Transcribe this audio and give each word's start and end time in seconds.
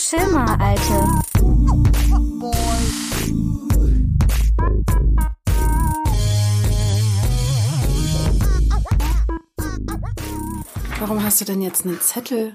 Chill 0.00 0.26
mal, 0.28 0.56
Alte. 0.58 1.06
Warum 10.98 11.22
hast 11.22 11.42
du 11.42 11.44
denn 11.44 11.60
jetzt 11.60 11.84
einen 11.84 12.00
Zettel? 12.00 12.54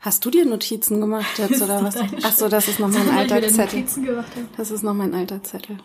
Hast 0.00 0.24
du 0.24 0.30
dir 0.30 0.44
Notizen 0.44 1.00
gemacht 1.00 1.38
jetzt 1.38 1.62
oder 1.62 1.84
was? 1.84 1.94
Ach 2.24 2.32
so, 2.32 2.48
das 2.48 2.66
ist 2.66 2.80
noch 2.80 2.88
mein 2.88 3.08
alter 3.10 3.40
Zettel. 3.46 3.84
Das 4.56 4.72
ist 4.72 4.82
noch 4.82 4.94
mein 4.94 5.14
alter 5.14 5.44
Zettel. 5.44 5.78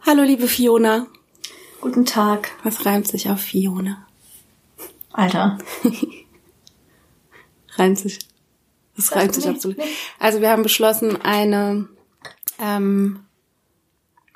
Hallo 0.00 0.22
liebe 0.22 0.48
Fiona. 0.48 1.06
Guten 1.82 2.06
Tag, 2.06 2.50
Was 2.62 2.86
reimt 2.86 3.08
sich 3.08 3.28
auf 3.28 3.40
Fiona? 3.40 4.06
Alter. 5.12 5.58
Reimt 7.76 7.98
sich. 7.98 8.18
Das 8.96 9.14
reimt 9.14 9.34
sich 9.34 9.44
nee, 9.44 9.50
absolut. 9.50 9.76
Also 10.18 10.40
wir 10.40 10.50
haben 10.50 10.62
beschlossen, 10.62 11.20
eine 11.22 11.88
ähm, 12.60 13.20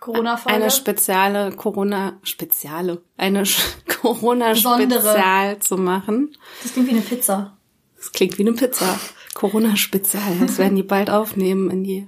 Corona-Folge. 0.01 0.57
eine 0.57 0.71
spezielle 0.71 1.53
Corona 1.53 2.19
Speziale, 2.23 3.03
eine 3.17 3.45
Sch- 3.45 3.61
Corona 4.01 4.51
Besondere. 4.51 5.01
Spezial 5.01 5.59
zu 5.61 5.77
machen. 5.77 6.37
das 6.63 6.73
klingt 6.73 6.89
wie 6.89 6.93
eine 6.93 7.01
Pizza. 7.03 7.57
Das 7.97 8.13
klingt 8.13 8.39
wie 8.39 8.43
eine 8.43 8.53
Pizza. 8.53 8.99
Corona 9.35 9.77
Spezial. 9.77 10.37
Das 10.41 10.59
werden 10.59 10.77
die 10.77 10.83
bald 10.83 11.11
aufnehmen 11.11 11.71
in 11.71 11.85
die 11.85 12.07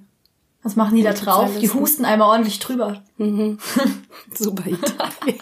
Was 0.63 0.75
machen 0.77 0.97
die 0.97 1.03
da 1.03 1.13
drauf? 1.13 1.51
Die 1.61 1.71
husten 1.71 2.05
einmal 2.05 2.29
ordentlich 2.29 2.59
drüber. 2.59 3.03
Super 4.37 4.67
Idee. 4.67 5.39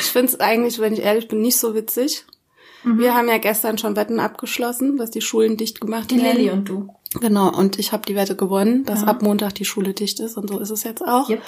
ich 0.00 0.06
finde 0.06 0.32
es 0.32 0.40
eigentlich, 0.40 0.78
wenn 0.78 0.92
ich 0.94 1.00
ehrlich 1.00 1.28
bin, 1.28 1.40
nicht 1.42 1.58
so 1.58 1.74
witzig. 1.74 2.24
Wir 2.84 3.14
haben 3.14 3.28
ja 3.28 3.38
gestern 3.38 3.78
schon 3.78 3.96
Wetten 3.96 4.20
abgeschlossen, 4.20 4.96
dass 4.98 5.10
die 5.10 5.20
Schulen 5.22 5.56
dicht 5.56 5.80
gemacht 5.80 6.10
Die 6.10 6.20
werden. 6.22 6.36
Lilly 6.36 6.50
und 6.50 6.68
du. 6.68 6.88
Genau, 7.20 7.48
und 7.56 7.78
ich 7.78 7.92
habe 7.92 8.04
die 8.06 8.14
Wette 8.16 8.36
gewonnen, 8.36 8.84
dass 8.84 9.02
Ja. 9.02 9.08
ab 9.08 9.22
Montag 9.22 9.54
die 9.54 9.64
Schule 9.64 9.94
dicht 9.94 10.20
ist 10.20 10.36
und 10.36 10.48
so 10.50 10.58
ist 10.58 10.70
es 10.70 10.82
jetzt 10.84 11.02
auch. 11.06 11.28
Yep. 11.30 11.42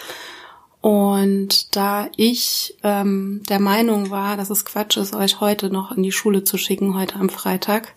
Und 0.81 1.75
da 1.75 2.09
ich 2.17 2.77
ähm, 2.85 3.43
der 3.49 3.59
Meinung 3.61 4.11
war, 4.11 4.37
dass 4.37 4.51
es 4.51 4.65
Quatsch 4.65 4.97
ist, 4.97 5.15
euch 5.17 5.41
heute 5.41 5.69
noch 5.71 5.91
in 5.91 6.03
die 6.03 6.13
Schule 6.13 6.45
zu 6.45 6.59
schicken, 6.59 6.97
heute 6.97 7.17
am 7.17 7.29
Freitag, 7.29 7.95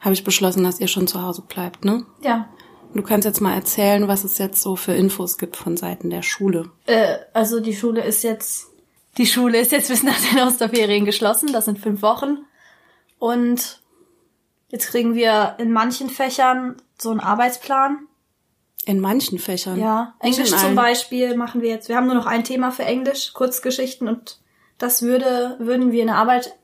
habe 0.00 0.14
ich 0.14 0.24
beschlossen, 0.24 0.64
dass 0.64 0.80
ihr 0.80 0.88
schon 0.88 1.06
zu 1.06 1.20
Hause 1.22 1.42
bleibt, 1.46 1.84
ne? 1.84 2.06
Ja. 2.22 2.48
Du 2.94 3.02
kannst 3.02 3.26
jetzt 3.26 3.42
mal 3.42 3.52
erzählen, 3.52 4.08
was 4.08 4.24
es 4.24 4.38
jetzt 4.38 4.62
so 4.62 4.74
für 4.76 4.94
Infos 4.94 5.36
gibt 5.36 5.56
von 5.56 5.76
Seiten 5.76 6.08
der 6.08 6.22
Schule. 6.22 6.70
Äh, 6.86 7.16
also 7.34 7.60
die 7.60 7.74
Schule 7.76 8.02
ist 8.02 8.22
jetzt. 8.22 8.68
Die 9.16 9.26
Schule 9.26 9.58
ist 9.58 9.72
jetzt 9.72 9.88
bis 9.88 10.02
nach 10.02 10.18
den 10.20 10.40
Osterferien 10.40 11.04
geschlossen. 11.04 11.52
Das 11.52 11.64
sind 11.64 11.78
fünf 11.78 12.02
Wochen. 12.02 12.38
Und 13.18 13.80
jetzt 14.68 14.88
kriegen 14.88 15.14
wir 15.14 15.56
in 15.58 15.72
manchen 15.72 16.10
Fächern 16.10 16.76
so 16.98 17.10
einen 17.10 17.20
Arbeitsplan. 17.20 18.06
In 18.84 19.00
manchen 19.00 19.38
Fächern. 19.38 19.80
Ja, 19.80 20.14
Nicht 20.22 20.38
Englisch 20.38 20.56
zum. 20.56 20.74
Beispiel 20.74 21.36
machen 21.36 21.62
wir 21.62 21.70
jetzt. 21.70 21.88
Wir 21.88 21.96
haben 21.96 22.06
nur 22.06 22.14
noch 22.14 22.26
ein 22.26 22.44
Thema 22.44 22.70
für 22.70 22.84
Englisch, 22.84 23.32
Kurzgeschichten 23.32 24.06
und 24.06 24.38
das 24.78 25.02
würde, 25.02 25.56
würden 25.58 25.90
wir 25.90 26.02
in 26.02 26.08
der 26.08 26.16
Arbeit 26.16 26.54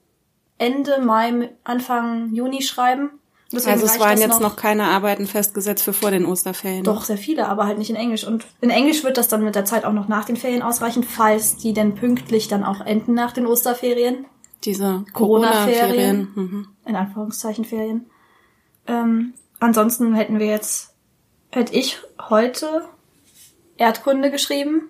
Ende 0.59 1.01
Mai, 1.01 1.51
Anfang 1.65 2.33
Juni 2.35 2.63
schreiben. 2.63 3.19
Deswegen 3.53 3.73
Also 3.73 3.87
es 3.87 4.01
waren 4.01 4.19
jetzt 4.19 4.41
noch 4.41 4.57
keine 4.57 4.85
Arbeiten 4.85 5.27
festgesetzt 5.27 5.85
für 5.85 5.93
vor 5.93 6.11
den 6.11 6.25
Osterferien. 6.25 6.85
doch 6.85 7.05
sehr 7.05 7.19
viele, 7.19 7.49
aber 7.49 7.67
halt 7.67 7.79
nicht 7.79 7.91
in 7.91 7.97
Englisch. 7.97 8.27
Und 8.27 8.47
in 8.61 8.71
Englisch 8.71 9.05
wird 9.05 9.17
das 9.19 9.29
dann 9.29 9.45
mit 9.45 9.55
der 9.55 9.65
Zeit 9.65 9.85
auch 9.85 9.93
noch 9.93 10.09
nach 10.09 10.25
den 10.25 10.37
Ferien 10.37 10.63
ausreichen, 10.63 11.03
falls 11.05 11.57
die 11.57 11.73
denn 11.73 11.95
pünktlich 11.95 12.49
dann 12.49 12.65
auch 12.65 12.81
enden 12.81 13.15
nach 13.15 13.33
den 13.33 13.47
Osterferien. 13.47 14.25
Diese 14.65 15.05
Corona-Ferien. 15.13 16.29
Mhm. 16.35 16.69
In 16.87 16.97
Anführungszeichen 16.97 17.65
Ferien. 17.65 18.07
Ähm, 18.87 19.35
ansonsten 19.61 20.15
hätten 20.15 20.39
wir 20.39 20.47
jetzt, 20.47 20.95
hätte 21.51 21.75
ich 21.75 21.99
heute 22.31 22.85
Erdkunde 23.77 24.31
geschrieben. 24.31 24.89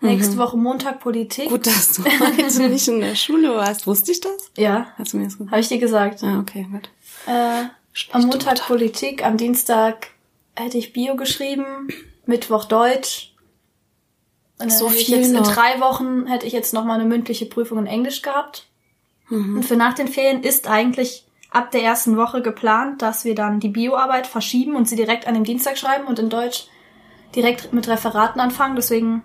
Nächste 0.00 0.36
Woche 0.36 0.56
Montag 0.58 1.00
Politik. 1.00 1.46
Mhm. 1.46 1.50
Gut, 1.50 1.66
dass 1.66 1.92
du 1.94 2.04
heute 2.04 2.68
nicht 2.68 2.86
in 2.86 3.00
der 3.00 3.14
Schule 3.14 3.54
warst. 3.54 3.86
Wusste 3.86 4.12
ich 4.12 4.20
das? 4.20 4.32
Ja, 4.56 4.88
Hast 4.98 5.12
du 5.14 5.16
mir 5.16 5.24
das 5.24 5.32
gesagt? 5.38 5.50
habe 5.50 5.60
ich 5.60 5.68
dir 5.68 5.78
gesagt. 5.78 6.22
Ah, 6.22 6.38
okay, 6.38 6.66
gut. 6.70 6.90
Äh, 7.26 7.64
am 8.12 8.22
Montag 8.22 8.66
Politik, 8.66 9.24
am 9.24 9.36
Dienstag 9.36 10.08
hätte 10.54 10.78
ich 10.78 10.92
Bio 10.92 11.16
geschrieben, 11.16 11.88
Mittwoch 12.26 12.64
Deutsch. 12.64 13.34
Und 14.58 14.70
dann 14.70 14.78
So 14.78 14.88
hätte 14.88 14.98
ich 14.98 15.06
viel 15.06 15.18
jetzt 15.18 15.32
noch. 15.32 15.46
in 15.46 15.54
drei 15.54 15.80
Wochen 15.80 16.26
hätte 16.26 16.46
ich 16.46 16.52
jetzt 16.52 16.72
noch 16.72 16.84
mal 16.84 16.94
eine 16.94 17.04
mündliche 17.04 17.46
Prüfung 17.46 17.78
in 17.78 17.86
Englisch 17.86 18.22
gehabt. 18.22 18.66
Mhm. 19.28 19.56
Und 19.56 19.62
für 19.64 19.76
nach 19.76 19.94
den 19.94 20.08
Ferien 20.08 20.42
ist 20.42 20.68
eigentlich 20.68 21.26
ab 21.50 21.70
der 21.70 21.82
ersten 21.82 22.16
Woche 22.16 22.42
geplant, 22.42 23.02
dass 23.02 23.24
wir 23.24 23.34
dann 23.34 23.60
die 23.60 23.68
Bioarbeit 23.68 24.26
verschieben 24.26 24.76
und 24.76 24.88
sie 24.88 24.96
direkt 24.96 25.26
an 25.26 25.34
dem 25.34 25.44
Dienstag 25.44 25.78
schreiben 25.78 26.06
und 26.06 26.18
in 26.18 26.30
Deutsch 26.30 26.66
direkt 27.34 27.72
mit 27.72 27.88
Referaten 27.88 28.40
anfangen. 28.40 28.76
Deswegen 28.76 29.22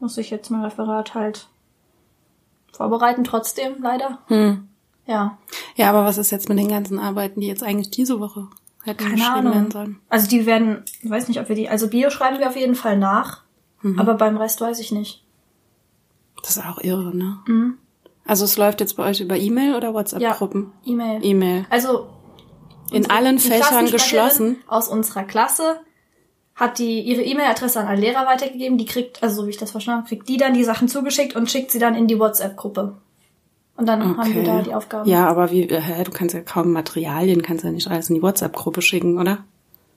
muss 0.00 0.18
ich 0.18 0.30
jetzt 0.30 0.50
mein 0.50 0.64
Referat 0.64 1.14
halt 1.14 1.48
vorbereiten, 2.72 3.24
trotzdem 3.24 3.76
leider. 3.80 4.18
Hm. 4.28 4.68
Ja. 5.06 5.38
Ja, 5.76 5.88
aber 5.90 6.04
was 6.04 6.18
ist 6.18 6.30
jetzt 6.30 6.48
mit 6.48 6.58
den 6.58 6.68
ganzen 6.68 6.98
Arbeiten, 6.98 7.40
die 7.40 7.46
jetzt 7.46 7.62
eigentlich 7.62 7.90
diese 7.90 8.18
Woche 8.20 8.48
hätten 8.82 9.04
Keine 9.04 9.14
geschrieben 9.16 9.34
Ahnung. 9.38 9.54
werden 9.54 9.70
sollen? 9.70 10.00
Also 10.08 10.28
die 10.28 10.46
werden, 10.46 10.84
ich 11.02 11.08
weiß 11.10 11.28
nicht, 11.28 11.40
ob 11.40 11.48
wir 11.48 11.56
die, 11.56 11.68
also 11.68 11.88
Bio 11.88 12.10
schreiben 12.10 12.38
wir 12.38 12.48
auf 12.48 12.56
jeden 12.56 12.74
Fall 12.74 12.96
nach, 12.98 13.42
Mhm. 13.82 13.98
aber 13.98 14.14
beim 14.14 14.36
Rest 14.36 14.60
weiß 14.60 14.78
ich 14.80 14.90
nicht. 14.90 15.22
Das 16.42 16.56
ist 16.56 16.64
auch 16.64 16.78
irre, 16.80 17.14
ne? 17.16 17.38
Mhm. 17.46 17.78
Also 18.24 18.44
es 18.44 18.56
läuft 18.56 18.80
jetzt 18.80 18.96
bei 18.96 19.04
euch 19.08 19.20
über 19.20 19.36
E-Mail 19.36 19.74
oder 19.74 19.94
WhatsApp-Gruppen? 19.94 20.72
E-Mail. 20.84 21.24
E-Mail. 21.24 21.66
Also 21.70 22.08
In 22.90 23.08
allen 23.10 23.38
Fächern 23.38 23.86
geschlossen? 23.90 24.56
Aus 24.66 24.88
unserer 24.88 25.24
Klasse 25.24 25.80
hat 26.54 26.78
die 26.78 27.00
ihre 27.02 27.22
E-Mail-Adresse 27.22 27.78
an 27.80 27.86
einen 27.86 28.00
Lehrer 28.00 28.26
weitergegeben, 28.26 28.78
die 28.78 28.86
kriegt, 28.86 29.22
also 29.22 29.42
so 29.42 29.46
wie 29.46 29.50
ich 29.50 29.56
das 29.58 29.70
verstanden 29.72 30.00
habe, 30.02 30.08
kriegt 30.08 30.28
die 30.28 30.36
dann 30.38 30.54
die 30.54 30.64
Sachen 30.64 30.88
zugeschickt 30.88 31.36
und 31.36 31.50
schickt 31.50 31.70
sie 31.70 31.78
dann 31.78 31.94
in 31.94 32.06
die 32.08 32.18
WhatsApp-Gruppe. 32.18 32.96
Und 33.76 33.86
dann 33.86 34.16
haben 34.16 34.34
wir 34.34 34.42
da 34.42 34.62
die 34.62 34.74
Aufgaben. 34.74 35.08
Ja, 35.08 35.28
aber 35.28 35.50
wie, 35.50 35.68
äh, 35.68 35.80
hä, 35.80 36.02
du 36.04 36.10
kannst 36.10 36.34
ja 36.34 36.40
kaum 36.40 36.72
Materialien, 36.72 37.42
kannst 37.42 37.64
ja 37.64 37.70
nicht 37.70 37.88
alles 37.88 38.08
in 38.08 38.16
die 38.16 38.22
WhatsApp-Gruppe 38.22 38.80
schicken, 38.80 39.18
oder? 39.18 39.44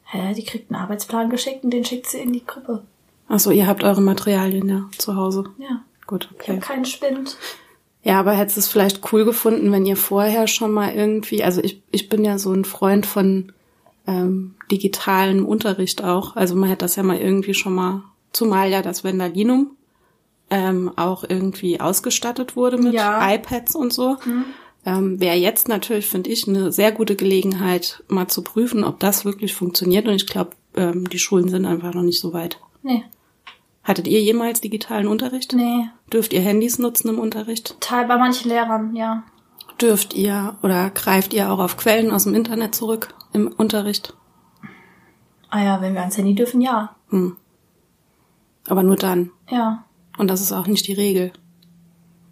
Hä, 0.04 0.34
die 0.34 0.44
kriegt 0.44 0.72
einen 0.72 0.82
Arbeitsplan 0.82 1.30
geschickt 1.30 1.64
und 1.64 1.72
den 1.72 1.86
schickt 1.86 2.08
sie 2.08 2.18
in 2.18 2.34
die 2.34 2.46
Gruppe. 2.46 2.84
Ach 3.30 3.40
so, 3.40 3.52
ihr 3.52 3.68
habt 3.68 3.84
eure 3.84 4.02
Materialien 4.02 4.68
ja 4.68 4.90
zu 4.98 5.16
Hause. 5.16 5.46
Ja. 5.58 5.84
Gut, 6.08 6.30
Ich 6.42 6.50
habe 6.50 6.58
okay. 6.58 6.68
keinen 6.74 6.86
Spind. 6.86 7.38
Ja, 8.02 8.20
aber 8.20 8.32
hättest 8.32 8.58
du 8.58 8.62
es 8.62 8.68
vielleicht 8.68 9.14
cool 9.14 9.26
gefunden, 9.26 9.72
wenn 9.72 9.86
ihr 9.86 9.98
vorher 9.98 10.48
schon 10.48 10.72
mal 10.72 10.92
irgendwie, 10.94 11.44
also 11.44 11.62
ich, 11.62 11.84
ich 11.92 12.10
bin 12.10 12.26
ja 12.26 12.40
so 12.40 12.52
ein 12.52 12.66
Freund 12.66 13.06
von 13.06 13.52
ähm, 14.08 14.56
digitalen 14.72 15.46
Unterricht 15.46 16.04
auch. 16.04 16.36
Also 16.36 16.56
man 16.56 16.70
hätte 16.70 16.86
das 16.86 16.96
ja 16.96 17.04
mal 17.04 17.18
irgendwie 17.18 17.54
schon 17.54 17.76
mal, 17.76 18.02
zumal 18.34 18.70
ja 18.70 18.82
das 18.82 19.04
Vendalinum 19.04 19.76
ähm, 20.50 20.92
auch 20.96 21.24
irgendwie 21.28 21.80
ausgestattet 21.80 22.56
wurde 22.56 22.78
mit 22.78 22.94
Ja. 22.94 23.20
Mhm. 23.20 23.34
iPads 23.36 23.76
und 23.76 23.94
so. 23.94 24.18
Ähm, 24.86 25.20
Wäre 25.20 25.36
jetzt 25.36 25.68
natürlich, 25.68 26.08
finde 26.08 26.30
ich, 26.30 26.48
eine 26.48 26.72
sehr 26.72 26.92
gute 26.92 27.16
Gelegenheit, 27.16 28.04
mal 28.08 28.28
zu 28.28 28.44
prüfen, 28.44 28.84
ob 28.84 29.00
das 29.00 29.26
wirklich 29.26 29.54
funktioniert. 29.54 30.08
Und 30.08 30.14
ich 30.16 30.26
glaube, 30.28 30.52
ähm, 30.76 31.10
die 31.10 31.20
Schulen 31.20 31.50
sind 31.50 31.66
einfach 31.66 31.94
noch 31.94 32.02
nicht 32.04 32.20
so 32.22 32.34
weit. 32.34 32.60
Nee. 32.82 33.04
Hattet 33.84 34.08
ihr 34.08 34.22
jemals 34.22 34.62
digitalen 34.62 35.08
Unterricht? 35.08 35.54
Nee. 35.54 35.90
Dürft 36.14 36.32
ihr 36.34 36.42
Handys 36.42 36.80
nutzen 36.80 37.10
im 37.10 37.20
Unterricht? 37.20 37.76
Teil 37.82 38.08
bei 38.08 38.18
manchen 38.18 38.50
Lehrern, 38.50 38.96
ja. 38.96 39.24
Dürft 39.82 40.14
ihr 40.14 40.58
oder 40.62 40.90
greift 40.90 41.34
ihr 41.34 41.52
auch 41.52 41.60
auf 41.60 41.78
Quellen 41.78 42.12
aus 42.12 42.24
dem 42.26 42.36
Internet 42.36 42.76
zurück 42.76 43.14
im 43.34 43.48
Unterricht? 43.48 44.14
Ah 45.50 45.64
ja, 45.64 45.82
wenn 45.82 45.94
wir 45.94 46.02
ans 46.02 46.18
Handy 46.18 46.36
dürfen, 46.36 46.62
ja. 46.62 46.96
Hm. 47.10 47.36
Aber 48.68 48.84
nur 48.84 48.96
dann. 48.98 49.32
Ja. 49.50 49.86
Und 50.20 50.28
das 50.28 50.42
ist 50.42 50.52
auch 50.52 50.68
nicht 50.68 50.86
die 50.86 50.94
Regel. 50.94 51.32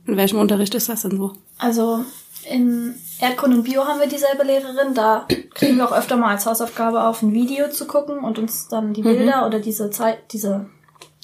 In 0.05 0.17
welchem 0.17 0.39
Unterricht 0.39 0.75
ist 0.75 0.89
das 0.89 1.03
denn 1.03 1.15
so? 1.15 1.31
Also 1.57 2.03
in 2.43 2.95
Erdkunde 3.22 3.55
und 3.55 3.63
Bio 3.63 3.85
haben 3.85 4.01
wir 4.01 4.09
dieselbe 4.09 4.43
Lehrerin. 4.43 4.93
Da 4.93 5.25
kriegen 5.53 5.78
wir 5.78 5.87
auch 5.87 5.97
öfter 5.97 6.17
mal 6.17 6.31
als 6.31 6.45
Hausaufgabe 6.45 7.01
auf, 7.01 7.22
ein 7.22 7.31
Video 7.31 7.69
zu 7.69 7.87
gucken 7.87 8.19
und 8.19 8.39
uns 8.39 8.67
dann 8.67 8.93
die 8.93 9.03
Bilder 9.03 9.47
oder 9.47 9.61
diese 9.61 9.89
Zeit, 9.89 10.34
diese 10.34 10.69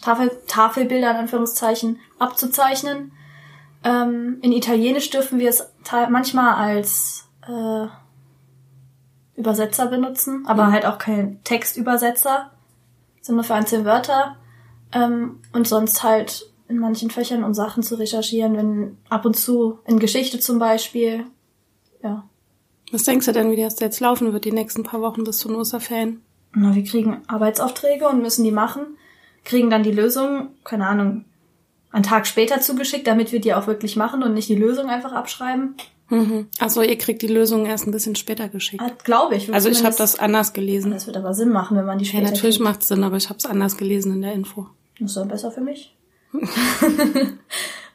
Tafel, 0.01 0.31
Tafelbilder 0.47 1.11
in 1.11 1.17
Anführungszeichen 1.17 1.99
abzuzeichnen. 2.17 3.11
Ähm, 3.83 4.37
in 4.41 4.53
Italienisch 4.53 5.09
dürfen 5.09 5.39
wir 5.39 5.49
es 5.49 5.69
manchmal 6.09 6.55
als 6.55 7.25
äh, 7.45 7.87
Übersetzer 9.35 9.87
benutzen, 9.87 10.45
aber 10.47 10.71
halt 10.71 10.85
auch 10.85 10.97
kein 10.97 11.43
Textübersetzer, 11.43 12.51
sind 13.21 13.35
nur 13.35 13.43
für 13.43 13.55
einzelne 13.55 13.83
Wörter. 13.83 14.37
Ähm, 14.93 15.41
und 15.51 15.67
sonst 15.67 16.03
halt 16.03 16.52
in 16.67 16.77
manchen 16.79 17.09
Fächern, 17.09 17.43
um 17.43 17.53
Sachen 17.53 17.83
zu 17.83 17.95
recherchieren, 17.95 18.55
wenn 18.55 18.97
ab 19.09 19.25
und 19.25 19.35
zu 19.35 19.79
in 19.85 19.99
Geschichte 19.99 20.39
zum 20.39 20.59
Beispiel. 20.59 21.25
Ja. 22.01 22.23
Was 22.91 23.03
denkst 23.03 23.25
du 23.25 23.31
denn, 23.31 23.51
wie 23.51 23.61
das 23.61 23.79
jetzt 23.79 23.99
laufen 23.99 24.33
wird, 24.33 24.45
die 24.45 24.51
nächsten 24.51 24.83
paar 24.83 25.01
Wochen 25.01 25.23
bis 25.23 25.39
zu 25.39 25.47
den 25.47 25.57
Osterferien? 25.57 26.21
Na, 26.53 26.75
wir 26.75 26.83
kriegen 26.83 27.21
Arbeitsaufträge 27.27 28.07
und 28.07 28.21
müssen 28.21 28.43
die 28.43 28.51
machen, 28.51 28.85
kriegen 29.43 29.69
dann 29.69 29.83
die 29.83 29.91
Lösung, 29.91 30.49
keine 30.63 30.87
Ahnung, 30.87 31.25
einen 31.91 32.03
Tag 32.03 32.27
später 32.27 32.61
zugeschickt, 32.61 33.07
damit 33.07 33.31
wir 33.31 33.41
die 33.41 33.53
auch 33.53 33.67
wirklich 33.67 33.95
machen 33.95 34.23
und 34.23 34.33
nicht 34.33 34.49
die 34.49 34.55
Lösung 34.55 34.89
einfach 34.89 35.11
abschreiben. 35.13 35.75
Mhm. 36.09 36.47
Achso, 36.59 36.81
ihr 36.81 36.97
kriegt 36.97 37.21
die 37.21 37.27
Lösung 37.27 37.65
erst 37.65 37.87
ein 37.87 37.91
bisschen 37.91 38.15
später 38.15 38.49
geschickt. 38.49 38.83
Glaube 39.03 39.35
ich. 39.35 39.51
Also 39.53 39.69
ich 39.69 39.83
habe 39.83 39.95
das 39.95 40.19
anders 40.19 40.53
gelesen. 40.53 40.91
Das 40.91 41.07
wird 41.07 41.17
aber 41.17 41.33
Sinn 41.33 41.49
machen, 41.49 41.77
wenn 41.77 41.85
man 41.85 41.97
die 41.97 42.05
Ja, 42.05 42.11
später 42.11 42.31
natürlich 42.31 42.57
kriegt. 42.57 42.63
macht's 42.69 42.87
Sinn, 42.87 43.03
aber 43.03 43.17
ich 43.17 43.29
habe 43.29 43.37
es 43.37 43.45
anders 43.45 43.77
gelesen 43.77 44.13
in 44.13 44.21
der 44.21 44.33
Info. 44.33 44.67
Das 44.99 45.11
ist 45.11 45.17
dann 45.17 45.27
besser 45.27 45.51
für 45.51 45.61
mich. 45.61 45.95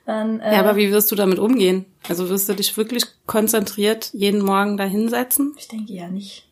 dann, 0.07 0.41
äh, 0.41 0.55
Ja, 0.55 0.61
aber 0.61 0.77
wie 0.77 0.91
wirst 0.91 1.11
du 1.11 1.17
damit 1.17 1.39
umgehen? 1.39 1.85
Also 2.09 2.29
wirst 2.29 2.49
du 2.49 2.55
dich 2.55 2.77
wirklich 2.77 3.05
konzentriert 3.27 4.11
jeden 4.13 4.43
Morgen 4.45 4.77
da 4.77 4.85
hinsetzen? 4.85 5.55
ich 5.59 5.69
denke 5.69 5.93
ja 5.93 6.09
nicht. 6.09 6.45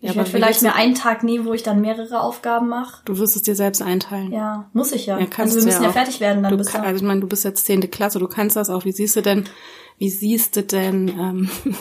Ja, 0.00 0.10
Ich 0.10 0.16
werde 0.16 0.30
vielleicht 0.30 0.60
mir 0.60 0.74
einen 0.74 0.94
Tag 0.94 1.22
nehmen, 1.22 1.46
wo 1.46 1.54
ich 1.54 1.62
dann 1.62 1.80
mehrere 1.80 2.20
Aufgaben 2.20 2.68
mache. 2.68 3.00
Du 3.06 3.16
wirst 3.18 3.36
es 3.36 3.42
dir 3.42 3.54
selbst 3.54 3.80
einteilen. 3.80 4.32
Ja, 4.32 4.68
muss 4.74 4.92
ich 4.92 5.06
ja. 5.06 5.18
Ja, 5.18 5.24
kannst 5.24 5.54
also 5.54 5.60
wir 5.60 5.72
müssen 5.72 5.82
ja, 5.82 5.88
auch. 5.88 5.94
fertig 5.94 6.20
werden 6.20 6.42
dann 6.42 6.50
Du 6.52 6.58
bis 6.58 6.66
kann, 6.66 6.82
also 6.82 6.96
ich 6.96 7.02
meine, 7.02 7.20
du 7.20 7.26
bist 7.26 7.42
jetzt 7.44 7.64
zehnte 7.64 7.88
Klasse, 7.88 8.18
du 8.18 8.28
kannst 8.28 8.56
das 8.56 8.68
auch. 8.68 8.84
Wie 8.84 8.92
siehst 8.92 9.16
du 9.16 9.22
denn, 9.22 9.44
wie 9.96 10.10
siehst 10.10 10.56
du 10.56 10.62
denn, 10.62 11.08
ähm, 11.08 11.48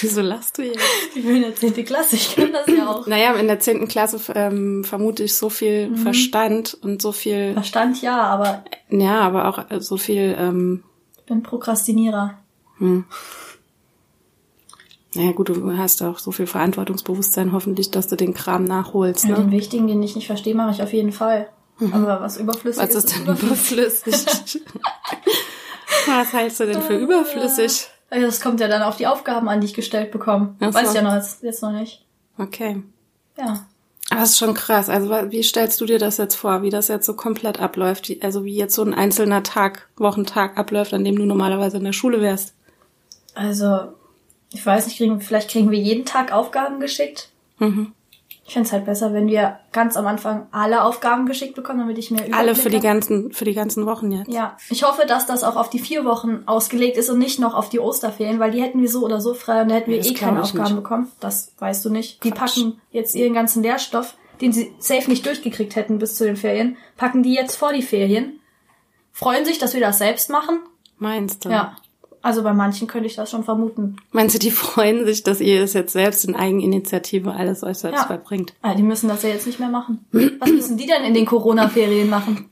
wieso 0.00 0.20
lachst 0.20 0.58
du 0.58 0.62
jetzt? 0.62 0.78
Ich 1.14 1.24
bin 1.24 1.36
in 1.36 1.42
der 1.42 1.54
10. 1.56 1.84
Klasse, 1.84 2.16
ich 2.16 2.34
kann 2.36 2.52
das 2.52 2.66
ja 2.66 2.88
auch. 2.88 3.06
Naja, 3.06 3.34
in 3.34 3.46
der 3.48 3.60
zehnten 3.60 3.88
Klasse 3.88 4.20
ähm, 4.34 4.84
vermute 4.84 5.24
ich 5.24 5.34
so 5.34 5.50
viel 5.50 5.88
Mhm. 5.88 5.96
Verstand 5.96 6.76
und 6.82 7.02
so 7.02 7.12
viel, 7.12 7.52
Verstand 7.54 8.00
ja, 8.02 8.20
aber 8.22 8.64
ja, 8.90 9.20
aber 9.20 9.48
auch 9.48 9.70
äh, 9.70 9.80
so 9.80 9.96
viel, 9.96 10.36
ähm, 10.38 10.84
ich 11.18 11.24
bin 11.24 11.42
Prokrastinierer. 11.42 12.38
naja 15.14 15.32
gut, 15.32 15.48
du 15.48 15.76
hast 15.76 16.02
auch 16.02 16.18
so 16.18 16.30
viel 16.32 16.46
Verantwortungsbewusstsein 16.46 17.52
hoffentlich, 17.52 17.90
dass 17.90 18.08
du 18.08 18.16
den 18.16 18.34
Kram 18.34 18.64
nachholst, 18.64 19.24
den 19.24 19.46
ne? 19.46 19.50
wichtigen, 19.50 19.88
den 19.88 20.02
ich 20.02 20.14
nicht 20.14 20.26
verstehe, 20.26 20.54
mache 20.54 20.70
ich 20.72 20.82
auf 20.82 20.92
jeden 20.92 21.12
Fall. 21.12 21.48
Aber 21.92 22.20
was 22.20 22.36
überflüssig 22.38 22.82
Was 22.82 22.94
ist 22.94 23.14
denn 23.14 23.22
überflüssig? 23.22 24.14
Was 26.06 26.32
hältst 26.32 26.60
du 26.60 26.66
denn 26.66 26.82
für 26.82 26.96
überflüssig? 26.96 27.88
Also 28.10 28.26
das 28.26 28.40
kommt 28.40 28.60
ja 28.60 28.68
dann 28.68 28.82
auf 28.82 28.96
die 28.96 29.06
Aufgaben 29.06 29.48
an, 29.48 29.60
die 29.60 29.66
ich 29.66 29.74
gestellt 29.74 30.10
bekomme. 30.10 30.54
So. 30.60 30.72
Weiß 30.72 30.90
ich 30.90 30.94
ja 30.94 31.02
noch 31.02 31.14
jetzt, 31.14 31.42
jetzt 31.42 31.62
noch 31.62 31.72
nicht. 31.72 32.04
Okay. 32.38 32.82
Ja. 33.36 33.66
Aber 34.10 34.20
das 34.20 34.30
ist 34.30 34.38
schon 34.38 34.54
krass. 34.54 34.88
Also 34.88 35.10
wie 35.30 35.42
stellst 35.42 35.80
du 35.80 35.86
dir 35.86 35.98
das 35.98 36.16
jetzt 36.16 36.34
vor, 36.34 36.62
wie 36.62 36.70
das 36.70 36.88
jetzt 36.88 37.04
so 37.04 37.14
komplett 37.14 37.60
abläuft? 37.60 38.10
Also 38.22 38.44
wie 38.44 38.56
jetzt 38.56 38.74
so 38.74 38.82
ein 38.82 38.94
einzelner 38.94 39.42
Tag, 39.42 39.88
Wochentag 39.96 40.56
abläuft, 40.56 40.94
an 40.94 41.04
dem 41.04 41.16
du 41.16 41.26
normalerweise 41.26 41.76
in 41.76 41.84
der 41.84 41.92
Schule 41.92 42.22
wärst? 42.22 42.54
Also, 43.34 43.92
ich 44.52 44.64
weiß 44.64 44.86
nicht, 44.86 44.96
kriegen, 44.96 45.20
vielleicht 45.20 45.50
kriegen 45.50 45.70
wir 45.70 45.78
jeden 45.78 46.06
Tag 46.06 46.32
Aufgaben 46.32 46.80
geschickt. 46.80 47.28
Mhm. 47.58 47.92
Ich 48.48 48.54
fänd's 48.54 48.72
halt 48.72 48.86
besser, 48.86 49.12
wenn 49.12 49.28
wir 49.28 49.58
ganz 49.72 49.94
am 49.98 50.06
Anfang 50.06 50.46
alle 50.52 50.82
Aufgaben 50.82 51.26
geschickt 51.26 51.54
bekommen, 51.54 51.80
damit 51.80 51.98
ich 51.98 52.10
Überblick 52.10 52.34
Alle 52.34 52.54
für 52.54 52.70
die 52.70 52.80
ganzen, 52.80 53.30
für 53.30 53.44
die 53.44 53.52
ganzen 53.52 53.84
Wochen 53.84 54.10
jetzt. 54.10 54.32
Ja, 54.32 54.56
ich 54.70 54.84
hoffe, 54.84 55.04
dass 55.06 55.26
das 55.26 55.44
auch 55.44 55.54
auf 55.56 55.68
die 55.68 55.78
vier 55.78 56.06
Wochen 56.06 56.44
ausgelegt 56.46 56.96
ist 56.96 57.10
und 57.10 57.18
nicht 57.18 57.38
noch 57.38 57.52
auf 57.52 57.68
die 57.68 57.78
Osterferien, 57.78 58.40
weil 58.40 58.50
die 58.50 58.62
hätten 58.62 58.80
wir 58.80 58.88
so 58.88 59.04
oder 59.04 59.20
so 59.20 59.34
frei 59.34 59.60
und 59.60 59.68
da 59.68 59.74
hätten 59.74 59.90
wir 59.90 59.98
Das 59.98 60.06
eh 60.10 60.14
keine 60.14 60.40
Aufgaben 60.40 60.64
nicht. 60.64 60.76
bekommen. 60.76 61.12
Das 61.20 61.52
weißt 61.58 61.84
du 61.84 61.90
nicht. 61.90 62.24
Die 62.24 62.30
Quatsch. 62.30 62.54
packen 62.56 62.80
jetzt 62.90 63.14
ihren 63.14 63.34
ganzen 63.34 63.62
Lehrstoff, 63.62 64.14
den 64.40 64.54
sie 64.54 64.72
safe 64.78 65.10
nicht 65.10 65.26
durchgekriegt 65.26 65.76
hätten 65.76 65.98
bis 65.98 66.14
zu 66.14 66.24
den 66.24 66.36
Ferien, 66.36 66.78
packen 66.96 67.22
die 67.22 67.34
jetzt 67.34 67.54
vor 67.54 67.74
die 67.74 67.82
Ferien, 67.82 68.40
freuen 69.12 69.44
sich, 69.44 69.58
dass 69.58 69.74
wir 69.74 69.82
das 69.82 69.98
selbst 69.98 70.30
machen. 70.30 70.60
Meinst 70.96 71.44
du? 71.44 71.50
Ja. 71.50 71.76
Also 72.22 72.42
bei 72.42 72.52
manchen 72.52 72.88
könnte 72.88 73.06
ich 73.06 73.14
das 73.16 73.30
schon 73.30 73.44
vermuten. 73.44 73.96
Meinst 74.12 74.34
du, 74.34 74.38
die 74.38 74.50
freuen 74.50 75.06
sich, 75.06 75.22
dass 75.22 75.40
ihr 75.40 75.62
es 75.62 75.72
jetzt 75.72 75.92
selbst 75.92 76.24
in 76.24 76.34
Eigeninitiative 76.34 77.32
alles 77.32 77.62
euch 77.62 77.78
selbst 77.78 78.00
Ja. 78.02 78.06
beibringt? 78.08 78.54
Ah, 78.62 78.74
die 78.74 78.82
müssen 78.82 79.08
das 79.08 79.22
ja 79.22 79.28
jetzt 79.28 79.46
nicht 79.46 79.60
mehr 79.60 79.68
machen. 79.68 80.04
Was 80.40 80.50
müssen 80.50 80.76
die 80.76 80.86
denn 80.86 81.04
in 81.04 81.14
den 81.14 81.26
Corona-Ferien 81.26 82.10
machen? 82.10 82.50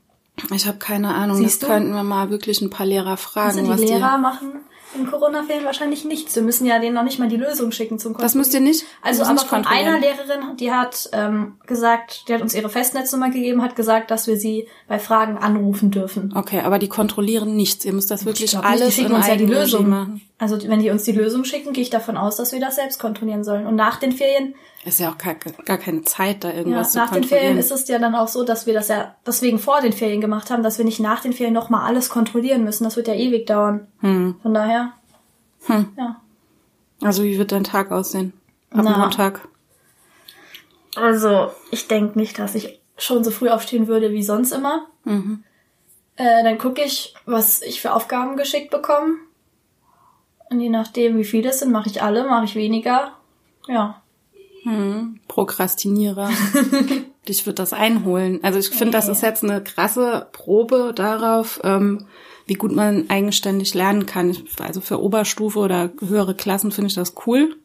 Ich 0.54 0.66
habe 0.66 0.78
keine 0.78 1.14
Ahnung. 1.14 1.36
Siehst 1.38 1.62
das 1.62 1.68
du? 1.68 1.74
könnten 1.74 1.92
wir 1.94 2.02
mal 2.04 2.30
wirklich 2.30 2.60
ein 2.60 2.70
paar 2.70 2.86
Lehrer 2.86 3.16
fragen, 3.16 3.58
Also 3.58 3.68
was 3.70 3.80
die 3.80 3.86
die. 3.86 3.92
Lehrer 3.94 4.18
machen 4.18 4.52
in 4.96 5.10
Corona-Ferien 5.10 5.64
wahrscheinlich 5.64 6.04
nichts. 6.04 6.34
Wir 6.34 6.42
müssen 6.42 6.66
ja 6.66 6.78
denen 6.78 6.94
noch 6.94 7.02
nicht 7.02 7.18
mal 7.18 7.28
die 7.28 7.36
Lösung 7.36 7.72
schicken 7.72 7.98
zum 7.98 8.16
Das 8.16 8.34
müsst 8.34 8.54
ihr 8.54 8.60
nicht. 8.60 8.84
Also 9.02 9.22
aber 9.22 9.34
nicht 9.34 9.46
von 9.46 9.62
kontrollieren. 9.62 9.86
einer 9.86 10.00
Lehrerin, 10.00 10.56
die 10.58 10.72
hat 10.72 11.08
ähm, 11.12 11.56
gesagt, 11.66 12.28
die 12.28 12.34
hat 12.34 12.42
uns 12.42 12.54
ihre 12.54 12.68
Festnetznummer 12.68 13.30
gegeben, 13.30 13.62
hat 13.62 13.76
gesagt, 13.76 14.10
dass 14.10 14.26
wir 14.26 14.36
sie 14.36 14.68
bei 14.88 14.98
Fragen 14.98 15.38
anrufen 15.38 15.90
dürfen. 15.90 16.32
Okay, 16.34 16.60
aber 16.60 16.78
die 16.78 16.88
kontrollieren 16.88 17.56
nichts. 17.56 17.84
Ihr 17.84 17.92
müsst 17.92 18.10
das 18.10 18.24
wirklich 18.24 18.50
glaub 18.50 18.64
nicht, 18.64 18.72
alles 18.72 18.88
die 18.88 18.92
schicken 18.92 19.10
in 19.10 19.16
uns 19.16 19.26
ja 19.28 19.36
die 19.36 19.46
Lösung. 19.46 19.88
machen. 19.88 20.22
Also 20.38 20.58
wenn 20.68 20.80
die 20.80 20.90
uns 20.90 21.04
die 21.04 21.12
Lösung 21.12 21.44
schicken, 21.44 21.72
gehe 21.72 21.82
ich 21.82 21.90
davon 21.90 22.16
aus, 22.16 22.36
dass 22.36 22.52
wir 22.52 22.60
das 22.60 22.76
selbst 22.76 22.98
kontrollieren 22.98 23.44
sollen. 23.44 23.66
Und 23.66 23.74
nach 23.74 23.98
den 23.98 24.12
Ferien, 24.12 24.54
Ist 24.86 25.00
ja 25.00 25.10
auch 25.10 25.18
gar, 25.18 25.34
gar 25.34 25.78
keine 25.78 26.02
Zeit, 26.02 26.44
da 26.44 26.48
ja, 26.48 26.54
irgendwas 26.58 26.92
zu 26.92 26.98
nach 26.98 27.10
den. 27.10 27.24
Ferien 27.24 27.58
ist 27.58 27.72
es 27.72 27.88
ja 27.88 27.98
dann 27.98 28.14
auch 28.14 28.28
so, 28.28 28.44
dass 28.44 28.66
wir 28.66 28.74
das 28.74 28.86
ja 28.86 29.16
deswegen 29.26 29.58
vor 29.58 29.80
den 29.80 29.92
Ferien 29.92 30.20
gemacht 30.20 30.48
haben, 30.48 30.62
dass 30.62 30.78
wir 30.78 30.84
nicht 30.84 31.00
nach 31.00 31.20
den 31.20 31.32
Ferien 31.32 31.54
nochmal 31.54 31.84
alles 31.84 32.08
kontrollieren 32.08 32.62
müssen. 32.62 32.84
Das 32.84 32.94
wird 32.94 33.08
ja 33.08 33.14
ewig 33.14 33.46
dauern. 33.46 33.88
Hm. 34.00 34.36
Von 34.40 34.54
daher, 34.54 34.92
Hm. 35.66 35.88
ja. 35.98 36.20
Also 37.02 37.24
wie 37.24 37.36
wird 37.36 37.50
dein 37.50 37.64
Tag 37.64 37.90
aussehen? 37.90 38.32
Ab 38.70 38.82
Na. 38.84 38.96
Montag? 38.98 39.48
Also, 40.94 41.50
ich 41.72 41.88
denke 41.88 42.16
nicht, 42.16 42.38
dass 42.38 42.54
ich 42.54 42.80
schon 42.96 43.24
so 43.24 43.32
früh 43.32 43.48
aufstehen 43.50 43.88
würde 43.88 44.12
wie 44.12 44.22
sonst 44.22 44.52
immer. 44.52 44.86
Mhm. 45.04 45.42
Äh, 46.14 46.44
dann 46.44 46.58
gucke 46.58 46.82
ich, 46.82 47.14
was 47.26 47.60
ich 47.60 47.80
für 47.82 47.92
Aufgaben 47.92 48.36
geschickt 48.36 48.70
bekomme. 48.70 49.16
Und 50.48 50.60
je 50.60 50.70
nachdem, 50.70 51.18
wie 51.18 51.24
viele 51.24 51.50
es 51.50 51.58
sind, 51.58 51.72
mache 51.72 51.90
ich 51.90 52.02
alle, 52.02 52.24
mache 52.24 52.44
ich 52.44 52.54
weniger. 52.54 53.12
Ja. 53.66 54.00
Hm. 54.66 55.20
Prokrastinierer. 55.28 56.28
Dich 57.28 57.46
wird 57.46 57.58
das 57.58 57.72
einholen. 57.72 58.40
Also 58.42 58.58
ich 58.58 58.68
finde, 58.70 58.92
das 58.92 59.08
ist 59.08 59.22
jetzt 59.22 59.42
eine 59.44 59.62
krasse 59.62 60.26
Probe 60.32 60.92
darauf, 60.94 61.60
ähm, 61.64 62.06
wie 62.46 62.54
gut 62.54 62.72
man 62.72 63.08
eigenständig 63.10 63.74
lernen 63.74 64.06
kann. 64.06 64.30
Ich, 64.30 64.44
also 64.60 64.80
für 64.80 65.00
Oberstufe 65.02 65.58
oder 65.58 65.90
höhere 66.00 66.34
Klassen 66.34 66.72
finde 66.72 66.88
ich 66.88 66.94
das 66.94 67.14
cool. 67.26 67.56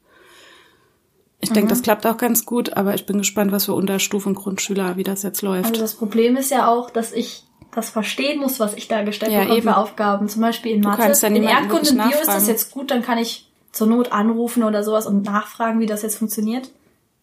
Ich 1.39 1.49
denke, 1.49 1.65
Mhm. 1.65 1.69
das 1.69 1.81
klappt 1.81 2.05
auch 2.05 2.17
ganz 2.17 2.45
gut, 2.45 2.77
aber 2.77 2.93
ich 2.93 3.05
bin 3.07 3.17
gespannt, 3.17 3.51
was 3.51 3.65
für 3.65 3.73
Unterstufe 3.73 4.29
und 4.29 4.35
Grundschüler, 4.35 4.95
wie 4.97 5.03
das 5.03 5.23
jetzt 5.23 5.41
läuft. 5.41 5.69
Also 5.69 5.81
das 5.81 5.95
Problem 5.95 6.37
ist 6.37 6.51
ja 6.51 6.67
auch, 6.67 6.89
dass 6.91 7.11
ich 7.13 7.43
das 7.73 7.89
verstehen 7.89 8.39
muss, 8.39 8.59
was 8.59 8.73
ich 8.75 8.87
da 8.87 9.01
gestellt 9.03 9.31
Ja, 9.31 9.39
bekomme 9.41 9.57
eben. 9.57 9.67
für 9.69 9.77
Aufgaben. 9.77 10.27
Zum 10.29 10.41
Beispiel 10.41 10.73
in 10.73 10.81
Mathe. 10.81 11.01
ja 11.01 11.27
in 11.27 11.43
Erdkunde 11.43 11.89
und 11.91 11.97
Bio 11.97 12.19
ist 12.19 12.27
das 12.27 12.47
jetzt 12.47 12.71
gut, 12.71 12.91
dann 12.91 13.01
kann 13.01 13.17
ich 13.17 13.47
zur 13.71 13.87
Not 13.87 14.11
anrufen 14.11 14.63
oder 14.63 14.83
sowas 14.83 15.07
und 15.07 15.23
nachfragen, 15.23 15.79
wie 15.79 15.85
das 15.85 16.01
jetzt 16.03 16.17
funktioniert. 16.17 16.69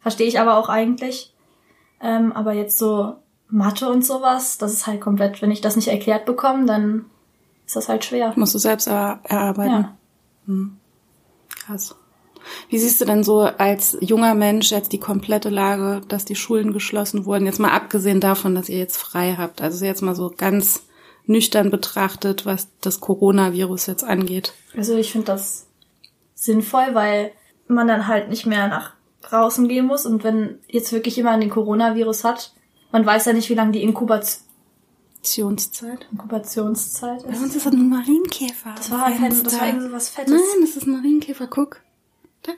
Verstehe 0.01 0.27
ich 0.27 0.41
aber 0.41 0.57
auch 0.57 0.69
eigentlich. 0.69 1.35
Ähm, 2.01 2.33
aber 2.33 2.53
jetzt 2.53 2.79
so 2.79 3.17
Mathe 3.49 3.89
und 3.89 4.05
sowas, 4.05 4.59
das 4.59 4.73
ist 4.73 4.87
halt 4.87 5.01
komplett, 5.01 5.43
wenn 5.43 5.51
ich 5.51 5.61
das 5.61 5.77
nicht 5.77 5.89
erklärt 5.89 6.27
bekomme, 6.27 6.67
dann 6.67 7.07
ist 7.67 7.77
das 7.77 7.89
halt 7.89 8.05
schwer. 8.05 8.33
Musst 8.37 8.55
du 8.55 8.59
selbst 8.59 8.87
er 8.87 9.21
erarbeiten. 9.25 9.89
Ja. 10.47 10.55
Krass. 11.67 11.95
Wie 12.69 12.79
siehst 12.79 13.01
du 13.01 13.05
denn 13.05 13.25
so 13.25 13.41
als 13.41 13.99
junger 14.01 14.35
Mensch 14.35 14.71
jetzt 14.71 14.93
die 14.93 15.01
komplette 15.01 15.51
Lage, 15.51 16.01
dass 16.09 16.25
die 16.25 16.37
Schulen 16.37 16.73
geschlossen 16.73 17.27
wurden? 17.27 17.47
Jetzt 17.47 17.61
mal 17.61 17.73
abgesehen 17.73 18.21
davon, 18.21 18.55
dass 18.55 18.69
ihr 18.69 18.79
jetzt 18.79 18.97
frei 18.97 19.35
habt. 19.37 19.61
Also 19.61 19.85
jetzt 19.85 20.03
mal 20.03 20.15
so 20.15 20.33
ganz 20.35 20.83
nüchtern 21.27 21.71
betrachtet, 21.71 22.47
was 22.47 22.69
das 22.81 23.01
Coronavirus 23.01 23.87
jetzt 23.87 24.05
angeht. 24.05 24.55
Also 24.77 24.97
ich 24.97 25.13
finde 25.13 25.27
das 25.27 25.67
sinnvoll, 26.35 26.95
weil 26.95 27.33
man 27.67 27.87
dann 27.87 28.07
halt 28.07 28.31
nicht 28.31 28.47
mehr 28.47 28.69
nach 28.69 28.95
draußen 29.29 29.69
gehen 29.69 29.87
muss 29.87 30.07
und 30.07 30.25
wenn 30.25 30.59
jetzt 30.69 30.93
wirklich 30.93 31.17
jemand 31.17 31.43
den 31.43 31.51
Coronavirus 31.51 32.25
hat, 32.25 32.53
man 32.93 33.05
weiß 33.05 33.27
ja 33.27 33.33
nicht, 33.33 33.51
wie 33.51 33.55
lange 33.55 33.73
die 33.73 33.83
Inkubat 33.83 34.41
Inkubationszeit. 35.19 36.07
Inkubationszeit 36.13 37.25
Bei 37.25 37.33
ist. 37.33 37.43
uns 37.43 37.57
ist 37.57 37.67
das 37.67 37.73
ein 37.73 37.89
Marienkäfer. 37.89 38.75
Das 38.77 38.91
war, 38.91 39.05
halt, 39.05 39.45
das 39.45 39.59
war 39.61 39.67
irgendwie 39.67 39.87
so 39.89 39.93
was 39.93 40.09
Fettes. 40.09 40.33
Nein, 40.33 40.61
das 40.61 40.77
ist 40.77 40.87
ein 40.87 40.93
Marienkäfer. 40.93 41.47
Guck. 41.49 41.81
Da, 42.43 42.53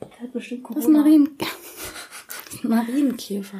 Der 0.00 0.20
hat 0.20 0.32
bestimmt 0.32 0.64
das 0.70 0.78
ist 0.78 0.86
ein 0.86 0.94
Corona. 0.94 0.98
Marien 0.98 1.30
das 1.38 2.54
ist 2.54 2.64
ein 2.64 2.70
Marienkäfer. 2.70 3.58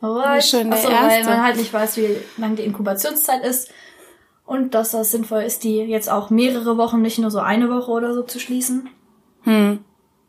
Alright. 0.00 0.44
Schon 0.44 0.70
der 0.70 0.78
Achso, 0.78 0.88
weil 0.88 1.10
erste. 1.10 1.30
man 1.30 1.42
halt 1.42 1.56
nicht 1.56 1.72
weiß, 1.72 1.96
wie 1.96 2.16
lang 2.36 2.56
die 2.56 2.62
Inkubationszeit 2.62 3.44
ist. 3.44 3.70
Und 4.46 4.74
dass 4.74 4.90
das 4.90 5.10
sinnvoll 5.10 5.42
ist, 5.42 5.64
die 5.64 5.78
jetzt 5.78 6.10
auch 6.10 6.28
mehrere 6.28 6.76
Wochen, 6.76 7.00
nicht 7.00 7.18
nur 7.18 7.30
so 7.30 7.38
eine 7.38 7.70
Woche 7.70 7.90
oder 7.90 8.12
so 8.12 8.22
zu 8.22 8.38
schließen. 8.38 8.90
Hm. 9.42 9.82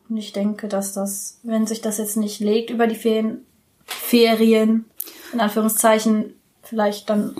Und 0.08 0.16
ich 0.16 0.32
denke, 0.32 0.68
dass 0.68 0.92
das, 0.92 1.40
wenn 1.42 1.66
sich 1.66 1.80
das 1.80 1.98
jetzt 1.98 2.16
nicht 2.16 2.40
legt 2.40 2.70
über 2.70 2.86
die 2.86 2.94
Ferien, 2.94 3.44
Ferien, 3.84 4.84
in 5.32 5.40
Anführungszeichen, 5.40 6.34
vielleicht 6.62 7.08
dann 7.10 7.36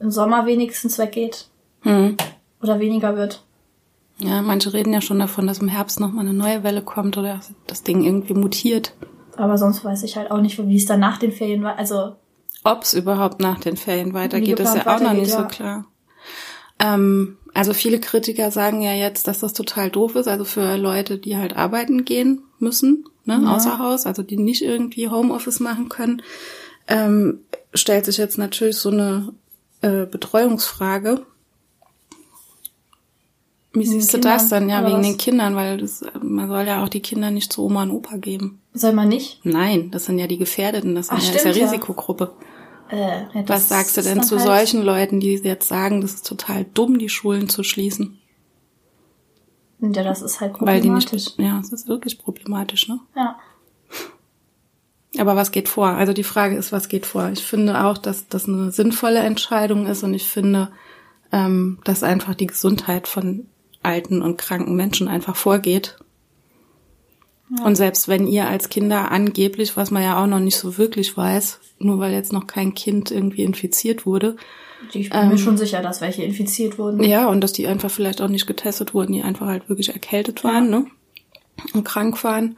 im 0.00 0.10
Sommer 0.10 0.46
wenigstens 0.46 0.98
weggeht 0.98 1.48
Hm. 1.82 2.16
oder 2.62 2.80
weniger 2.80 3.16
wird. 3.16 3.42
Ja, 4.18 4.42
manche 4.42 4.72
reden 4.72 4.92
ja 4.92 5.00
schon 5.00 5.20
davon, 5.20 5.46
dass 5.46 5.58
im 5.60 5.68
Herbst 5.68 6.00
noch 6.00 6.10
mal 6.12 6.22
eine 6.22 6.34
neue 6.34 6.64
Welle 6.64 6.82
kommt 6.82 7.16
oder 7.16 7.40
das 7.66 7.84
Ding 7.84 8.02
irgendwie 8.02 8.34
mutiert. 8.34 8.92
Aber 9.36 9.56
sonst 9.58 9.84
weiß 9.84 10.02
ich 10.02 10.16
halt 10.16 10.32
auch 10.32 10.40
nicht, 10.40 10.58
wie 10.58 10.76
es 10.76 10.86
dann 10.86 10.98
nach 11.00 11.18
den 11.18 11.30
Ferien 11.30 11.62
war. 11.62 11.78
Also, 11.78 12.16
Ob 12.64 12.82
es 12.82 12.94
überhaupt 12.94 13.38
nach 13.40 13.60
den 13.60 13.76
Ferien 13.76 14.14
weitergeht, 14.14 14.58
ist 14.58 14.74
ja 14.74 14.96
auch 14.96 15.00
noch 15.00 15.12
nicht 15.12 15.30
so 15.30 15.38
ja. 15.38 15.44
klar. 15.44 15.84
Ähm, 16.80 17.36
also 17.58 17.74
viele 17.74 17.98
Kritiker 17.98 18.52
sagen 18.52 18.82
ja 18.82 18.92
jetzt, 18.92 19.26
dass 19.26 19.40
das 19.40 19.52
total 19.52 19.90
doof 19.90 20.14
ist, 20.14 20.28
also 20.28 20.44
für 20.44 20.76
Leute, 20.76 21.18
die 21.18 21.36
halt 21.36 21.56
arbeiten 21.56 22.04
gehen 22.04 22.42
müssen, 22.60 23.04
ne, 23.24 23.40
Ja. 23.42 23.56
außer 23.56 23.80
Haus, 23.80 24.06
also 24.06 24.22
die 24.22 24.36
nicht 24.36 24.62
irgendwie 24.62 25.08
Homeoffice 25.08 25.58
machen 25.58 25.88
können, 25.88 26.22
ähm, 26.86 27.40
stellt 27.74 28.04
sich 28.04 28.16
jetzt 28.16 28.38
natürlich 28.38 28.76
so 28.76 28.90
eine 28.90 29.32
äh, 29.80 30.06
Betreuungsfrage. 30.06 31.26
Wie 33.72 33.84
siehst 33.84 34.14
du 34.14 34.18
Kindern, 34.18 34.32
das 34.38 34.48
dann? 34.48 34.68
Ja, 34.68 34.86
wegen 34.86 34.98
was? 34.98 35.06
den 35.06 35.18
Kindern, 35.18 35.56
weil 35.56 35.78
das, 35.78 36.04
man 36.22 36.48
soll 36.48 36.64
ja 36.64 36.84
auch 36.84 36.88
die 36.88 37.02
Kinder 37.02 37.32
nicht 37.32 37.52
zu 37.52 37.64
Oma 37.64 37.82
und 37.82 37.90
Opa 37.90 38.18
geben. 38.18 38.60
Soll 38.72 38.92
man 38.92 39.08
nicht? 39.08 39.40
Nein, 39.42 39.90
das 39.90 40.04
sind 40.04 40.20
ja 40.20 40.28
die 40.28 40.38
Gefährdeten, 40.38 40.94
das, 40.94 41.08
sind 41.08 41.16
Ach, 41.18 41.22
ja, 41.22 41.32
das 41.32 41.36
ist 41.40 41.44
ja 41.44 41.50
stimmt, 41.50 41.72
ja. 41.72 42.30
Äh, 42.90 42.96
ja, 43.34 43.42
das 43.42 43.48
Was 43.48 43.68
sagst 43.68 43.96
du 43.96 44.02
denn 44.02 44.22
zu 44.22 44.36
halt- 44.38 44.46
solchen 44.46 44.82
Leuten, 44.82 45.20
die 45.20 45.34
jetzt 45.34 45.68
sagen, 45.68 46.00
das 46.00 46.14
ist 46.14 46.26
total 46.26 46.64
dumm, 46.74 46.98
die 46.98 47.08
Schulen 47.08 47.48
zu 47.48 47.62
schließen? 47.62 48.18
Ja, 49.80 50.02
das 50.02 50.22
ist 50.22 50.40
halt 50.40 50.54
Weil 50.60 50.80
die 50.80 50.88
problematisch. 50.88 51.12
nicht, 51.12 51.38
ja, 51.38 51.60
es 51.60 51.70
ist 51.72 51.86
wirklich 51.86 52.18
problematisch, 52.18 52.88
ne? 52.88 52.98
Ja. 53.14 53.38
Aber 55.18 55.36
was 55.36 55.52
geht 55.52 55.68
vor? 55.68 55.88
Also 55.88 56.12
die 56.12 56.24
Frage 56.24 56.56
ist, 56.56 56.70
was 56.72 56.88
geht 56.88 57.06
vor? 57.06 57.30
Ich 57.32 57.44
finde 57.44 57.84
auch, 57.84 57.98
dass 57.98 58.28
das 58.28 58.46
eine 58.48 58.70
sinnvolle 58.72 59.20
Entscheidung 59.20 59.86
ist 59.86 60.02
und 60.02 60.14
ich 60.14 60.28
finde, 60.28 60.70
ähm, 61.32 61.78
dass 61.84 62.02
einfach 62.02 62.34
die 62.34 62.46
Gesundheit 62.46 63.08
von 63.08 63.46
alten 63.82 64.22
und 64.22 64.36
kranken 64.38 64.74
Menschen 64.76 65.08
einfach 65.08 65.36
vorgeht. 65.36 65.96
Und 67.64 67.76
selbst 67.76 68.08
wenn 68.08 68.26
ihr 68.26 68.46
als 68.48 68.68
Kinder 68.68 69.10
angeblich, 69.10 69.76
was 69.76 69.90
man 69.90 70.02
ja 70.02 70.22
auch 70.22 70.26
noch 70.26 70.40
nicht 70.40 70.56
so 70.56 70.76
wirklich 70.76 71.16
weiß, 71.16 71.60
nur 71.78 71.98
weil 71.98 72.12
jetzt 72.12 72.32
noch 72.32 72.46
kein 72.46 72.74
Kind 72.74 73.10
irgendwie 73.10 73.42
infiziert 73.42 74.04
wurde, 74.06 74.36
Ich 74.92 75.10
bin 75.10 75.18
Ähm. 75.20 75.28
mir 75.30 75.38
schon 75.38 75.56
sicher, 75.56 75.82
dass 75.82 76.00
welche 76.00 76.22
infiziert 76.22 76.78
wurden. 76.78 77.02
ja, 77.02 77.26
und 77.28 77.40
dass 77.40 77.52
die 77.52 77.66
einfach 77.66 77.90
vielleicht 77.90 78.20
auch 78.20 78.28
nicht 78.28 78.46
getestet 78.46 78.94
wurden, 78.94 79.12
die 79.12 79.22
einfach 79.22 79.46
halt 79.46 79.68
wirklich 79.68 79.88
erkältet 79.92 80.44
waren, 80.44 80.70
ne? 80.70 80.86
Und 81.74 81.84
krank 81.84 82.22
waren, 82.22 82.56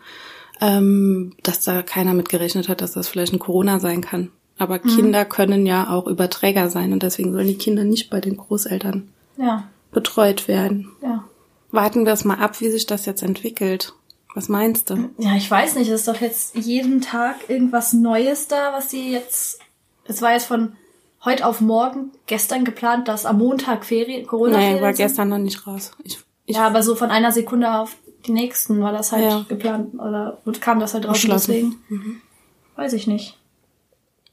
ähm, 0.61 1.33
dass 1.43 1.65
da 1.65 1.83
keiner 1.83 2.13
mit 2.13 2.29
gerechnet 2.29 2.69
hat, 2.69 2.81
dass 2.83 2.93
das 2.93 3.09
vielleicht 3.09 3.33
ein 3.33 3.39
Corona 3.39 3.81
sein 3.81 4.01
kann. 4.03 4.31
Aber 4.59 4.79
Kinder 4.79 5.25
können 5.25 5.65
ja 5.65 5.89
auch 5.89 6.07
Überträger 6.07 6.69
sein 6.69 6.93
und 6.93 7.03
deswegen 7.03 7.33
sollen 7.33 7.47
die 7.47 7.55
Kinder 7.57 7.85
nicht 7.85 8.11
bei 8.11 8.21
den 8.21 8.37
Großeltern 8.37 9.09
Ja, 9.39 9.65
betreut 9.93 10.49
werden. 10.49 10.91
ja. 11.03 11.25
Warten 11.73 12.05
wir 12.05 12.13
es 12.13 12.25
mal 12.25 12.35
ab, 12.39 12.61
wie 12.61 12.69
sich 12.69 12.85
das 12.85 13.07
jetzt 13.07 13.23
entwickelt. 13.23 13.95
Was 14.35 14.49
meinst 14.49 14.91
du? 14.91 15.11
Ja, 15.19 15.35
ich 15.37 15.51
weiß 15.51 15.75
nicht, 15.77 15.89
es 15.89 16.01
ist 16.01 16.09
doch 16.09 16.21
jetzt 16.21 16.55
jeden 16.57 17.01
Tag 17.01 17.37
irgendwas 17.49 17.93
Neues 17.93 18.47
da, 18.49 18.73
was 18.73 18.91
sie 18.91 19.11
jetzt. 19.13 19.61
Es 20.05 20.23
war 20.23 20.33
jetzt 20.33 20.47
von 20.47 20.77
heute 21.25 21.45
auf 21.47 21.61
morgen 21.61 22.13
gestern 22.27 22.65
geplant, 22.65 23.09
dass 23.09 23.27
am 23.27 23.39
Montag 23.39 23.85
Ferien, 23.85 24.27
Corona-Ferien 24.27 24.77
Nee, 24.77 24.83
war 24.83 24.95
sind. 24.95 25.05
gestern 25.07 25.29
noch 25.31 25.39
nicht 25.39 25.67
raus. 25.67 25.91
Ich, 26.05 26.19
ich 26.47 26.57
Ja, 26.57 26.67
aber 26.67 26.83
so 26.83 26.95
von 26.95 27.11
einer 27.11 27.33
Sekunde 27.33 27.73
auf 27.75 27.97
die 28.27 28.33
nächsten 28.33 28.81
war 28.81 28.93
das 28.93 29.13
halt 29.13 29.25
Ja. 29.25 29.45
geplant 29.49 29.95
oder 29.95 30.41
kam 30.61 30.79
das 30.81 30.95
halt 30.95 31.07
raus 31.09 31.21
deswegen. 31.29 31.77
Weiß 32.77 32.93
ich 32.93 33.07
nicht. 33.07 33.37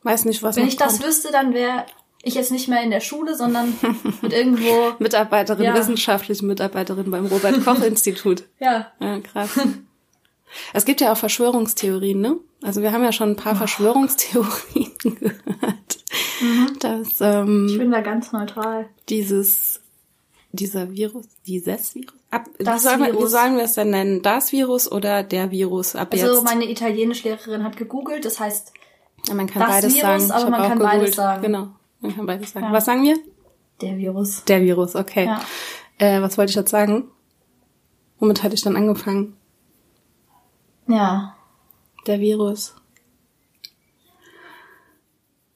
weiß 0.04 0.26
nicht, 0.26 0.44
was 0.44 0.56
Wenn 0.58 0.68
ich 0.68 0.78
das 0.78 0.94
kommt. 1.00 1.08
wüsste, 1.08 1.32
dann 1.32 1.54
wäre 1.54 1.86
ich 2.24 2.36
jetzt 2.36 2.52
nicht 2.52 2.68
mehr 2.70 2.82
in 2.82 2.92
der 2.92 3.00
Schule, 3.02 3.36
sondern 3.36 3.74
mit 4.22 4.32
irgendwo. 4.34 4.94
Mitarbeiterin, 5.00 5.64
Ja. 5.66 5.76
wissenschaftliche 5.76 6.46
Mitarbeiterin 6.46 7.10
beim 7.12 7.26
Robert-Koch-Institut. 7.26 8.44
Ja, 8.60 8.92
Ja, 9.00 9.20
krass. 9.20 9.50
Es 10.74 10.86
gibt 10.86 11.02
ja 11.02 11.12
auch 11.12 11.18
Verschwörungstheorien, 11.18 12.20
ne? 12.20 12.38
Also 12.64 12.82
wir 12.82 12.92
haben 12.92 13.04
ja 13.04 13.12
schon 13.12 13.30
ein 13.32 13.36
paar 13.36 13.56
Verschwörungstheorien 13.56 14.92
gehört, 15.00 16.04
dass 16.80 17.08
ich 17.10 17.22
ähm, 17.22 17.76
bin 17.78 17.92
da 17.92 18.02
ganz 18.02 18.32
neutral. 18.32 18.88
dieses 19.10 19.82
dieser 20.54 20.92
Virus, 20.92 21.26
dieses 21.46 21.94
Virus, 21.94 22.14
ab, 22.32 22.46
wie, 22.58 22.64
Das 22.64 22.84
soll 22.84 22.98
man, 22.98 23.10
wie 23.10 23.14
Virus. 23.18 23.32
sollen 23.32 23.58
wir 23.58 23.64
es 23.64 23.74
denn 23.74 23.90
nennen? 23.92 24.22
Das 24.24 24.52
Virus 24.52 24.92
oder 24.92 25.22
der 25.24 25.52
Virus 25.52 25.96
ab 25.96 26.10
Also 26.12 26.34
jetzt? 26.34 26.44
meine 26.44 26.70
Italienischlehrerin 26.70 27.64
hat 27.64 27.78
gegoogelt, 27.78 28.26
das 28.26 28.40
heißt 28.40 28.74
ja, 29.28 29.34
man 29.34 29.48
kann 29.48 29.62
das 29.62 29.70
beides 29.70 29.96
Virus, 29.96 30.02
sagen. 30.02 30.24
Ich 30.26 30.32
aber 30.34 30.50
man 30.50 30.62
kann 30.62 30.80
gegoogelt. 30.80 31.00
beides 31.02 31.16
sagen. 31.16 31.42
Genau, 31.44 31.68
man 32.00 32.16
kann 32.16 32.26
beides 32.26 32.52
sagen. 32.54 32.66
Ja. 32.68 32.72
Was 32.72 32.86
sagen 32.86 33.04
wir? 33.04 33.18
der 33.82 33.98
Virus. 33.98 34.44
Der 34.46 34.62
Virus, 34.62 34.96
okay. 34.96 35.26
Ja. 35.26 35.42
Äh, 36.00 36.22
was 36.22 36.38
wollte 36.38 36.50
ich 36.50 36.56
jetzt 36.56 36.72
sagen? 36.72 37.10
Womit 38.20 38.42
hatte 38.44 38.56
ich 38.56 38.62
dann 38.62 38.76
angefangen? 38.76 39.36
Ja. 40.88 41.36
Der 42.06 42.20
Virus. 42.20 42.76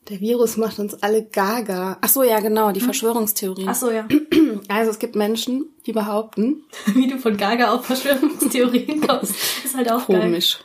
Der 0.10 0.20
Virus 0.20 0.58
macht 0.58 0.80
uns 0.80 1.02
alle 1.02 1.24
gaga. 1.24 1.98
Ach 2.02 2.10
so, 2.10 2.24
ja, 2.24 2.40
genau, 2.40 2.72
die 2.72 2.82
Verschwörungstheorien. 2.82 3.70
Ach 3.70 3.76
so, 3.76 3.92
ja. 3.92 4.08
Also 4.68 4.92
es 4.92 5.00
gibt 5.00 5.16
Menschen, 5.16 5.66
die 5.86 5.94
behaupten, 5.94 6.64
Wie 6.88 7.08
du 7.08 7.18
von 7.18 7.38
Gaga 7.38 7.74
auf 7.74 7.86
Verschwörungstheorien 7.86 9.02
kommst, 9.02 9.34
ist 9.64 9.76
halt 9.76 9.90
auch 9.90 10.08
geil. 10.08 10.22
komisch, 10.22 10.60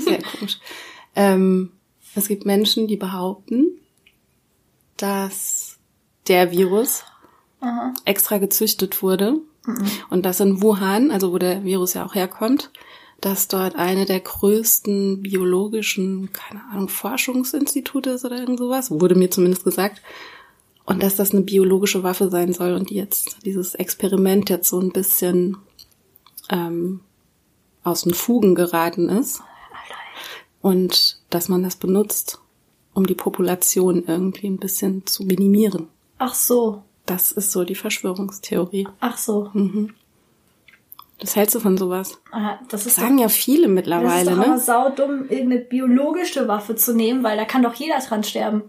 sehr 0.00 0.20
komisch. 0.22 0.58
Ähm, 1.14 1.72
es 2.14 2.28
gibt 2.28 2.44
Menschen, 2.44 2.88
die 2.88 2.96
behaupten, 2.96 3.78
dass 4.96 5.78
der 6.28 6.50
Virus 6.50 7.04
Aha. 7.60 7.94
extra 8.04 8.38
gezüchtet 8.38 9.02
wurde 9.02 9.40
und 10.10 10.24
dass 10.24 10.40
in 10.40 10.60
Wuhan, 10.60 11.10
also 11.10 11.32
wo 11.32 11.38
der 11.38 11.64
Virus 11.64 11.94
ja 11.94 12.04
auch 12.04 12.14
herkommt, 12.14 12.70
dass 13.20 13.48
dort 13.48 13.76
eine 13.76 14.06
der 14.06 14.20
größten 14.20 15.22
biologischen, 15.22 16.32
keine 16.32 16.62
Ahnung, 16.70 16.88
Forschungsinstitute 16.88 18.10
ist 18.10 18.24
oder 18.24 18.38
irgend 18.38 18.58
sowas, 18.58 18.90
wurde 18.90 19.14
mir 19.14 19.30
zumindest 19.30 19.64
gesagt. 19.64 20.00
Und 20.86 21.02
dass 21.02 21.16
das 21.16 21.32
eine 21.32 21.42
biologische 21.42 22.02
Waffe 22.02 22.30
sein 22.30 22.52
soll 22.52 22.72
und 22.72 22.90
die 22.90 22.96
jetzt 22.96 23.44
dieses 23.44 23.74
Experiment 23.74 24.50
jetzt 24.50 24.68
so 24.68 24.80
ein 24.80 24.90
bisschen 24.90 25.56
ähm, 26.48 27.00
aus 27.84 28.02
den 28.02 28.14
Fugen 28.14 28.54
geraten 28.54 29.08
ist. 29.08 29.42
Und 30.62 31.20
dass 31.30 31.48
man 31.48 31.62
das 31.62 31.76
benutzt, 31.76 32.40
um 32.92 33.06
die 33.06 33.14
Population 33.14 34.04
irgendwie 34.06 34.48
ein 34.48 34.58
bisschen 34.58 35.06
zu 35.06 35.24
minimieren. 35.24 35.88
Ach 36.18 36.34
so. 36.34 36.82
Das 37.06 37.32
ist 37.32 37.50
so 37.50 37.64
die 37.64 37.74
Verschwörungstheorie. 37.74 38.86
Ach 39.00 39.16
so. 39.16 39.50
Was 41.20 41.36
hältst 41.36 41.54
du 41.54 41.60
von 41.60 41.76
sowas? 41.76 42.18
Ah, 42.32 42.58
Das 42.68 42.86
ist 42.86 42.96
Sagen 42.96 43.16
doch, 43.16 43.24
ja 43.24 43.28
viele 43.28 43.62
das 43.62 43.68
ist 43.70 43.74
mittlerweile, 43.74 44.30
doch 44.36 44.46
ne? 44.46 44.58
saudumm, 44.58 45.26
irgendeine 45.28 45.60
biologische 45.60 46.48
Waffe 46.48 46.76
zu 46.76 46.94
nehmen, 46.94 47.22
weil 47.22 47.36
da 47.36 47.44
kann 47.44 47.62
doch 47.62 47.74
jeder 47.74 47.98
dran 47.98 48.24
sterben. 48.24 48.62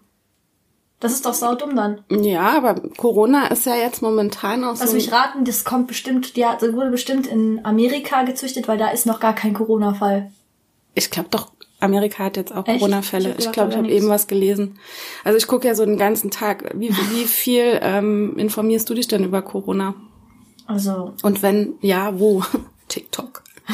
Das 1.00 1.14
ist 1.14 1.26
doch 1.26 1.34
saudumm 1.34 1.76
dann. 1.76 2.04
Ja, 2.12 2.50
aber 2.58 2.76
Corona 2.98 3.48
ist 3.48 3.66
ja 3.66 3.76
jetzt 3.76 4.02
momentan 4.04 4.64
auch 4.64 4.78
Lass 4.80 4.90
so. 4.92 4.96
mich 4.96 5.12
raten, 5.12 5.46
das 5.46 5.64
kommt 5.64 5.88
bestimmt, 5.88 6.36
die 6.36 6.46
hat, 6.46 6.62
wurde 6.62 6.92
bestimmt 6.92 7.26
in 7.26 7.62
Amerika 7.66 8.22
gezüchtet, 8.24 8.68
weil 8.68 8.78
da 8.78 8.90
ist 8.90 9.08
noch 9.08 9.20
gar 9.20 9.34
kein 9.34 9.54
Corona-Fall. 9.54 10.32
Ich 10.94 11.10
glaube 11.10 11.30
doch, 11.32 11.54
Amerika 11.80 12.26
hat 12.26 12.38
jetzt 12.38 12.54
auch? 12.54 12.66
Corona-Fälle. 12.66 13.34
Ich 13.40 13.52
glaube, 13.52 13.72
ich 13.72 13.78
habe 13.78 13.90
eben 13.90 14.10
was 14.10 14.28
gelesen. 14.28 14.78
Also 15.24 15.38
ich 15.38 15.48
gucke 15.48 15.68
ja 15.68 15.74
so 15.74 15.84
den 15.86 15.98
ganzen 15.98 16.30
Tag. 16.30 16.72
Wie, 16.76 16.90
wie 16.90 17.26
viel 17.26 17.80
ähm, 17.82 18.38
informierst 18.38 18.88
du 18.88 18.94
dich 18.94 19.08
denn 19.08 19.24
über 19.24 19.42
Corona? 19.42 19.96
Also, 20.72 21.14
Und 21.24 21.42
wenn, 21.44 21.76
ja, 21.82 22.18
wo? 22.20 22.44
TikTok. 22.88 23.44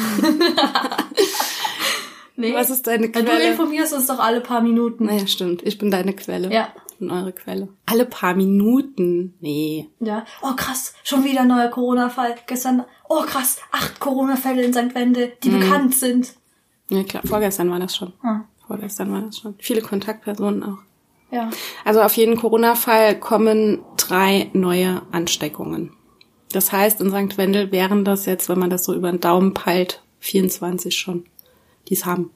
nee. 2.36 2.54
Was 2.54 2.70
ist 2.70 2.86
deine 2.86 3.12
Weil 3.14 3.24
du 3.24 3.30
Quelle? 3.30 3.50
informierst 3.50 3.92
uns 3.92 4.06
doch 4.06 4.18
alle 4.18 4.40
paar 4.40 4.60
Minuten. 4.60 5.06
Naja, 5.06 5.26
stimmt. 5.26 5.62
Ich 5.64 5.78
bin 5.78 5.90
deine 5.90 6.12
Quelle. 6.12 6.52
Ja. 6.52 6.68
Bin 6.98 7.10
eure 7.10 7.32
Quelle. 7.32 7.68
Alle 7.86 8.04
paar 8.06 8.34
Minuten. 8.34 9.34
Nee. 9.40 9.88
Ja. 10.00 10.24
Oh 10.42 10.54
krass, 10.56 10.94
schon 11.04 11.24
wieder 11.24 11.42
ein 11.42 11.48
neuer 11.48 11.68
Corona-Fall. 11.68 12.34
Gestern, 12.46 12.84
oh 13.08 13.22
krass, 13.22 13.58
acht 13.70 14.00
Corona-Fälle 14.00 14.62
in 14.62 14.72
St. 14.72 14.94
Wende, 14.94 15.32
die 15.44 15.50
Mhm. 15.50 15.60
bekannt 15.60 15.94
sind. 15.94 16.34
Ja, 16.90 17.02
klar. 17.04 17.22
Vorgestern 17.24 17.70
war 17.70 17.78
das 17.78 17.94
schon. 17.94 18.12
Hm. 18.22 18.44
Vorgestern 18.66 19.12
war 19.12 19.20
das 19.22 19.38
schon. 19.38 19.54
Viele 19.58 19.80
Kontaktpersonen 19.82 20.62
auch. 20.62 20.78
Ja. 21.30 21.50
Also 21.84 22.00
auf 22.02 22.14
jeden 22.16 22.36
Corona-Fall 22.36 23.20
kommen 23.20 23.80
drei 23.96 24.50
neue 24.54 25.02
Ansteckungen. 25.12 25.92
Das 26.52 26.72
heißt, 26.72 27.00
in 27.00 27.10
St. 27.10 27.36
Wendel 27.36 27.72
wären 27.72 28.04
das 28.04 28.26
jetzt, 28.26 28.48
wenn 28.48 28.58
man 28.58 28.70
das 28.70 28.84
so 28.84 28.94
über 28.94 29.10
den 29.10 29.20
Daumen 29.20 29.54
peilt, 29.54 30.02
24 30.20 30.96
schon, 30.96 31.24
die 31.88 31.94
es 31.94 32.06
haben. 32.06 32.30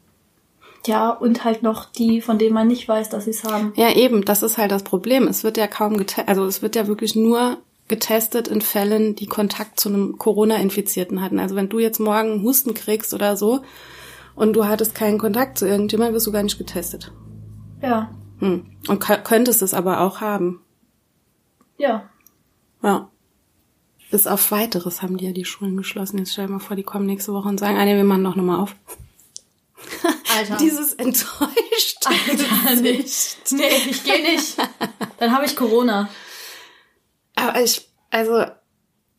Ja, 0.86 1.10
und 1.10 1.44
halt 1.44 1.62
noch 1.62 1.90
die, 1.92 2.20
von 2.20 2.38
denen 2.38 2.54
man 2.54 2.66
nicht 2.66 2.88
weiß, 2.88 3.08
dass 3.08 3.24
sie 3.24 3.30
es 3.30 3.44
haben. 3.44 3.72
Ja, 3.76 3.92
eben, 3.94 4.24
das 4.24 4.42
ist 4.42 4.58
halt 4.58 4.72
das 4.72 4.82
Problem. 4.82 5.28
Es 5.28 5.44
wird 5.44 5.56
ja 5.56 5.66
kaum 5.68 5.96
getestet, 5.96 6.28
also 6.28 6.44
es 6.44 6.60
wird 6.60 6.74
ja 6.74 6.86
wirklich 6.88 7.14
nur 7.14 7.58
getestet 7.88 8.48
in 8.48 8.60
Fällen, 8.60 9.14
die 9.14 9.26
Kontakt 9.26 9.78
zu 9.78 9.88
einem 9.88 10.18
Corona-Infizierten 10.18 11.20
hatten. 11.22 11.38
Also 11.38 11.54
wenn 11.56 11.68
du 11.68 11.78
jetzt 11.78 12.00
morgen 12.00 12.42
Husten 12.42 12.74
kriegst 12.74 13.14
oder 13.14 13.36
so 13.36 13.60
und 14.34 14.54
du 14.54 14.66
hattest 14.66 14.94
keinen 14.94 15.18
Kontakt 15.18 15.58
zu 15.58 15.66
irgendjemandem, 15.68 16.14
wirst 16.14 16.26
du 16.26 16.32
gar 16.32 16.42
nicht 16.42 16.58
getestet. 16.58 17.12
Ja. 17.80 18.10
Hm. 18.40 18.66
Und 18.88 19.02
kö- 19.04 19.22
könntest 19.22 19.62
es 19.62 19.74
aber 19.74 20.00
auch 20.00 20.20
haben. 20.20 20.60
Ja. 21.78 22.08
Ja. 22.82 23.08
Bis 24.12 24.26
auf 24.26 24.50
weiteres 24.50 25.00
haben 25.00 25.16
die 25.16 25.24
ja 25.24 25.32
die 25.32 25.46
Schulen 25.46 25.74
geschlossen. 25.74 26.18
Jetzt 26.18 26.32
stell 26.32 26.46
dir 26.46 26.52
mal 26.52 26.58
vor, 26.58 26.76
die 26.76 26.82
kommen 26.82 27.06
nächste 27.06 27.32
Woche 27.32 27.48
und 27.48 27.58
sagen, 27.58 27.78
ah 27.78 27.84
nee, 27.86 27.96
wir 27.96 28.04
machen 28.04 28.22
doch 28.22 28.36
nochmal 28.36 28.60
auf. 28.60 28.76
Alter. 30.36 30.56
Dieses 30.60 30.92
enttäuscht. 30.92 31.96
Alter, 32.04 32.82
nicht. 32.82 33.38
Nee, 33.52 33.70
ich 33.88 34.04
gehe 34.04 34.22
nicht. 34.22 34.58
Dann 35.16 35.32
habe 35.32 35.46
ich 35.46 35.56
Corona. 35.56 36.10
Aber 37.36 37.58
ich, 37.62 37.88
also, 38.10 38.44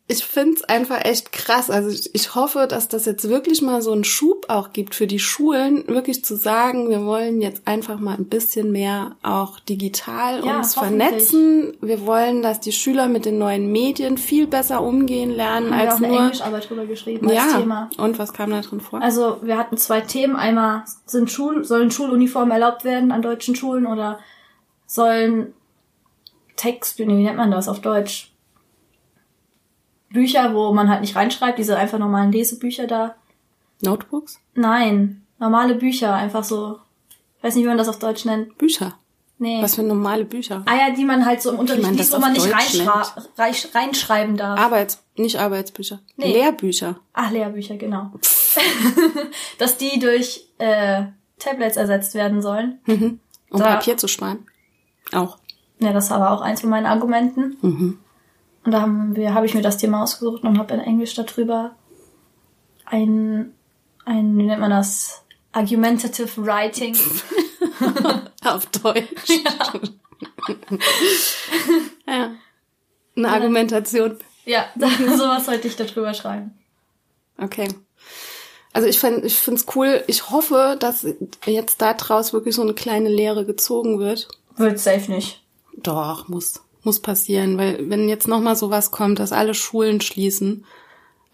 ich 0.06 0.22
find's 0.22 0.62
einfach 0.64 1.02
echt 1.02 1.32
krass. 1.32 1.70
Also 1.70 1.88
ich, 1.88 2.14
ich 2.14 2.34
hoffe, 2.34 2.66
dass 2.68 2.88
das 2.88 3.06
jetzt 3.06 3.26
wirklich 3.30 3.62
mal 3.62 3.80
so 3.80 3.90
einen 3.92 4.04
Schub 4.04 4.44
auch 4.48 4.74
gibt 4.74 4.94
für 4.94 5.06
die 5.06 5.18
Schulen, 5.18 5.88
wirklich 5.88 6.22
zu 6.22 6.36
sagen, 6.36 6.90
wir 6.90 7.06
wollen 7.06 7.40
jetzt 7.40 7.66
einfach 7.66 7.98
mal 7.98 8.14
ein 8.14 8.26
bisschen 8.26 8.70
mehr 8.70 9.16
auch 9.22 9.60
digital 9.60 10.44
Ja, 10.44 10.58
uns 10.58 10.74
vernetzen. 10.74 11.74
Wir 11.80 12.04
wollen, 12.04 12.42
dass 12.42 12.60
die 12.60 12.72
Schüler 12.72 13.08
mit 13.08 13.24
den 13.24 13.38
neuen 13.38 13.72
Medien 13.72 14.18
viel 14.18 14.46
besser 14.46 14.82
umgehen 14.82 15.30
lernen 15.30 15.70
Haben 15.70 15.78
wir 15.78 15.84
als 15.90 15.94
auch 15.94 15.98
eine 15.98 16.08
nur. 16.08 16.20
Englischarbeit 16.20 16.68
drüber 16.68 16.84
geschrieben 16.84 17.26
als 17.28 17.36
Ja. 17.36 17.58
Thema. 17.60 17.90
Und 17.96 18.18
was 18.18 18.34
kam 18.34 18.50
da 18.50 18.60
drin 18.60 18.80
vor? 18.82 19.00
Also 19.00 19.38
wir 19.42 19.56
hatten 19.56 19.78
zwei 19.78 20.02
Themen. 20.02 20.36
Einmal 20.36 20.84
sind 21.06 21.30
Schul 21.30 21.64
sollen 21.64 21.90
Schuluniformen 21.90 22.50
erlaubt 22.50 22.84
werden 22.84 23.10
an 23.10 23.22
deutschen 23.22 23.56
Schulen 23.56 23.86
oder 23.86 24.18
sollen 24.86 25.54
Text, 26.56 26.98
wie 26.98 27.06
nennt 27.06 27.38
man 27.38 27.50
das 27.50 27.68
auf 27.68 27.80
Deutsch? 27.80 28.33
Bücher, 30.14 30.54
wo 30.54 30.72
man 30.72 30.88
halt 30.88 31.02
nicht 31.02 31.14
reinschreibt, 31.14 31.58
diese 31.58 31.76
einfach 31.76 31.98
normalen 31.98 32.32
Lesebücher 32.32 32.86
da. 32.86 33.14
Notebooks? 33.82 34.40
Nein, 34.54 35.22
normale 35.38 35.74
Bücher, 35.74 36.14
einfach 36.14 36.44
so. 36.44 36.78
Ich 37.38 37.44
weiß 37.44 37.54
nicht, 37.56 37.64
wie 37.64 37.68
man 37.68 37.76
das 37.76 37.88
auf 37.88 37.98
Deutsch 37.98 38.24
nennt. 38.24 38.56
Bücher. 38.56 38.94
Nee. 39.38 39.60
Was 39.62 39.74
für 39.74 39.82
normale 39.82 40.24
Bücher? 40.24 40.62
Ah 40.64 40.76
ja, 40.76 40.94
die 40.94 41.04
man 41.04 41.26
halt 41.26 41.42
so 41.42 41.50
im 41.50 41.58
Unterricht 41.58 41.90
liest, 41.90 42.14
wo 42.14 42.18
man 42.18 42.32
nicht 42.32 42.50
reinschra 42.50 43.04
reinschreiben 43.36 44.36
darf. 44.38 44.58
Arbeits, 44.58 45.02
nicht 45.16 45.38
Arbeitsbücher. 45.38 45.98
Nee. 46.16 46.32
Lehrbücher. 46.32 46.96
Ach, 47.12 47.30
Lehrbücher, 47.30 47.76
genau. 47.76 48.12
Dass 49.58 49.76
die 49.76 49.98
durch 49.98 50.46
äh, 50.58 51.02
Tablets 51.38 51.76
ersetzt 51.76 52.14
werden 52.14 52.42
sollen. 52.42 52.78
Um 52.86 53.20
Da- 53.50 53.74
Papier 53.74 53.96
zu 53.96 54.08
sparen. 54.08 54.46
Auch. 55.12 55.38
Ja, 55.80 55.92
das 55.92 56.10
war 56.10 56.30
auch 56.30 56.40
eins 56.40 56.60
von 56.60 56.70
meinen 56.70 56.86
Argumenten. 56.86 57.56
Mhm. 57.60 57.98
Und 58.64 58.72
da 58.72 58.80
haben 58.80 59.14
wir, 59.14 59.34
habe 59.34 59.46
ich 59.46 59.54
mir 59.54 59.62
das 59.62 59.76
Thema 59.76 60.02
ausgesucht 60.02 60.42
und 60.42 60.58
habe 60.58 60.74
in 60.74 60.80
Englisch 60.80 61.14
darüber 61.14 61.76
ein, 62.86 63.54
ein, 64.04 64.36
wie 64.38 64.42
nennt 64.44 64.60
man 64.60 64.70
das? 64.70 65.22
Argumentative 65.52 66.44
Writing. 66.44 66.96
Auf 68.44 68.66
Deutsch. 68.66 69.28
Ja. 69.28 69.72
Eine 73.16 73.28
Argumentation. 73.28 74.18
ja, 74.44 74.66
sowas 74.76 75.46
sollte 75.46 75.68
ich 75.68 75.76
darüber 75.76 76.12
schreiben. 76.14 76.58
Okay. 77.38 77.68
Also 78.72 78.88
ich 78.88 78.98
finde 78.98 79.26
ich 79.26 79.36
find's 79.36 79.66
cool. 79.76 80.02
Ich 80.08 80.30
hoffe, 80.30 80.76
dass 80.80 81.06
jetzt 81.46 81.80
da 81.80 81.94
draus 81.94 82.32
wirklich 82.32 82.56
so 82.56 82.62
eine 82.62 82.74
kleine 82.74 83.08
Lehre 83.08 83.46
gezogen 83.46 84.00
wird. 84.00 84.28
Wird 84.56 84.80
safe 84.80 85.10
nicht. 85.12 85.42
Doch, 85.76 86.28
muss. 86.28 86.60
Muss 86.84 87.00
passieren, 87.00 87.56
weil 87.58 87.88
wenn 87.90 88.08
jetzt 88.08 88.28
nochmal 88.28 88.56
sowas 88.56 88.90
kommt, 88.90 89.18
dass 89.18 89.32
alle 89.32 89.54
Schulen 89.54 90.00
schließen, 90.00 90.64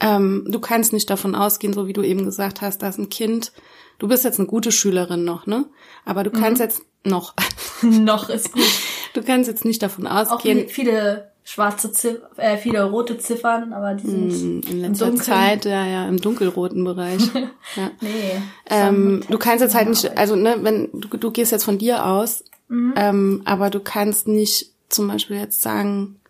ähm, 0.01 0.47
du 0.49 0.61
kannst 0.61 0.93
nicht 0.93 1.11
davon 1.11 1.35
ausgehen, 1.35 1.73
so 1.75 1.87
wie 1.87 1.93
du 1.93 2.03
eben 2.03 2.25
gesagt 2.25 2.63
hast, 2.63 2.83
dass 2.83 2.97
ein 2.99 3.09
Kind, 3.11 3.53
du 3.99 4.09
bist 4.09 4.25
jetzt 4.25 4.39
eine 4.39 4.49
gute 4.49 4.73
Schülerin 4.73 5.25
noch, 5.25 5.47
ne? 5.47 5.67
Aber 6.05 6.23
du 6.25 6.31
kannst 6.31 6.61
jetzt 6.61 6.83
noch, 7.05 7.35
Noch 7.83 8.29
ist 8.31 8.53
gut. 8.53 8.63
du 9.15 9.23
kannst 9.23 9.49
jetzt 9.49 9.65
nicht 9.65 9.83
davon 9.83 10.07
Auch 10.07 10.31
ausgehen, 10.33 10.69
viele, 10.69 10.69
viele 10.69 11.31
schwarze 11.43 11.91
Ziff 11.91 12.19
äh, 12.37 12.57
viele 12.57 12.85
rote 12.85 13.19
Ziffern, 13.19 13.73
aber 13.73 13.95
die 13.95 14.07
sind 14.07 14.31
in 14.31 14.71
im 14.71 14.81
letzter 14.83 15.07
Dunkeln. 15.07 15.25
Zeit, 15.25 15.65
ja, 15.65 15.85
ja, 15.87 16.07
im 16.07 16.21
dunkelroten 16.21 16.85
Bereich. 16.85 17.23
ja. 17.77 17.91
Nee. 18.01 18.41
Ähm, 18.69 19.23
du 19.29 19.39
kannst 19.39 19.63
jetzt 19.63 19.75
halt 19.75 19.89
nicht, 19.89 20.17
also 20.17 20.37
ne, 20.37 20.59
wenn 20.63 20.89
du, 20.93 21.09
du 21.17 21.31
gehst 21.31 21.51
jetzt 21.53 21.65
von 21.65 21.79
dir 21.79 22.07
aus, 22.07 22.45
Mhm. 22.69 22.95
ähm, 22.95 23.43
aber 23.47 23.69
du 23.69 23.81
kannst 23.81 24.29
nicht 24.29 24.70
zum 24.91 25.09
Beispiel 25.09 25.37
jetzt 25.39 25.63
sagen, 25.63 26.21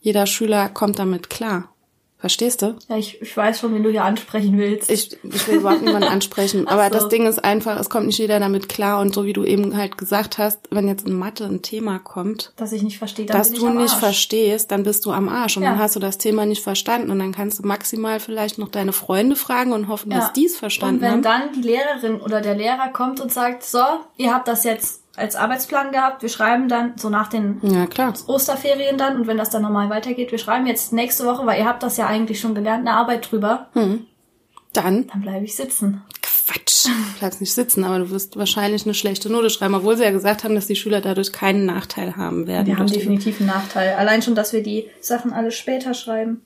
jeder 0.00 0.26
Schüler 0.26 0.68
kommt 0.68 0.98
damit 0.98 1.30
klar. 1.30 1.68
Verstehst 2.18 2.60
du? 2.60 2.76
Ja, 2.90 2.98
ich, 2.98 3.22
ich 3.22 3.34
weiß 3.34 3.60
schon, 3.60 3.72
wen 3.74 3.82
du 3.82 3.88
hier 3.88 4.04
ansprechen 4.04 4.58
willst. 4.58 4.90
Ich, 4.90 5.16
ich 5.24 5.48
will 5.48 5.56
überhaupt 5.56 5.80
niemanden 5.80 6.06
ansprechen, 6.10 6.68
aber 6.68 6.84
so. 6.88 6.90
das 6.90 7.08
Ding 7.08 7.26
ist 7.26 7.42
einfach, 7.42 7.80
es 7.80 7.88
kommt 7.88 8.04
nicht 8.08 8.18
jeder 8.18 8.38
damit 8.38 8.68
klar 8.68 9.00
und 9.00 9.14
so 9.14 9.24
wie 9.24 9.32
du 9.32 9.42
eben 9.42 9.74
halt 9.74 9.96
gesagt 9.96 10.36
hast, 10.36 10.58
wenn 10.70 10.86
jetzt 10.86 11.06
in 11.06 11.14
Mathe 11.18 11.46
ein 11.46 11.62
Thema 11.62 11.98
kommt, 11.98 12.52
dass 12.56 12.72
ich 12.72 12.82
nicht 12.82 12.98
verstehe, 12.98 13.24
dann 13.24 13.38
das 13.38 13.48
bin 13.48 13.56
ich 13.56 13.62
du 13.62 13.70
nicht 13.70 13.94
verstehst, 13.94 14.70
dann 14.70 14.82
bist 14.82 15.06
du 15.06 15.12
am 15.12 15.30
Arsch 15.30 15.56
und 15.56 15.62
Ja. 15.62 15.70
dann 15.70 15.78
hast 15.78 15.96
du 15.96 16.00
das 16.00 16.18
Thema 16.18 16.44
nicht 16.44 16.62
verstanden 16.62 17.10
und 17.10 17.20
dann 17.20 17.32
kannst 17.32 17.58
du 17.58 17.66
maximal 17.66 18.20
vielleicht 18.20 18.58
noch 18.58 18.68
deine 18.68 18.92
Freunde 18.92 19.34
fragen 19.34 19.72
und 19.72 19.88
hoffen, 19.88 20.10
dass 20.10 20.30
die 20.34 20.44
es 20.44 20.52
Und 20.52 20.58
verstanden 20.58 21.00
wenn 21.00 21.10
haben. 21.12 21.22
dann 21.22 21.52
die 21.54 21.62
Lehrerin 21.62 22.20
oder 22.20 22.42
der 22.42 22.54
Lehrer 22.54 22.88
kommt 22.92 23.20
und 23.22 23.32
sagt, 23.32 23.62
so, 23.62 23.80
ihr 24.18 24.34
habt 24.34 24.46
das 24.46 24.64
jetzt 24.64 25.00
als 25.16 25.36
Arbeitsplan 25.36 25.92
gehabt, 25.92 26.22
wir 26.22 26.28
schreiben 26.28 26.68
dann 26.68 26.92
so 26.96 27.10
nach 27.10 27.28
den 27.28 27.60
Ja. 27.62 27.86
Osterferien 28.26 28.96
dann 28.96 29.16
und 29.16 29.26
wenn 29.26 29.36
das 29.36 29.50
dann 29.50 29.62
normal 29.62 29.90
weitergeht, 29.90 30.30
wir 30.30 30.38
schreiben 30.38 30.66
jetzt 30.66 30.92
nächste 30.92 31.24
Woche, 31.26 31.44
weil 31.46 31.58
ihr 31.58 31.66
habt 31.66 31.82
das 31.82 31.96
ja 31.96 32.06
eigentlich 32.06 32.40
schon 32.40 32.54
gelernt, 32.54 32.86
eine 32.86 32.96
Arbeit 32.96 33.30
drüber, 33.30 33.68
Dann 33.74 34.06
dann 34.72 35.20
bleibe 35.20 35.44
ich 35.44 35.56
sitzen. 35.56 36.02
Quatsch. 36.22 36.86
Du 36.86 37.18
bleibst 37.18 37.40
nicht 37.40 37.52
sitzen, 37.52 37.84
aber 37.84 37.98
du 37.98 38.10
wirst 38.10 38.36
wahrscheinlich 38.36 38.84
eine 38.84 38.94
schlechte 38.94 39.30
Note 39.30 39.50
schreiben, 39.50 39.74
obwohl 39.74 39.96
sie 39.96 40.04
ja 40.04 40.10
gesagt 40.10 40.42
haben, 40.44 40.54
dass 40.54 40.66
die 40.66 40.76
Schüler 40.76 41.00
dadurch 41.00 41.32
keinen 41.32 41.66
Nachteil 41.66 42.16
haben 42.16 42.46
werden. 42.46 42.66
Wir 42.66 42.78
haben 42.78 42.86
definitiv 42.86 43.40
einen 43.40 43.48
Nachteil. 43.48 43.94
Allein 43.94 44.22
schon, 44.22 44.34
dass 44.34 44.52
wir 44.52 44.62
die 44.62 44.88
Sachen 45.00 45.32
alle 45.32 45.50
später 45.52 45.94
schreiben. 45.94 46.42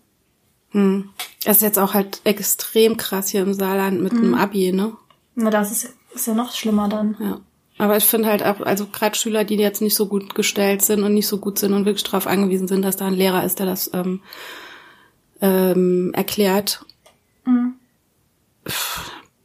Das 0.72 1.56
ist 1.56 1.62
jetzt 1.62 1.78
auch 1.78 1.94
halt 1.94 2.20
extrem 2.24 2.96
krass 2.96 3.28
hier 3.28 3.42
im 3.42 3.54
Saarland 3.54 4.02
mit 4.02 4.12
dem 4.12 4.34
Abi, 4.34 4.72
ne? 4.72 4.92
Na, 5.36 5.50
das 5.50 5.70
ist, 5.70 5.94
ist 6.14 6.26
ja 6.26 6.34
noch 6.34 6.52
schlimmer 6.52 6.88
dann. 6.88 7.16
Ja. 7.20 7.38
Aber 7.76 7.96
ich 7.96 8.04
finde 8.04 8.28
halt 8.28 8.44
auch, 8.44 8.60
also 8.60 8.86
gerade 8.86 9.16
Schüler, 9.16 9.44
die 9.44 9.56
jetzt 9.56 9.82
nicht 9.82 9.96
so 9.96 10.06
gut 10.06 10.34
gestellt 10.34 10.82
sind 10.82 11.02
und 11.02 11.14
nicht 11.14 11.26
so 11.26 11.38
gut 11.38 11.58
sind 11.58 11.72
und 11.72 11.86
wirklich 11.86 12.04
darauf 12.04 12.26
angewiesen 12.26 12.68
sind, 12.68 12.82
dass 12.82 12.96
da 12.96 13.06
ein 13.06 13.14
Lehrer 13.14 13.44
ist, 13.44 13.58
der 13.58 13.66
das 13.66 13.90
ähm, 13.92 14.20
ähm, 15.40 16.12
erklärt. 16.14 16.84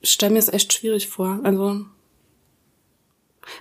Ich 0.02 0.12
stelle 0.12 0.34
mir 0.34 0.40
es 0.40 0.54
echt 0.54 0.72
schwierig 0.74 1.10
vor. 1.10 1.40
Also 1.44 1.86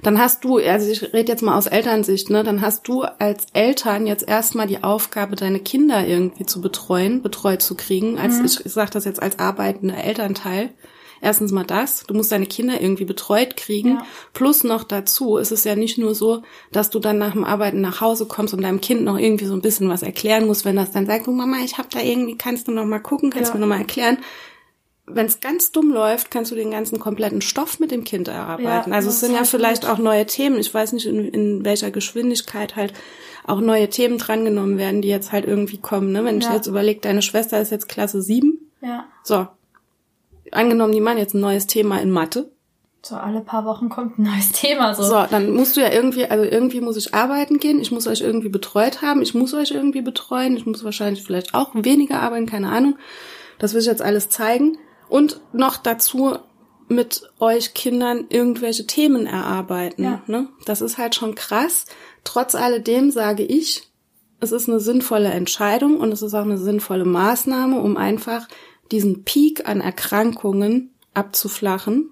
dann 0.02 0.18
hast 0.18 0.44
du, 0.44 0.59
also 0.59 0.90
ich 0.90 1.14
rede 1.14 1.33
jetzt 1.33 1.42
mal 1.42 1.57
aus 1.57 1.66
Elternsicht, 1.66 2.31
ne, 2.31 2.44
dann 2.44 2.61
hast 2.61 2.87
du 2.88 3.02
als 3.02 3.46
Eltern 3.54 4.07
jetzt 4.07 4.28
erstmal 4.28 4.66
die 4.66 4.85
Aufgabe, 4.85 5.35
deine 5.35 5.61
Kinder 5.61 6.07
irgendwie 6.07 6.46
zu 6.46 6.61
betreuen, 6.61 7.22
betreut 7.22 7.62
zu 7.62 7.74
kriegen. 7.74 8.18
Als 8.18 8.38
ich, 8.38 8.64
ich 8.64 8.72
sage 8.72 8.90
das 8.90 9.07
jetzt 9.07 9.22
als 9.22 9.38
arbeitender 9.38 9.96
Elternteil. 9.96 10.70
Erstens 11.20 11.52
mal 11.52 11.64
das, 11.64 12.04
du 12.07 12.14
musst 12.14 12.31
deine 12.33 12.46
Kinder 12.46 12.81
irgendwie 12.81 13.04
betreut 13.04 13.57
kriegen. 13.57 13.96
Ja. 13.96 14.07
Plus 14.35 14.64
noch 14.64 14.85
dazu 14.85 15.37
ist 15.37 15.52
es 15.52 15.64
ja 15.64 15.74
nicht 15.76 15.98
nur 15.98 16.14
so, 16.14 16.42
dass 16.72 16.90
du 16.90 16.98
dann 16.98 17.18
nach 17.18 17.33
dem 17.33 17.44
Arbeiten 17.44 17.81
nach 17.81 18.00
Hause 18.00 18.26
kommst 18.26 18.54
und 18.54 18.62
deinem 18.62 18.81
Kind 18.81 19.02
noch 19.04 19.18
irgendwie 19.18 19.46
so 19.46 19.54
ein 19.54 19.61
bisschen 19.62 19.88
was 19.88 20.02
erklären 20.02 20.46
musst, 20.46 20.64
wenn 20.64 20.76
das 20.76 20.92
dann 20.92 21.07
sagt, 21.07 21.26
du 21.26 21.33
Mama, 21.33 21.57
ich 21.64 21.78
hab 21.78 21.90
da 21.90 22.00
irgendwie, 22.00 22.37
kannst 22.38 22.68
du 22.68 22.72
noch 22.72 22.85
mal 22.85 23.00
gucken, 23.00 23.31
kannst 23.31 23.48
Ja. 23.48 23.52
du 23.54 23.59
mir 23.59 23.66
noch 23.66 23.74
mal 23.74 23.81
erklären. 23.81 24.18
Wenn 25.11 25.24
es 25.24 25.40
ganz 25.40 25.72
dumm 25.72 25.90
läuft, 25.90 26.31
kannst 26.31 26.50
du 26.50 26.54
den 26.54 26.70
ganzen 26.70 26.98
kompletten 26.98 27.40
Stoff 27.40 27.81
mit 27.81 27.90
dem 27.90 28.04
Kind 28.04 28.28
erarbeiten. 28.28 28.90
Ja, 28.90 28.96
also 28.96 29.09
es 29.09 29.20
sind 29.20 29.33
ja 29.33 29.44
vielleicht 29.44 29.83
gut. 29.83 29.90
auch 29.90 29.96
neue 29.98 30.26
Themen. 30.26 30.59
Ich 30.59 30.72
weiß 30.72 30.92
nicht, 30.92 31.07
in, 31.07 31.24
in 31.28 31.64
welcher 31.64 31.90
Geschwindigkeit 31.90 32.76
halt 32.76 32.92
auch 33.46 33.61
neue 33.62 33.88
Themen 33.88 34.18
drangenommen 34.18 34.76
werden, 34.76 35.00
die 35.00 35.09
jetzt 35.09 35.33
halt 35.33 35.46
irgendwie 35.46 35.78
kommen. 35.78 36.12
Ne? 36.12 36.24
Wenn 36.26 36.37
ich 36.38 36.44
Ja. 36.44 36.54
jetzt 36.54 36.66
überlege, 36.66 37.00
deine 37.00 37.22
Schwester 37.22 37.59
ist 37.59 37.70
jetzt 37.70 37.88
Klasse 37.88 38.20
7. 38.20 38.59
Ja. 38.83 39.07
So. 39.24 39.46
Angenommen, 40.53 40.93
die 40.93 41.01
machen 41.01 41.19
jetzt 41.19 41.35
ein 41.35 41.41
neues 41.41 41.67
Thema 41.67 42.01
in 42.01 42.11
Mathe. 42.11 42.51
So, 43.03 43.15
alle 43.15 43.41
paar 43.41 43.65
Wochen 43.65 43.89
kommt 43.89 44.19
ein 44.19 44.25
neues 44.25 44.53
Thema. 44.53 44.95
So. 44.95 45.05
So, 45.05 45.25
dann 45.31 45.53
musst 45.53 45.77
du 45.77 45.81
ja 45.81 45.91
irgendwie, 45.91 46.27
also 46.27 46.45
irgendwie 46.45 46.81
muss 46.81 46.97
ich 46.97 47.15
arbeiten 47.15 47.59
gehen, 47.59 47.81
ich 47.81 47.93
muss 47.93 48.07
euch 48.07 48.21
irgendwie 48.21 48.49
betreut 48.49 49.03
haben, 49.03 49.23
ich 49.23 49.35
muss 49.35 49.55
euch 49.55 49.71
irgendwie 49.71 50.03
betreuen, 50.03 50.57
ich 50.57 50.67
muss 50.67 50.85
wahrscheinlich 50.85 51.23
vielleicht 51.23 51.55
auch 51.55 51.71
weniger 51.75 52.21
arbeiten, 52.21 52.47
keine 52.47 52.71
Ahnung. 52.71 52.99
Das 53.59 53.73
will 53.73 53.81
ich 53.81 53.87
jetzt 53.87 54.03
alles 54.03 54.29
zeigen. 54.29 54.79
Und 55.09 55.41
noch 55.53 55.77
dazu 55.77 56.37
mit 56.89 57.23
euch 57.39 57.75
Kindern 57.75 58.27
irgendwelche 58.29 58.87
Themen 58.87 59.27
erarbeiten. 59.27 60.05
Ja. 60.05 60.23
Ne? 60.27 60.49
Das 60.65 60.81
ist 60.81 60.99
halt 60.99 61.15
schon 61.15 61.35
krass. 61.35 61.87
Trotz 62.25 62.55
alledem 62.55 63.11
sage 63.11 63.43
ich, 63.43 63.89
es 64.41 64.53
ist 64.53 64.69
eine 64.69 64.81
sinnvolle 64.81 65.29
Entscheidung 65.29 65.99
und 65.99 66.13
es 66.13 66.23
ist 66.23 66.35
auch 66.35 66.43
eine 66.43 66.59
sinnvolle 66.59 67.05
Maßnahme, 67.05 67.81
um 67.81 67.97
einfach 67.97 68.49
diesen 68.92 69.24
Peak 69.24 69.68
an 69.68 69.81
Erkrankungen 69.81 70.90
abzuflachen 71.14 72.11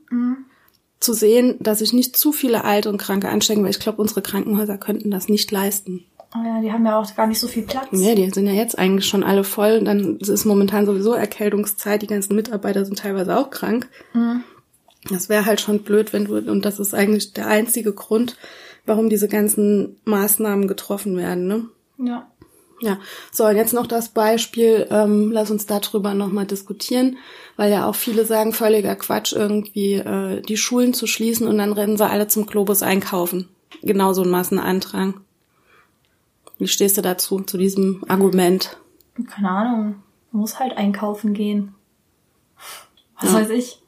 zu 1.01 1.13
sehen, 1.13 1.57
dass 1.61 1.81
sich 1.81 1.93
nicht 1.93 2.17
zu 2.17 2.33
viele 2.33 2.65
alte 2.65 2.89
und 2.89 2.99
Kranke 2.99 3.29
anstecken, 3.29 3.63
weil 3.63 3.71
ich 3.71 3.81
glaube, 3.81 4.01
unsere 4.01 4.23
Krankenhäuser 4.23 4.79
könnten 4.79 5.11
das 5.11 5.29
nicht 5.29 5.51
leisten. 5.51 6.05
Oh 6.35 6.45
ja, 6.45 6.61
die 6.61 6.73
haben 6.73 6.85
ja 6.85 6.99
auch 6.99 7.15
gar 7.15 7.27
nicht 7.27 7.39
so 7.39 7.47
viel 7.47 7.63
Platz. 7.63 7.87
Ja, 7.93 8.15
die 8.15 8.29
sind 8.31 8.47
ja 8.47 8.53
jetzt 8.53 8.79
eigentlich 8.79 9.07
schon 9.07 9.23
alle 9.23 9.45
voll. 9.45 9.83
Dann 9.85 10.17
ist 10.17 10.45
momentan 10.45 10.85
sowieso 10.85 11.13
Erkältungszeit. 11.13 12.03
Die 12.03 12.09
ganzen 12.09 12.35
Mitarbeiter 12.35 12.85
sind 12.85 12.99
teilweise 12.99 13.37
auch 13.37 13.51
krank. 13.51 13.89
Das 15.09 15.29
wäre 15.29 15.47
halt 15.47 15.61
schon 15.61 15.83
blöd, 15.83 16.13
wenn 16.13 16.25
du, 16.25 16.37
und 16.39 16.65
das 16.65 16.81
ist 16.81 16.95
eigentlich 16.95 17.33
der 17.33 17.47
einzige 17.47 17.93
Grund, 17.93 18.37
warum 18.87 19.09
diese 19.09 19.29
ganzen 19.29 19.97
Maßnahmen 20.05 20.67
getroffen 20.67 21.17
werden, 21.17 21.47
ne? 21.47 21.67
Ja. 21.99 22.29
Ja, 22.81 22.99
so, 23.33 23.45
und 23.47 23.57
jetzt 23.57 23.73
noch 23.73 23.87
das 23.87 24.11
Beispiel, 24.11 24.87
ähm, 24.91 25.31
lass 25.33 25.51
uns 25.51 25.65
darüber 25.67 26.13
nochmal 26.13 26.45
diskutieren, 26.47 27.17
weil 27.57 27.73
ja 27.73 27.89
auch 27.89 27.95
viele 27.95 28.27
sagen, 28.27 28.53
völliger 28.53 28.97
Quatsch, 28.97 29.33
irgendwie 29.33 29.95
äh, 29.95 30.43
die 30.43 30.59
Schulen 30.59 30.93
zu 30.93 31.07
schließen 31.07 31.47
und 31.47 31.57
dann 31.59 31.73
rennen 31.73 31.97
sie 31.97 32.07
alle 32.07 32.29
zum 32.29 32.45
Globus 32.47 32.83
einkaufen. 32.83 33.49
Genau 33.83 34.13
so 34.13 34.23
ein 34.23 34.31
Massenandrang. 34.31 35.21
Wie 36.59 36.69
stehst 36.69 36.97
du 36.99 37.03
dazu, 37.03 37.41
zu 37.41 37.57
diesem 37.59 38.05
Argument? 38.09 38.79
Keine 39.27 39.51
Ahnung. 39.51 39.85
Man 40.33 40.41
muss 40.41 40.59
halt 40.59 40.77
einkaufen 40.77 41.33
gehen. 41.33 41.75
Was 43.21 43.33
Ja. 43.33 43.41
weiß 43.41 43.51
ich. 43.51 43.81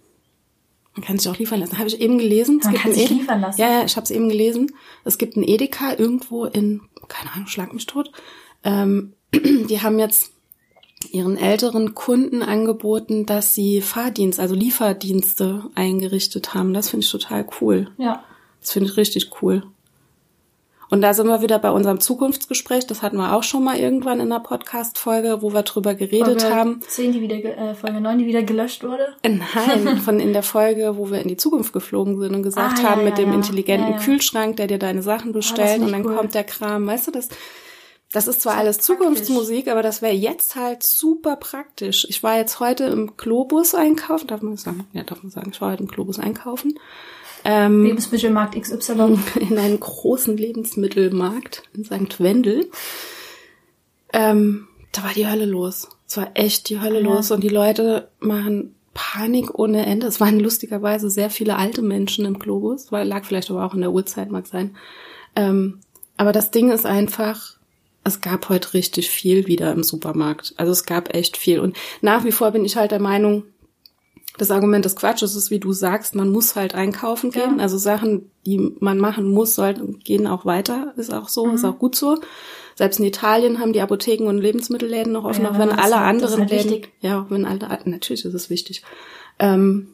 Man 0.95 1.05
kann 1.05 1.19
sich 1.19 1.29
auch 1.31 1.39
liefern 1.39 1.61
lassen. 1.61 1.79
Habe 1.79 1.89
ich 1.89 2.01
eben 2.01 2.19
gelesen. 2.19 2.59
Es 2.59 2.65
Man 2.65 2.73
gibt 2.73 2.83
kann 2.85 2.93
sich 2.95 3.09
liefern 3.11 3.41
lassen. 3.41 3.61
Ja, 3.61 3.71
ja, 3.71 3.85
ich 3.85 3.97
habe 3.97 4.05
es 4.05 4.11
eben 4.11 4.29
gelesen. 4.29 4.73
Es 5.05 5.17
gibt 5.19 5.37
einen 5.37 5.47
Edeka 5.47 5.93
irgendwo 5.97 6.45
in, 6.47 6.81
keine 7.07 7.33
Ahnung, 7.33 7.47
schlag 7.47 7.73
mich 7.73 7.87
tot. 7.87 8.11
Ähm, 8.65 9.15
die 9.33 9.81
haben 9.83 9.99
jetzt 9.99 10.33
ihren 11.11 11.37
älteren 11.37 11.95
Kunden 11.95 12.43
angeboten, 12.43 13.25
dass 13.25 13.55
sie 13.55 13.81
Fahrdienst, 13.81 14.41
also 14.41 14.55
Lieferdienste 14.55 15.65
eingerichtet 15.75 16.55
haben. 16.55 16.75
Das 16.75 16.91
finde 16.91 17.05
ich 17.05 17.13
total 17.13 17.47
cool. 17.61 17.89
Ja. 17.99 18.25
Das 18.61 18.73
finde 18.73 18.91
ich 18.91 18.97
richtig 18.97 19.31
cool. 19.41 19.63
Und 20.91 21.03
da 21.03 21.13
sind 21.13 21.27
wir 21.27 21.43
wieder 21.43 21.59
bei 21.59 21.71
unserem 21.71 22.01
Zukunftsgespräch. 22.01 22.87
Das 22.87 23.03
hatten 23.03 23.19
wir 23.19 23.35
auch 23.35 23.43
schon 23.43 23.63
mal 23.63 23.77
irgendwann 23.77 24.21
in 24.21 24.33
einer 24.33 24.41
Podcast-Folge, 24.41 25.43
wo 25.43 25.53
wir 25.53 25.63
drüber 25.63 25.95
geredet 25.95 26.41
Folge 26.41 26.57
haben. 26.57 26.81
10, 26.81 27.13
die 27.13 27.21
wieder, 27.21 27.37
äh, 27.37 27.75
Folge 27.75 28.01
9, 28.01 28.19
die 28.19 28.27
wieder 28.27 28.43
gelöscht 28.43 28.83
wurde. 28.83 29.07
Nein, 29.23 29.99
von 30.05 30.19
in 30.19 30.33
der 30.33 30.43
Folge, 30.43 30.97
wo 30.97 31.11
wir 31.11 31.21
in 31.21 31.29
die 31.29 31.37
Zukunft 31.37 31.75
geflogen 31.75 32.19
sind 32.19 32.35
und 32.35 32.43
gesagt 32.43 32.79
Ah, 32.79 32.83
ja, 32.83 32.89
haben, 32.91 33.05
mit 33.05 33.19
ja, 33.19 33.25
dem 33.25 33.31
ja. 33.31 33.35
intelligenten 33.35 33.91
Ja, 33.91 33.97
ja. 33.99 34.03
Kühlschrank, 34.03 34.57
der 34.57 34.67
dir 34.67 34.79
deine 34.79 35.03
Sachen 35.03 35.33
bestellt 35.33 35.73
finde 35.73 35.87
und 35.87 35.93
dann 35.93 36.07
cool. 36.07 36.17
kommt 36.17 36.35
der 36.35 36.45
Kram. 36.45 36.87
Weißt 36.87 37.07
du, 37.07 37.11
das, 37.11 37.29
das 38.13 38.27
ist 38.27 38.41
zwar 38.41 38.55
Das 38.55 38.61
alles 38.61 38.77
praktisch. 38.79 38.97
Zukunftsmusik, 38.97 39.69
aber 39.69 39.83
das 39.83 40.01
wäre 40.03 40.15
jetzt 40.15 40.57
halt 40.57 40.83
super 40.83 41.37
praktisch. 41.37 42.07
Ich 42.09 42.23
war 42.23 42.37
jetzt 42.37 42.61
heute 42.61 42.85
im 42.85 43.17
Globus 43.17 43.75
einkaufen, 43.75 44.27
darf 44.29 44.43
man 44.43 44.57
sagen? 44.57 44.87
Ja, 44.93 45.03
darf 45.03 45.23
man 45.23 45.31
sagen, 45.31 45.51
ich 45.53 45.61
war 45.61 45.73
heute 45.73 45.83
im 45.83 45.89
Globus 45.89 46.19
einkaufen. 46.19 46.79
Ähm, 47.45 47.85
Lebensmittelmarkt 47.85 48.61
XY. 48.61 49.19
in 49.41 49.59
einen 49.59 49.79
großen 49.79 50.37
Lebensmittelmarkt 50.37 51.63
in 51.75 51.85
St. 51.85 52.21
Wendel. 52.21 52.71
Ähm, 54.13 54.69
da 54.93 55.05
war 55.05 55.13
die 55.13 55.29
Hölle 55.29 55.45
los. 55.45 55.89
Es 56.07 56.17
war 56.17 56.31
echt 56.35 56.69
die 56.71 56.81
Hölle 56.81 57.01
Ja. 57.01 57.05
los 57.05 57.31
und 57.31 57.43
die 57.45 57.49
Leute 57.49 58.09
machen 58.21 58.75
Panik 58.95 59.57
ohne 59.59 59.87
Ende. 59.87 60.07
Es 60.07 60.19
waren 60.21 60.41
lustigerweise 60.41 61.11
sehr 61.11 61.31
viele 61.31 61.57
alte 61.57 61.83
Menschen 61.83 62.25
im 62.25 62.39
Globus, 62.39 62.91
weil 62.91 63.07
lag 63.07 63.25
vielleicht 63.25 63.51
aber 63.51 63.65
auch 63.65 63.75
in 63.75 63.81
der 63.83 63.93
Uhrzeit, 63.93 64.31
mag 64.31 64.47
sein. 64.47 64.75
Ähm, 65.37 65.81
aber 66.17 66.33
das 66.33 66.51
Ding 66.51 66.71
ist 66.73 66.87
einfach, 66.87 67.58
es 68.09 68.21
gab 68.21 68.49
heute 68.49 68.75
richtig 68.75 69.11
viel 69.11 69.47
wieder 69.47 69.73
im 69.73 69.83
Supermarkt. 69.85 70.55
Also 70.57 70.73
es 70.73 70.85
gab 70.85 71.15
echt 71.15 71.37
viel. 71.37 71.61
Und 71.61 71.77
nach 72.01 72.25
wie 72.25 72.33
vor 72.33 72.51
bin 72.51 72.65
ich 72.65 72.77
halt 72.77 72.91
der 72.91 73.01
Meinung, 73.01 73.45
das 74.37 74.51
Argument 74.51 74.87
ist 74.87 74.97
Quatsch. 74.97 75.23
Es 75.23 75.35
ist, 75.35 75.51
wie 75.51 75.59
du 75.59 75.73
sagst, 75.73 76.15
man 76.15 76.31
muss 76.31 76.55
halt 76.57 76.75
einkaufen 76.75 77.31
gehen. 77.31 77.57
Ja. 77.59 77.63
Also 77.63 77.77
Sachen, 77.79 78.31
die 78.47 78.59
man 78.81 78.99
machen 78.99 79.31
muss, 79.31 79.55
sollten, 79.55 79.99
gehen 80.01 80.27
auch 80.27 80.45
weiter. 80.45 80.93
Ist 80.97 81.13
auch 81.13 81.29
so, 81.29 81.49
ist 81.51 81.65
auch 81.65 81.79
gut 81.79 81.97
so. 81.97 82.19
Selbst 82.77 83.01
in 83.01 83.07
Italien 83.07 83.59
haben 83.59 83.73
die 83.73 83.81
Apotheken 83.81 84.29
und 84.29 84.39
Lebensmittelläden 84.39 85.13
noch 85.13 85.25
offen, 85.25 85.45
Ja, 85.45 85.51
auch 85.51 85.59
wenn 85.59 85.73
alle 85.73 85.97
anderen 85.97 86.41
halt 86.41 86.51
Läden. 86.51 86.71
wichtig. 86.71 86.93
Ja, 87.01 87.23
auch 87.23 87.31
wenn 87.31 87.45
alle, 87.45 87.81
natürlich 87.85 88.25
ist 88.25 88.35
es 88.35 88.51
wichtig. 88.51 88.83
Ähm, 89.41 89.89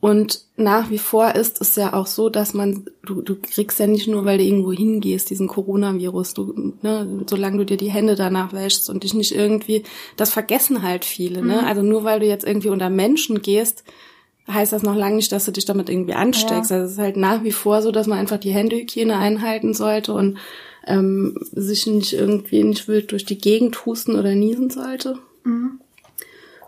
und 0.00 0.44
nach 0.56 0.90
wie 0.90 0.98
vor 0.98 1.34
ist 1.34 1.60
es 1.60 1.74
ja 1.74 1.92
auch 1.92 2.06
so, 2.06 2.28
dass 2.28 2.54
man, 2.54 2.84
du, 3.04 3.20
du 3.20 3.34
kriegst 3.34 3.80
ja 3.80 3.88
nicht 3.88 4.06
nur, 4.06 4.24
weil 4.24 4.38
du 4.38 4.44
irgendwo 4.44 4.72
hingehst, 4.72 5.28
diesen 5.30 5.48
Coronavirus, 5.48 6.34
du, 6.34 6.74
ne, 6.82 7.24
solange 7.28 7.58
du 7.58 7.66
dir 7.66 7.76
die 7.76 7.90
Hände 7.90 8.14
danach 8.14 8.52
wäschst 8.52 8.90
und 8.90 9.02
dich 9.02 9.14
nicht 9.14 9.34
irgendwie, 9.34 9.82
das 10.16 10.30
vergessen 10.30 10.82
halt 10.82 11.04
viele, 11.04 11.44
ne? 11.44 11.66
Also 11.66 11.82
nur 11.82 12.04
weil 12.04 12.20
du 12.20 12.26
jetzt 12.26 12.46
irgendwie 12.46 12.68
unter 12.68 12.90
Menschen 12.90 13.42
gehst, 13.42 13.82
heißt 14.46 14.72
das 14.72 14.82
noch 14.82 14.94
lange 14.94 15.16
nicht, 15.16 15.32
dass 15.32 15.44
du 15.44 15.52
dich 15.52 15.64
damit 15.64 15.88
irgendwie 15.88 16.14
ansteckst. 16.14 16.70
Ja. 16.70 16.76
Also 16.78 16.86
es 16.86 16.92
ist 16.92 16.98
halt 16.98 17.16
nach 17.16 17.42
wie 17.42 17.52
vor 17.52 17.82
so, 17.82 17.90
dass 17.90 18.06
man 18.06 18.18
einfach 18.18 18.38
die 18.38 18.52
Händehygiene 18.52 19.16
einhalten 19.16 19.74
sollte 19.74 20.12
und 20.12 20.38
ähm, 20.86 21.36
sich 21.52 21.86
nicht 21.86 22.12
irgendwie 22.12 22.62
nicht 22.62 22.88
wild 22.88 23.10
durch 23.12 23.24
die 23.24 23.38
Gegend 23.38 23.84
husten 23.84 24.16
oder 24.16 24.34
niesen 24.34 24.70
sollte. 24.70 25.18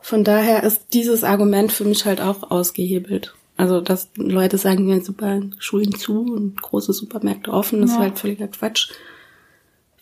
Von 0.00 0.24
daher 0.24 0.62
ist 0.62 0.82
dieses 0.94 1.24
Argument 1.24 1.72
für 1.72 1.84
mich 1.84 2.04
halt 2.06 2.20
auch 2.20 2.50
ausgehebelt. 2.50 3.34
Also, 3.56 3.80
dass 3.80 4.08
Leute 4.16 4.56
sagen, 4.56 4.88
ja, 4.88 5.00
super, 5.02 5.40
Schulen 5.58 5.94
zu 5.94 6.20
und 6.22 6.60
große 6.62 6.92
Supermärkte 6.94 7.52
offen, 7.52 7.82
das 7.82 7.90
ist 7.90 7.96
Ja. 7.96 8.02
halt 8.02 8.18
völliger 8.18 8.48
Quatsch. 8.48 8.90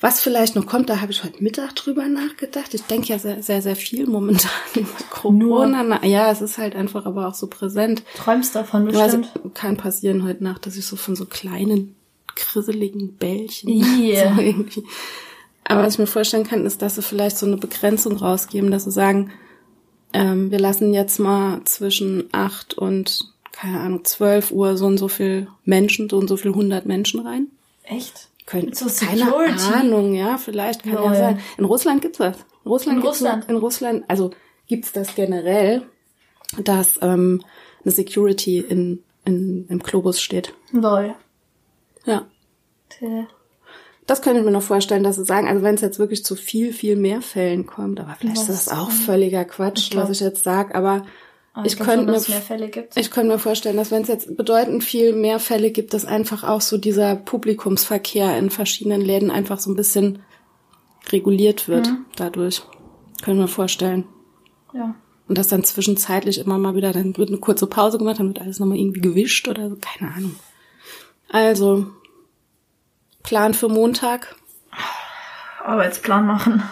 Was 0.01 0.21
vielleicht 0.21 0.55
noch 0.55 0.67
kommt, 0.67 0.89
da 0.89 1.01
habe 1.01 1.11
ich 1.11 1.25
heute 1.25 1.43
Mittag 1.43 1.75
drüber 1.75 2.07
nachgedacht. 2.07 2.73
Ich 2.73 2.83
denke 2.83 3.09
ja 3.09 3.19
sehr, 3.19 3.43
sehr, 3.43 3.63
sehr 3.63 3.75
viel 3.75 4.07
momentan 4.07 4.51
über 4.77 4.87
Corona. 5.11 5.83
Na, 5.83 6.05
Ja, 6.07 6.31
es 6.31 6.41
ist 6.41 6.57
halt 6.57 6.77
einfach 6.77 7.05
aber 7.05 7.27
auch 7.27 7.35
so 7.35 7.49
präsent. 7.49 8.05
Träumst 8.17 8.55
davon 8.55 8.87
Also 8.95 9.19
bestimmt. 9.19 9.55
kann 9.55 9.77
passieren 9.77 10.23
heute 10.23 10.45
Nacht, 10.45 10.67
dass 10.67 10.77
ich 10.77 10.87
so 10.87 10.95
von 10.95 11.17
so 11.17 11.27
kleinen, 11.27 11.97
krisseligen 12.37 13.15
Bällchen 13.17 13.71
Yeah. 13.71 14.35
so 14.37 14.41
irgendwie. 14.41 14.85
Aber 15.65 15.83
was 15.83 15.95
ich 15.95 15.99
mir 15.99 16.07
vorstellen 16.07 16.47
kann, 16.47 16.65
ist, 16.65 16.81
dass 16.81 16.95
sie 16.95 17.03
vielleicht 17.03 17.37
so 17.37 17.47
eine 17.47 17.57
Begrenzung 17.57 18.17
rausgeben, 18.19 18.71
dass 18.71 18.85
sie 18.85 18.93
sagen, 18.93 19.33
ähm, 20.13 20.51
wir 20.51 20.59
lassen 20.59 20.95
jetzt 20.95 21.19
mal 21.19 21.63
zwischen 21.65 22.29
acht 22.33 22.75
und, 22.75 23.33
keine 23.53 23.81
Ahnung, 23.81 24.05
zwölf 24.05 24.51
Uhr 24.51 24.77
so 24.77 24.87
und 24.87 24.99
so 24.99 25.09
viel 25.09 25.49
Menschen, 25.65 26.09
so 26.09 26.17
und 26.19 26.29
so 26.29 26.37
viel 26.37 26.55
hundert 26.55 26.87
Menschen 26.87 27.21
rein. 27.21 27.49
Echt? 27.85 28.29
Können, 28.47 28.73
So 28.73 28.87
keine. 29.05 29.35
Ahnung, 29.75 30.15
ja, 30.15 30.39
vielleicht 30.39 30.83
kann 30.83 30.95
ja 30.95 31.01
Lol. 31.01 31.15
sein. 31.15 31.41
In 31.59 31.65
Russland 31.67 32.01
gibt's 32.01 32.19
das. 32.19 32.37
In 32.65 32.71
Russland 32.71 32.97
In 32.99 33.03
gibt's 33.03 33.21
Russland? 33.21 33.49
In 33.49 33.57
Russland, 33.57 34.05
also 34.09 34.31
gibt's 34.67 34.93
das 34.93 35.15
generell, 35.15 35.83
dass 36.65 36.99
ähm, 37.03 37.43
eine 37.85 37.93
Security 37.93 38.59
in, 38.61 39.03
in, 39.27 39.67
im 39.69 39.79
Globus 39.81 40.21
steht. 40.21 40.55
Lol. 40.73 41.15
Ja. 42.07 42.27
Tja. 42.89 43.27
Das 44.09 44.23
könnte 44.23 44.41
ich 44.41 44.45
mir 44.45 44.51
noch 44.51 44.63
vorstellen, 44.63 45.05
dass 45.05 45.17
sie 45.17 45.25
sagen, 45.25 45.47
also 45.47 45.63
wenn 45.63 45.75
es 45.77 45.83
jetzt 45.83 45.99
wirklich 46.01 46.25
zu 46.25 46.35
viel, 46.35 46.73
viel 46.73 46.97
mehr 46.97 47.21
Fällen 47.23 47.67
kommt, 47.67 48.01
aber 48.01 48.17
vielleicht 48.19 48.39
ist 48.43 48.49
Was? 48.49 48.65
das 48.65 48.77
auch 48.77 48.91
völliger 48.91 49.45
Quatsch, 49.45 49.91
Ich 49.91 49.97
was 49.97 50.09
ich 50.11 50.21
jetzt 50.21 50.43
sage, 50.43 50.75
aber 50.75 51.05
Aber 51.53 51.67
ich 51.67 51.75
schon, 51.77 51.85
könnte 51.87 52.11
mir, 52.13 52.23
ich 52.97 53.11
könnte 53.11 53.33
mir 53.33 53.39
vorstellen, 53.39 53.77
dass 53.77 53.91
wenn 53.91 54.03
es 54.03 54.09
jetzt 54.09 54.37
bedeutend 54.37 54.83
viel 54.83 55.13
mehr 55.13 55.39
Fälle 55.39 55.71
gibt, 55.71 55.93
dass 55.93 56.07
einfach 56.07 56.43
auch 56.43 56.63
so 56.63 56.79
dieser 56.79 57.17
Publikumsverkehr 57.17 58.39
in 58.39 58.49
verschiedenen 58.51 59.03
Läden 59.03 59.31
einfach 59.31 59.61
so 59.61 59.71
ein 59.71 59.77
bisschen 59.77 60.21
reguliert 61.13 61.69
wird 61.69 61.89
Mhm. 61.89 62.07
dadurch. 62.17 62.63
Können 63.23 63.41
wir 63.41 63.49
vorstellen. 63.49 64.05
ja. 64.75 64.95
Und 65.29 65.37
dass 65.37 65.49
dann 65.49 65.63
zwischenzeitlich 65.65 66.39
immer 66.39 66.57
mal 66.57 66.75
wieder, 66.75 66.93
dann 66.93 67.15
wird 67.19 67.29
eine 67.29 67.37
kurze 67.37 67.67
Pause 67.67 67.99
gemacht, 67.99 68.19
dann 68.19 68.29
wird 68.29 68.41
alles 68.41 68.59
nochmal 68.61 68.79
irgendwie 68.79 69.03
gewischt 69.03 69.47
oder 69.47 69.69
so, 69.69 69.77
keine 69.79 70.11
Ahnung. 70.15 70.37
Also, 71.29 71.89
Plan 73.29 73.53
für 73.53 73.69
Montag, 73.69 74.35
Arbeitsplan 75.63 76.27
machen. 76.27 76.63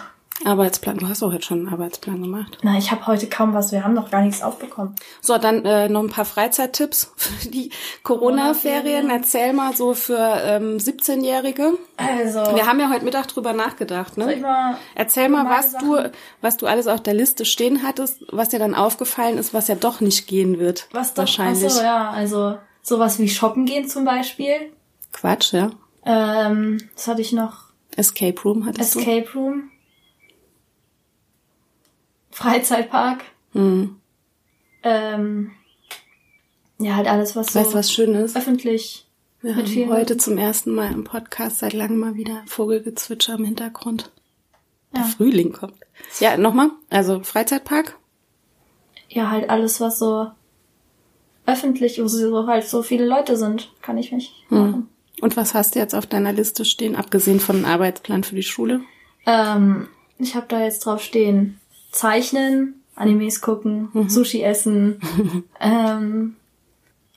Arbeitsplan. 0.43 0.97
Du 0.97 1.07
hast 1.07 1.21
auch 1.21 1.31
jetzt 1.31 1.45
schon 1.45 1.59
einen 1.59 1.69
Arbeitsplan 1.69 2.19
gemacht. 2.19 2.57
Na, 2.63 2.79
ich 2.79 2.89
habe 2.89 3.05
heute 3.05 3.27
kaum 3.27 3.53
was. 3.53 3.71
Wir 3.71 3.83
haben 3.83 3.93
noch 3.93 4.09
gar 4.09 4.21
nichts 4.23 4.41
aufbekommen. 4.41 4.95
So, 5.21 5.37
dann 5.37 5.63
äh, 5.65 5.87
noch 5.87 6.01
ein 6.01 6.09
paar 6.09 6.25
Freizeittipps 6.25 7.11
für 7.15 7.47
die 7.49 7.69
Corona-Ferien. 8.01 9.11
Erzähl 9.11 9.53
mal 9.53 9.75
so 9.75 9.93
für 9.93 10.17
ähm, 10.17 10.77
17-Jährige. 10.77 11.77
Also, 11.95 12.39
Wir 12.55 12.65
haben 12.65 12.79
ja 12.79 12.89
heute 12.89 13.05
Mittag 13.05 13.27
drüber 13.27 13.53
nachgedacht, 13.53 14.15
soll 14.15 14.31
ich 14.31 14.37
ne? 14.37 14.41
mal 14.41 14.77
Erzähl 14.95 15.29
mal, 15.29 15.45
was 15.47 15.73
du, 15.73 15.95
Sachen? 15.95 16.11
was 16.41 16.57
du 16.57 16.65
alles 16.65 16.87
auf 16.87 17.03
der 17.03 17.13
Liste 17.13 17.45
stehen 17.45 17.83
hattest, 17.83 18.25
was 18.31 18.49
dir 18.49 18.57
dann 18.57 18.73
aufgefallen 18.73 19.37
ist, 19.37 19.53
was 19.53 19.67
ja 19.67 19.75
doch 19.75 20.01
nicht 20.01 20.25
gehen 20.25 20.57
wird. 20.57 20.87
was 20.91 21.13
doch, 21.13 21.19
wahrscheinlich. 21.19 21.65
Ach 21.67 21.69
so, 21.69 21.83
ja, 21.83 22.09
also 22.09 22.57
sowas 22.81 23.19
wie 23.19 23.29
shoppen 23.29 23.67
gehen 23.67 23.87
zum 23.87 24.05
Beispiel. 24.05 24.71
Quatsch, 25.13 25.53
ja. 25.53 25.69
Ähm, 26.09 26.77
was 26.95 27.07
hatte 27.07 27.21
ich 27.21 27.33
noch? 27.33 27.65
Escape 27.95 28.39
Room 28.43 28.65
hattest 28.65 28.95
Escape 28.95 29.27
Room. 29.33 29.69
Freizeitpark. 32.31 33.23
du? 33.53 33.59
Hm. 33.59 33.95
Ähm, 34.83 35.51
ja, 36.79 36.95
halt 36.95 37.07
alles, 37.07 37.35
was 37.35 37.47
so 37.53 37.59
Weißt 37.59 37.71
du, 37.73 37.77
was 37.77 37.91
schön 37.91 38.13
ist? 38.15 38.35
öffentlich 38.37 39.07
Wir 39.41 39.55
mit 39.55 39.65
haben 39.67 39.89
heute 39.89 40.13
Leuten. 40.13 40.19
zum 40.19 40.37
ersten 40.37 40.71
Mal 40.75 40.91
im 40.91 41.03
Podcast 41.03 41.59
seit 41.59 41.73
langem 41.73 41.97
mal 41.97 42.15
wieder 42.15 42.43
Vogelgezwitscher 42.45 43.35
im 43.35 43.45
Hintergrund. 43.45 44.11
Der 44.93 45.01
Ja. 45.01 45.07
Frühling 45.07 45.51
kommt. 45.51 45.73
Ja, 46.19 46.37
nochmal. 46.37 46.69
Also 46.89 47.21
Freizeitpark. 47.23 47.97
Ja, 49.09 49.31
halt 49.31 49.49
alles, 49.49 49.81
was 49.81 49.97
so 49.99 50.27
öffentlich, 51.45 51.99
wo 52.01 52.07
so 52.07 52.45
halt 52.47 52.65
so 52.67 52.83
viele 52.83 53.05
Leute 53.07 53.35
sind, 53.37 53.71
kann 53.81 53.97
ich 53.97 54.11
mich 54.11 54.45
Hm. 54.49 54.87
Und 55.21 55.35
was 55.35 55.53
hast 55.53 55.75
du 55.75 55.79
jetzt 55.79 55.95
auf 55.95 56.05
deiner 56.05 56.31
Liste 56.33 56.63
stehen, 56.65 56.95
abgesehen 56.95 57.39
von 57.39 57.57
einem 57.57 57.65
Arbeitsplan 57.65 58.23
für 58.23 58.35
die 58.35 58.43
Schule? 58.43 58.81
Ähm, 59.25 59.87
ich 60.19 60.35
habe 60.35 60.45
da 60.47 60.63
jetzt 60.63 60.85
drauf 60.85 61.01
stehen, 61.01 61.59
zeichnen, 61.91 62.83
Animes 62.95 63.41
gucken, 63.41 63.89
Mhm. 63.93 64.09
Sushi 64.09 64.41
essen, 64.43 64.99
ähm, 65.59 66.35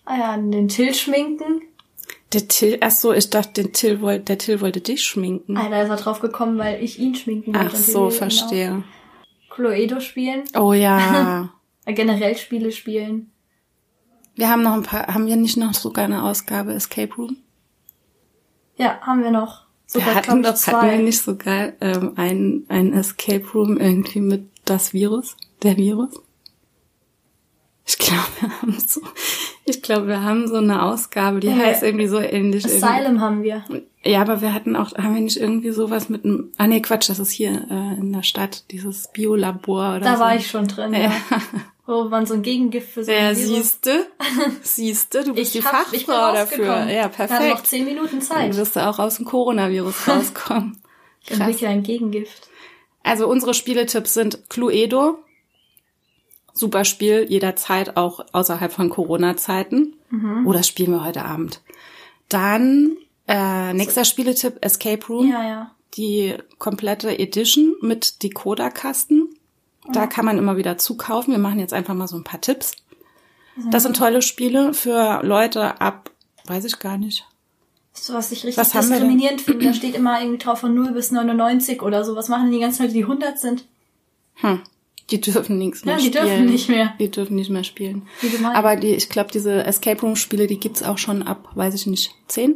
ah 0.05 0.17
ja, 0.19 0.37
den 0.37 0.69
Till 0.69 0.95
schminken. 0.95 1.63
Der 2.33 2.47
Till, 2.49 2.79
ach 2.81 2.91
so, 2.93 3.13
ich 3.13 3.29
dachte, 3.29 3.63
den 3.63 3.73
Till 3.73 4.01
wollte, 4.01 4.25
der 4.27 4.39
Till 4.39 4.61
wollte 4.61 4.81
dich 4.81 5.03
schminken. 5.05 5.57
Ah, 5.57 5.69
da 5.69 5.83
ist 5.83 5.89
er 5.91 5.97
drauf 5.97 6.21
gekommen, 6.21 6.59
weil 6.59 6.83
ich 6.83 6.99
ihn 6.99 7.15
schminken 7.15 7.55
wollte. 7.55 7.71
Ach 7.73 7.77
so, 7.77 8.07
ihn 8.07 8.13
verstehe. 8.13 8.83
Cluedo 9.51 10.01
spielen, 10.01 10.45
Oh 10.57 10.73
ja. 10.75 11.51
generell 11.87 12.37
Spiele 12.37 12.73
spielen. 12.73 13.31
wir 14.37 14.49
haben 14.49 14.63
noch 14.63 14.73
ein 14.75 14.85
paar, 14.85 15.09
haben 15.09 15.27
wir 15.27 15.37
nicht 15.37 15.57
noch 15.57 15.75
sogar 15.75 16.05
eine 16.05 16.23
Ausgabe 16.23 16.73
Escape 16.73 17.15
Room? 17.17 17.37
Ja, 18.81 18.99
haben 19.03 19.23
wir 19.23 19.31
noch. 19.31 19.67
wir 19.93 20.15
hatten 20.15 20.43
doch, 20.43 20.57
hatten 20.67 20.91
wir 20.91 20.99
nicht 20.99 21.21
sogar 21.21 21.73
ähm, 21.81 22.13
ein, 22.17 22.65
ein 22.69 22.93
Escape 22.95 23.45
Room 23.55 23.77
irgendwie 23.77 24.21
mit 24.21 24.49
das 24.65 24.93
Virus, 24.95 25.37
der 25.63 25.77
Virus? 25.77 26.11
Ich 27.87 27.99
glaube, 27.99 28.29
wir 28.41 28.63
haben 28.63 28.79
so, 28.79 29.01
ich 29.65 29.83
glaube, 29.83 30.07
wir 30.07 30.23
haben 30.23 30.47
so 30.49 30.57
eine 30.57 30.83
Ausgabe, 30.83 31.41
die 31.41 31.49
Ja, 31.49 31.57
heißt 31.57 31.83
irgendwie 31.83 32.07
so 32.07 32.19
ähnlich. 32.21 32.65
irgendwie. 32.65 32.85
Asylum 32.87 33.21
haben 33.21 33.43
wir. 33.43 33.65
Ja, 34.05 34.23
aber 34.23 34.41
wir 34.41 34.55
hatten 34.55 34.77
auch, 34.77 34.95
haben 34.97 35.15
wir 35.15 35.21
nicht 35.23 35.37
irgendwie 35.37 35.73
sowas 35.73 36.09
mit 36.09 36.25
einem, 36.25 36.53
ah 36.57 36.67
nee, 36.67 36.81
Quatsch, 36.81 37.09
das 37.11 37.19
ist 37.19 37.31
hier 37.33 37.51
äh, 37.71 37.99
in 38.01 38.13
der 38.13 38.23
Stadt, 38.23 38.71
dieses 38.71 39.09
Biolabor 39.09 39.97
oder 39.97 40.01
Da 40.01 40.15
so. 40.17 40.21
war 40.23 40.37
ich 40.37 40.47
schon 40.49 40.69
drin, 40.69 40.93
ja. 40.95 41.01
Ja, 41.01 41.13
Wo 41.91 42.05
man 42.05 42.25
so 42.25 42.35
ein 42.35 42.43
Gegengift 42.43 42.93
für 42.93 43.03
so 43.03 43.11
ja 43.11 43.35
siehste, 43.35 44.07
siehste, 44.63 45.25
du 45.25 45.35
bist 45.35 45.55
die 45.55 45.65
hab- 45.65 45.93
ich 45.93 46.05
Fachfrau 46.07 46.33
dafür. 46.33 46.65
Ja, 46.67 46.87
Wir 46.89 47.03
haben 47.03 47.11
noch 47.11 47.17
perfekt. 47.17 47.67
zehn 47.67 47.85
Minuten 47.85 48.11
Dann 48.19 48.23
Zeit. 48.23 48.57
wirst 48.57 48.77
du 48.77 48.87
auch 48.89 48.99
aus 49.01 49.17
dem 49.17 49.25
Coronavirus 49.27 49.95
rauskommen. 50.09 50.81
Ich 51.23 51.33
entwickle 51.33 51.69
ein 51.69 51.83
Gegengift. 51.83 52.49
Also 53.03 53.27
unsere 53.29 53.55
Spieletipps 53.55 54.15
sind 54.15 54.49
Cluedo. 54.49 55.19
Super 56.53 56.85
Spiel, 56.85 57.27
jederzeit 57.29 57.97
auch 57.97 58.25
außerhalb 58.33 58.73
von 58.73 58.91
Corona-Zeiten. 58.91 59.97
Mhm. 60.11 60.47
Oh, 60.47 60.53
das 60.53 60.69
spielen 60.69 60.93
wir 60.93 61.05
heute 61.05 61.25
Abend. 61.25 61.61
Dann 62.29 62.97
äh, 63.27 63.73
nächster 63.73 64.05
Spieletipp 64.05 64.59
Escape 64.61 65.05
Room. 65.09 65.29
Ja, 65.31 65.43
ja. 65.45 65.71
Die 65.95 66.35
komplette 66.59 67.19
Edition 67.19 67.75
mit 67.81 68.23
Decoder-Kasten. 68.23 69.30
Da 69.93 70.07
kann 70.07 70.25
man 70.25 70.39
immer 70.39 70.57
wieder 70.57 70.79
zukaufen. 70.79 71.33
Wir 71.33 71.39
machen 71.39 71.59
jetzt 71.59 71.73
einfach 71.73 71.95
mal 71.95 72.09
so 72.09 72.17
ein 72.17 72.25
paar 72.25 72.41
Tipps. 72.41 72.73
Das 73.71 73.83
sind 73.83 73.97
tolle 73.97 74.23
Spiele 74.23 74.73
für 74.73 75.21
Leute 75.23 75.81
ab, 75.81 76.11
weiß 76.47 76.65
ich 76.65 76.79
gar 76.79 76.97
nicht. 76.97 77.27
So, 77.93 78.15
was 78.15 78.33
ich 78.33 78.45
richtig 78.45 78.57
Was 78.57 78.71
diskriminierend 78.71 79.41
finde, 79.41 79.67
da 79.67 79.75
steht 79.75 79.95
immer 79.95 80.21
irgendwie 80.21 80.39
drauf 80.39 80.61
von 80.61 80.75
0 80.75 80.93
bis 80.93 81.11
99 81.11 81.83
oder 81.83 82.05
so. 82.05 82.17
Was 82.17 82.29
machen 82.29 82.45
denn 82.45 82.53
die 82.53 82.61
ganzen 82.61 82.83
Leute, 82.83 82.95
die 82.95 83.03
100 83.03 83.39
sind? 83.39 83.65
Hm. 84.37 84.61
Die 85.11 85.21
dürfen 85.21 85.59
nichts 85.59 85.85
mehr 85.85 85.97
Ja, 85.97 86.01
die 86.01 86.07
spielen. 86.07 86.25
dürfen 86.27 86.47
nicht 86.47 86.69
mehr. 86.69 86.95
Die 87.01 87.11
dürfen 87.11 87.35
nicht 87.37 87.51
mehr 87.51 87.65
spielen. 87.65 88.07
Aber 88.55 88.77
die, 88.77 88.95
ich 88.95 89.09
glaube, 89.09 89.31
diese 89.33 89.65
Escape 89.65 90.01
Room 90.01 90.15
Spiele, 90.17 90.47
die 90.47 90.61
gibt's 90.61 90.83
auch 90.85 90.99
schon 90.99 91.23
ab, 91.25 91.49
weiß 91.55 91.75
ich 91.75 91.87
nicht, 91.87 92.15
zehn? 92.29 92.55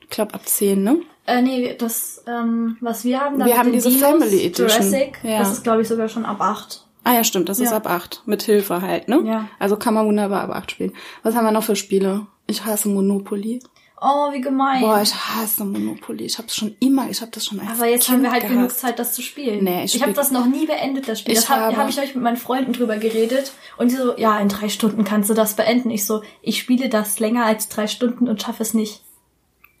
Ich 0.00 0.10
glaube 0.10 0.34
ab 0.34 0.46
zehn, 0.46 0.82
ne? 0.82 1.00
Äh, 1.28 1.42
nee, 1.42 1.74
das, 1.78 2.24
ähm, 2.26 2.78
was 2.80 3.04
wir 3.04 3.20
haben, 3.20 3.38
da 3.38 3.44
Wir 3.44 3.58
haben 3.58 3.70
diese 3.70 3.90
Dinos, 3.90 4.02
Family 4.02 4.46
Edition. 4.46 4.68
Jurassic, 4.68 5.18
Ja. 5.22 5.40
das 5.40 5.52
ist, 5.52 5.62
glaube 5.62 5.82
ich, 5.82 5.88
sogar 5.88 6.08
schon 6.08 6.24
ab 6.24 6.40
8. 6.40 6.86
Ah 7.04 7.14
ja, 7.14 7.24
stimmt, 7.24 7.48
das 7.50 7.60
ist 7.60 7.70
Ja. 7.70 7.76
ab 7.76 7.86
acht. 7.88 8.22
Mit 8.26 8.42
Hilfe 8.42 8.82
halt, 8.82 9.08
ne? 9.08 9.22
Ja. 9.24 9.48
Also 9.58 9.76
kann 9.76 9.94
man 9.94 10.06
wunderbar 10.06 10.42
ab 10.42 10.50
acht 10.50 10.70
spielen. 10.70 10.92
Was 11.22 11.34
haben 11.34 11.44
wir 11.44 11.52
noch 11.52 11.62
für 11.64 11.76
Spiele? 11.76 12.26
Ich 12.46 12.64
hasse 12.64 12.88
Monopoly. 12.88 13.60
Oh, 14.00 14.32
wie 14.32 14.40
gemein. 14.40 14.80
Boah, 14.80 15.00
ich 15.02 15.14
hasse 15.14 15.64
Monopoly. 15.64 16.24
Ich 16.24 16.38
habe 16.38 16.48
schon 16.50 16.76
immer, 16.80 17.08
ich 17.10 17.20
habe 17.20 17.30
das 17.30 17.44
schon 17.46 17.60
als 17.60 17.70
Aber 17.78 17.86
jetzt 17.88 18.06
kind 18.06 18.16
haben 18.18 18.22
wir 18.24 18.32
halt 18.32 18.46
genug 18.48 18.70
Zeit, 18.70 18.98
das 18.98 19.12
zu 19.14 19.22
spielen. 19.22 19.64
Nee, 19.64 19.84
ich 19.84 19.94
ich 19.96 20.02
habe 20.02 20.12
das 20.12 20.30
noch 20.30 20.46
nie 20.46 20.66
beendet, 20.66 21.08
das 21.08 21.20
Spiel. 21.20 21.32
Ich 21.34 21.40
das 21.40 21.48
habe 21.48 21.62
habe- 21.62 21.76
hab 21.76 21.88
ich 21.88 21.98
euch 21.98 22.14
mit 22.14 22.22
meinen 22.24 22.36
Freunden 22.36 22.72
drüber 22.72 22.96
geredet. 22.96 23.52
Und 23.76 23.90
die 23.90 23.96
so, 23.96 24.16
ja, 24.16 24.38
in 24.38 24.48
drei 24.48 24.68
Stunden 24.68 25.04
kannst 25.04 25.28
du 25.30 25.34
das 25.34 25.54
beenden. 25.56 25.90
Ich 25.90 26.06
so, 26.06 26.22
ich 26.42 26.58
spiele 26.58 26.88
das 26.88 27.18
länger 27.20 27.44
als 27.44 27.68
drei 27.68 27.86
Stunden 27.86 28.28
und 28.28 28.40
schaffe 28.42 28.62
es 28.62 28.72
nicht. 28.74 29.02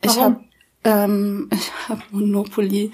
Ich 0.02 0.10
Warum? 0.16 0.22
habe 0.24 0.44
ähm, 0.88 1.48
ich 1.52 1.70
hab 1.88 2.12
Monopoly 2.12 2.92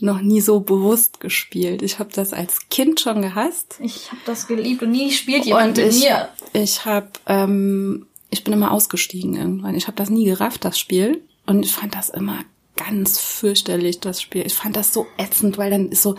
noch 0.00 0.20
nie 0.20 0.40
so 0.40 0.60
bewusst 0.60 1.20
gespielt. 1.20 1.82
Ich 1.82 1.98
habe 1.98 2.10
das 2.12 2.32
als 2.32 2.68
Kind 2.70 3.00
schon 3.00 3.22
gehasst. 3.22 3.76
Ich 3.80 4.10
habe 4.10 4.20
das 4.24 4.46
geliebt 4.46 4.82
und 4.82 4.92
nie 4.92 5.10
spielt 5.10 5.44
jemand 5.44 5.78
Und 5.78 5.84
mit 5.84 5.94
ich, 5.94 6.04
mir. 6.04 6.28
ich 6.54 6.84
habe, 6.84 7.10
ähm, 7.26 8.06
ich 8.30 8.42
bin 8.42 8.54
immer 8.54 8.70
ausgestiegen 8.72 9.36
irgendwann. 9.36 9.74
Ich 9.74 9.86
habe 9.86 9.96
das 9.96 10.10
nie 10.10 10.24
gerafft, 10.24 10.64
das 10.64 10.78
Spiel. 10.78 11.22
Und 11.46 11.64
ich 11.64 11.72
fand 11.72 11.94
das 11.94 12.08
immer 12.08 12.38
ganz 12.76 13.18
fürchterlich, 13.18 14.00
das 14.00 14.22
Spiel. 14.22 14.46
Ich 14.46 14.54
fand 14.54 14.76
das 14.76 14.94
so 14.94 15.06
ätzend, 15.18 15.58
weil 15.58 15.70
dann 15.70 15.90
ist 15.90 16.02
so, 16.02 16.14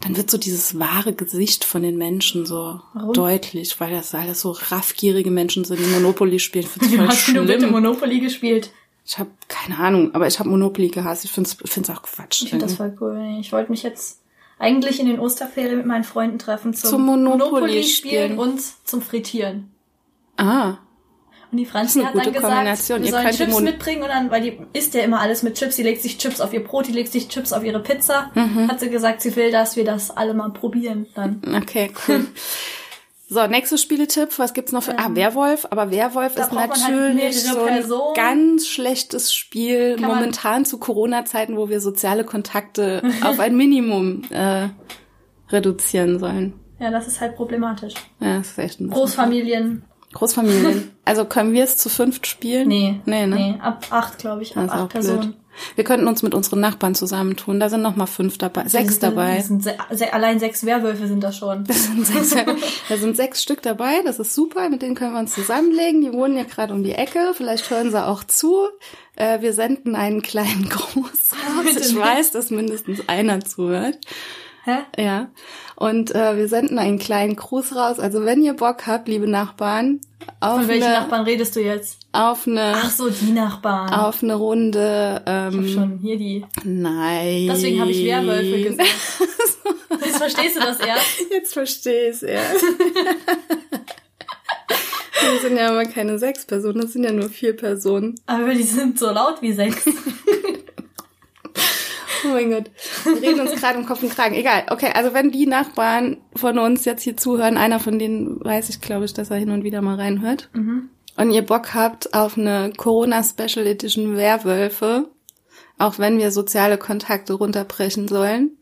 dann 0.00 0.16
wird 0.16 0.30
so 0.30 0.36
dieses 0.36 0.78
wahre 0.78 1.14
Gesicht 1.14 1.64
von 1.64 1.82
den 1.82 1.96
Menschen 1.96 2.44
so 2.44 2.80
Warum? 2.92 3.14
deutlich, 3.14 3.80
weil 3.80 3.92
das 3.92 4.14
alles 4.14 4.42
so 4.42 4.50
raffgierige 4.50 5.30
Menschen 5.30 5.64
sind, 5.64 5.80
die 5.80 5.84
Monopoly 5.84 6.38
spielen. 6.38 6.66
Du 6.78 6.86
voll 6.96 7.08
hast 7.08 7.28
nur 7.28 7.44
bitte 7.44 7.60
schlimm. 7.60 7.72
Monopoly 7.72 8.20
gespielt. 8.20 8.70
Ich 9.04 9.18
habe 9.18 9.30
keine 9.48 9.78
Ahnung, 9.78 10.14
aber 10.14 10.26
ich 10.26 10.38
habe 10.38 10.48
Monopoly 10.48 10.88
gehasst. 10.88 11.24
Ich 11.24 11.32
find's, 11.32 11.56
find's 11.64 11.90
auch 11.90 12.02
Quatsch. 12.02 12.42
Ich 12.42 12.50
finde 12.50 12.66
das 12.66 12.76
voll 12.76 12.96
cool. 13.00 13.36
Ich 13.40 13.52
wollte 13.52 13.70
mich 13.70 13.82
jetzt 13.82 14.20
eigentlich 14.58 15.00
in 15.00 15.06
den 15.06 15.18
Osterferien 15.18 15.78
mit 15.78 15.86
meinen 15.86 16.04
Freunden 16.04 16.38
treffen 16.38 16.72
zum, 16.72 16.90
Zum 16.90 17.06
Monopoly 17.06 17.82
spielen. 17.82 18.32
spielen 18.34 18.38
und 18.38 18.60
zum 18.84 19.02
Frittieren. 19.02 19.72
ah, 20.36 20.76
Und 21.50 21.58
die 21.58 21.66
Franzi 21.66 22.00
hat 22.02 22.14
dann 22.14 22.32
gesagt, 22.32 22.88
wir 22.88 22.98
Ihr 22.98 23.10
sollen 23.10 23.30
Chips 23.32 23.60
mitbringen 23.60 24.02
und 24.04 24.08
dann, 24.08 24.30
weil 24.30 24.40
die 24.42 24.58
isst 24.72 24.94
ja 24.94 25.02
immer 25.02 25.20
alles 25.20 25.42
mit 25.42 25.56
Chips, 25.58 25.74
die 25.76 25.82
legt 25.82 26.00
sich 26.00 26.16
Chips 26.18 26.40
auf 26.40 26.52
ihr 26.52 26.62
Brot, 26.62 26.86
die 26.86 26.92
legt 26.92 27.10
sich 27.10 27.26
Chips 27.28 27.52
auf 27.52 27.64
ihre 27.64 27.80
Pizza, 27.80 28.30
Mhm. 28.36 28.68
hat 28.68 28.78
sie 28.78 28.88
gesagt, 28.88 29.20
sie 29.20 29.34
will, 29.34 29.50
dass 29.50 29.74
wir 29.76 29.84
das 29.84 30.10
alle 30.16 30.32
mal 30.32 30.50
probieren 30.50 31.06
dann. 31.16 31.42
okay, 31.60 31.90
cool. 32.06 32.26
So, 33.32 33.46
nächster 33.46 33.78
Spieletipp. 33.78 34.38
Was 34.38 34.52
gibt's 34.52 34.72
noch 34.72 34.82
für? 34.82 34.98
ah, 34.98 35.08
Werwolf. 35.14 35.66
Aber 35.70 35.90
Werwolf 35.90 36.36
Ähm, 36.36 36.42
Da 36.42 36.42
ist 36.44 36.52
halt 36.52 36.70
natürlich 36.70 37.14
mehrere 37.14 37.32
so 37.54 37.60
ein 37.62 37.74
Personen. 37.74 38.14
ganz 38.14 38.66
schlechtes 38.66 39.32
Spiel. 39.34 39.96
Kann 39.96 40.08
momentan 40.08 40.64
zu 40.66 40.76
Corona-Zeiten, 40.78 41.56
wo 41.56 41.70
wir 41.70 41.80
soziale 41.80 42.24
Kontakte 42.24 43.02
auf 43.24 43.40
ein 43.40 43.56
Minimum 43.56 44.24
äh, 44.30 44.68
reduzieren 45.48 46.18
sollen. 46.18 46.52
Ja, 46.78 46.90
das 46.90 47.06
ist 47.06 47.20
halt 47.20 47.36
problematisch. 47.36 47.94
Ja, 48.20 48.38
das 48.38 48.48
ist 48.48 48.58
echt 48.58 48.80
ein 48.80 48.90
Großfamilien, 48.90 49.84
Großfamilien. 50.12 50.90
Also 51.06 51.24
können 51.24 51.52
wir 51.54 51.64
es 51.64 51.78
zu 51.78 51.88
fünft 51.88 52.26
spielen? 52.26 52.68
nee. 52.68 53.00
Nee, 53.06 53.26
ne? 53.26 53.34
Nee, 53.36 53.54
ab 53.62 53.86
acht, 53.90 54.18
glaube 54.18 54.42
ich, 54.42 54.56
ab 54.56 54.68
acht 54.70 54.88
Personen. 54.90 55.20
blöd. 55.20 55.34
Wir 55.74 55.84
könnten 55.84 56.06
uns 56.08 56.22
mit 56.22 56.34
unseren 56.34 56.60
Nachbarn 56.60 56.94
zusammentun. 56.94 57.60
Da 57.60 57.68
sind 57.68 57.82
noch 57.82 57.96
mal 57.96 58.06
fünf 58.06 58.38
dabei, 58.38 58.68
sechs 58.68 58.94
sind- 58.94 59.02
dabei. 59.02 59.40
Sind 59.40 59.62
se 59.62 59.74
se 59.90 60.12
allein 60.12 60.38
sechs 60.38 60.64
Werwölfe 60.64 61.06
sind 61.06 61.22
das 61.22 61.36
schon. 61.36 61.64
Das 61.64 61.84
sind 61.84 62.06
sechs, 62.06 62.30
da 62.88 62.96
sind 62.96 63.16
sechs 63.16 63.42
Stück 63.42 63.62
dabei, 63.62 64.00
das 64.04 64.18
ist 64.18 64.34
super, 64.34 64.68
mit 64.68 64.82
denen 64.82 64.94
können 64.94 65.12
wir 65.12 65.20
uns 65.20 65.34
zusammenlegen. 65.34 66.00
Die 66.00 66.12
wohnen 66.12 66.36
ja 66.36 66.44
gerade 66.44 66.72
um 66.72 66.82
die 66.82 66.92
Ecke, 66.92 67.32
vielleicht 67.34 67.68
hören 67.70 67.90
sie 67.90 68.04
auch 68.06 68.24
zu. 68.24 68.66
Äh, 69.16 69.40
wir 69.42 69.52
senden 69.52 69.94
einen 69.94 70.22
kleinen 70.22 70.68
Gruß 70.68 71.30
Ich 71.80 71.96
weiß, 71.98 72.30
dass 72.32 72.50
mindestens 72.50 73.08
einer 73.08 73.40
zuhört. 73.44 73.98
Hä? 74.64 74.78
Ja. 74.96 75.28
Und 75.76 76.14
äh, 76.14 76.36
wir 76.36 76.46
senden 76.48 76.78
einen 76.78 76.98
kleinen 77.00 77.34
Gruß 77.34 77.74
raus. 77.74 77.98
Also 77.98 78.24
wenn 78.24 78.42
ihr 78.42 78.54
Bock 78.54 78.86
habt, 78.86 79.08
liebe 79.08 79.26
Nachbarn, 79.28 80.00
auf 80.38 80.58
Von 80.60 80.68
welchen 80.68 80.84
eine, 80.84 80.94
Nachbarn 81.00 81.24
redest 81.24 81.56
du 81.56 81.60
jetzt? 81.60 81.98
auf 82.12 82.46
eine, 82.46 82.74
Ach 82.76 82.90
so, 82.90 83.10
die 83.10 83.32
Nachbarn. 83.32 83.92
auf 83.92 84.22
eine 84.22 84.34
Runde. 84.36 85.22
Ich 85.24 85.30
hab 85.32 85.52
Ähm, 85.52 85.68
schon 85.68 85.98
hier 85.98 86.16
die. 86.16 86.44
nein. 86.62 87.48
Deswegen 87.50 87.80
habe 87.80 87.90
ich 87.90 88.04
Werwölfe 88.04 88.62
gesagt. 88.70 88.88
Jetzt 90.04 90.16
verstehst 90.18 90.56
du 90.56 90.60
das 90.60 90.78
erst? 90.78 91.20
Jetzt 91.30 91.52
verstehe 91.54 92.10
ich 92.10 92.16
es 92.16 92.22
erst. 92.22 92.62
Wir 95.22 95.40
sind 95.40 95.56
ja 95.56 95.68
aber 95.70 95.84
keine 95.84 96.18
sechs 96.18 96.44
Personen, 96.44 96.80
das 96.80 96.92
sind 96.92 97.04
ja 97.04 97.12
nur 97.12 97.28
vier 97.28 97.56
Personen. 97.56 98.16
Aber 98.26 98.54
die 98.54 98.62
sind 98.64 98.98
so 98.98 99.10
laut 99.10 99.40
wie 99.40 99.52
sechs. 99.52 99.84
Oh 102.24 102.28
mein 102.28 102.50
Gott. 102.50 102.70
Wir 103.04 103.22
reden 103.22 103.40
uns 103.40 103.52
gerade 103.52 103.78
im 103.78 103.86
Kopf 103.86 104.02
und 104.02 104.14
Kragen. 104.14 104.34
Egal. 104.34 104.64
Okay, 104.70 104.90
also 104.94 105.14
wenn 105.14 105.30
die 105.30 105.46
Nachbarn 105.46 106.18
von 106.34 106.58
uns 106.58 106.84
jetzt 106.84 107.02
hier 107.02 107.16
zuhören, 107.16 107.56
einer 107.56 107.80
von 107.80 107.98
denen 107.98 108.42
weiß 108.44 108.68
ich, 108.68 108.80
glaube 108.80 109.04
ich, 109.04 109.14
dass 109.14 109.30
er 109.30 109.36
hin 109.36 109.50
und 109.50 109.64
wieder 109.64 109.82
mal 109.82 109.96
reinhört. 109.96 110.50
Und 111.16 111.30
ihr 111.30 111.42
Bock 111.42 111.74
habt 111.74 112.14
auf 112.14 112.38
eine 112.38 112.72
Corona 112.76 113.22
Special 113.22 113.66
Edition 113.66 114.16
Werwölfe, 114.16 115.08
auch 115.78 115.98
wenn 115.98 116.18
wir 116.18 116.30
soziale 116.30 116.78
Kontakte 116.78 117.34
runterbrechen 117.34 118.08
sollen, 118.08 118.56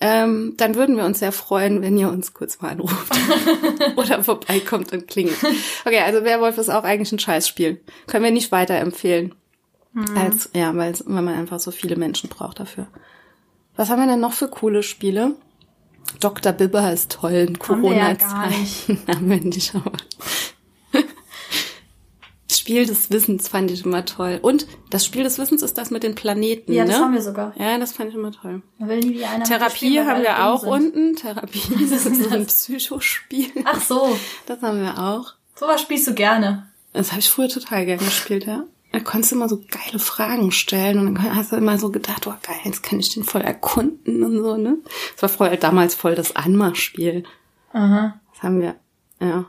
ähm, 0.00 0.54
dann 0.56 0.74
würden 0.74 0.96
wir 0.96 1.04
uns 1.04 1.20
sehr 1.20 1.32
freuen, 1.32 1.82
wenn 1.82 1.96
ihr 1.96 2.08
uns 2.08 2.34
kurz 2.34 2.60
mal 2.60 2.70
anruft 2.70 3.16
oder 3.96 4.22
vorbeikommt 4.24 4.92
und 4.92 5.06
klingelt. 5.06 5.38
Okay, 5.84 6.00
also 6.00 6.24
Werwolf 6.24 6.58
ist 6.58 6.68
auch 6.68 6.84
eigentlich 6.84 7.12
ein 7.12 7.18
Scheißspiel. 7.18 7.80
Können 8.06 8.24
wir 8.24 8.32
nicht 8.32 8.50
weiterempfehlen. 8.50 9.34
Als, 10.16 10.50
ja, 10.54 10.74
weil, 10.76 10.94
man 11.06 11.28
einfach 11.28 11.60
so 11.60 11.70
viele 11.70 11.96
Menschen 11.96 12.28
braucht 12.28 12.58
dafür. 12.60 12.88
Was 13.76 13.90
haben 13.90 14.00
wir 14.00 14.06
denn 14.08 14.20
noch 14.20 14.32
für 14.32 14.48
coole 14.48 14.82
Spiele? 14.82 15.34
Dr. 16.20 16.52
Bibber 16.52 16.92
ist 16.92 17.12
toll 17.12 17.32
in 17.32 17.58
Haben 17.58 17.82
wir 17.82 17.94
ja. 17.96 18.16
Haben 18.18 19.30
wir 19.30 19.40
nicht, 19.40 19.74
aber. 19.74 19.92
Spiel 22.50 22.86
des 22.86 23.10
Wissens 23.10 23.48
fand 23.48 23.70
ich 23.70 23.84
immer 23.84 24.04
toll. 24.06 24.38
Und 24.40 24.66
das 24.88 25.04
Spiel 25.04 25.22
des 25.22 25.38
Wissens 25.38 25.60
ist 25.62 25.76
das 25.76 25.90
mit 25.90 26.02
den 26.02 26.14
Planeten, 26.14 26.72
Ja, 26.72 26.84
ne? 26.84 26.92
das 26.92 27.00
haben 27.00 27.12
wir 27.12 27.20
sogar. 27.20 27.52
Ja, 27.58 27.76
das 27.78 27.92
fand 27.92 28.08
ich 28.10 28.14
immer 28.16 28.32
toll. 28.32 28.62
Will 28.78 29.00
nie 29.00 29.14
wie 29.16 29.24
einer 29.24 29.44
Therapie 29.44 30.00
haben 30.00 30.22
wir 30.22 30.46
auch 30.46 30.60
sind. 30.60 30.70
unten. 30.72 31.16
Therapie, 31.16 31.60
das 31.90 32.06
ist 32.06 32.22
so 32.22 32.30
ein 32.30 32.46
Psychospiel. 32.46 33.50
Ach 33.64 33.80
so, 33.82 34.16
Das 34.46 34.62
haben 34.62 34.80
wir 34.80 34.98
auch. 34.98 35.34
sowas 35.56 35.82
spielst 35.82 36.06
du 36.06 36.14
gerne. 36.14 36.70
Das 36.94 37.10
habe 37.10 37.20
ich 37.20 37.28
früher 37.28 37.48
total 37.48 37.84
gern 37.86 37.98
gespielt, 37.98 38.46
ja. 38.46 38.64
Da 38.94 39.00
konntest 39.00 39.32
du 39.32 39.36
immer 39.36 39.48
so 39.48 39.60
geile 39.68 39.98
Fragen 39.98 40.52
stellen 40.52 40.98
und 41.00 41.14
dann 41.14 41.34
hast 41.34 41.50
du 41.52 41.56
immer 41.56 41.78
so 41.78 41.90
gedacht, 41.90 42.26
oh 42.26 42.34
geil, 42.42 42.56
jetzt 42.64 42.82
kann 42.82 43.00
ich 43.00 43.12
den 43.12 43.24
voll 43.24 43.40
erkunden 43.40 44.22
und 44.22 44.38
so, 44.42 44.56
ne? 44.56 44.78
Das 45.14 45.22
war 45.22 45.28
voll, 45.28 45.56
damals 45.56 45.94
voll 45.94 46.14
das 46.14 46.36
Anmachspiel. 46.36 47.24
Aha, 47.72 48.20
Das 48.32 48.42
haben 48.42 48.60
wir, 48.60 48.76
ja. 49.20 49.46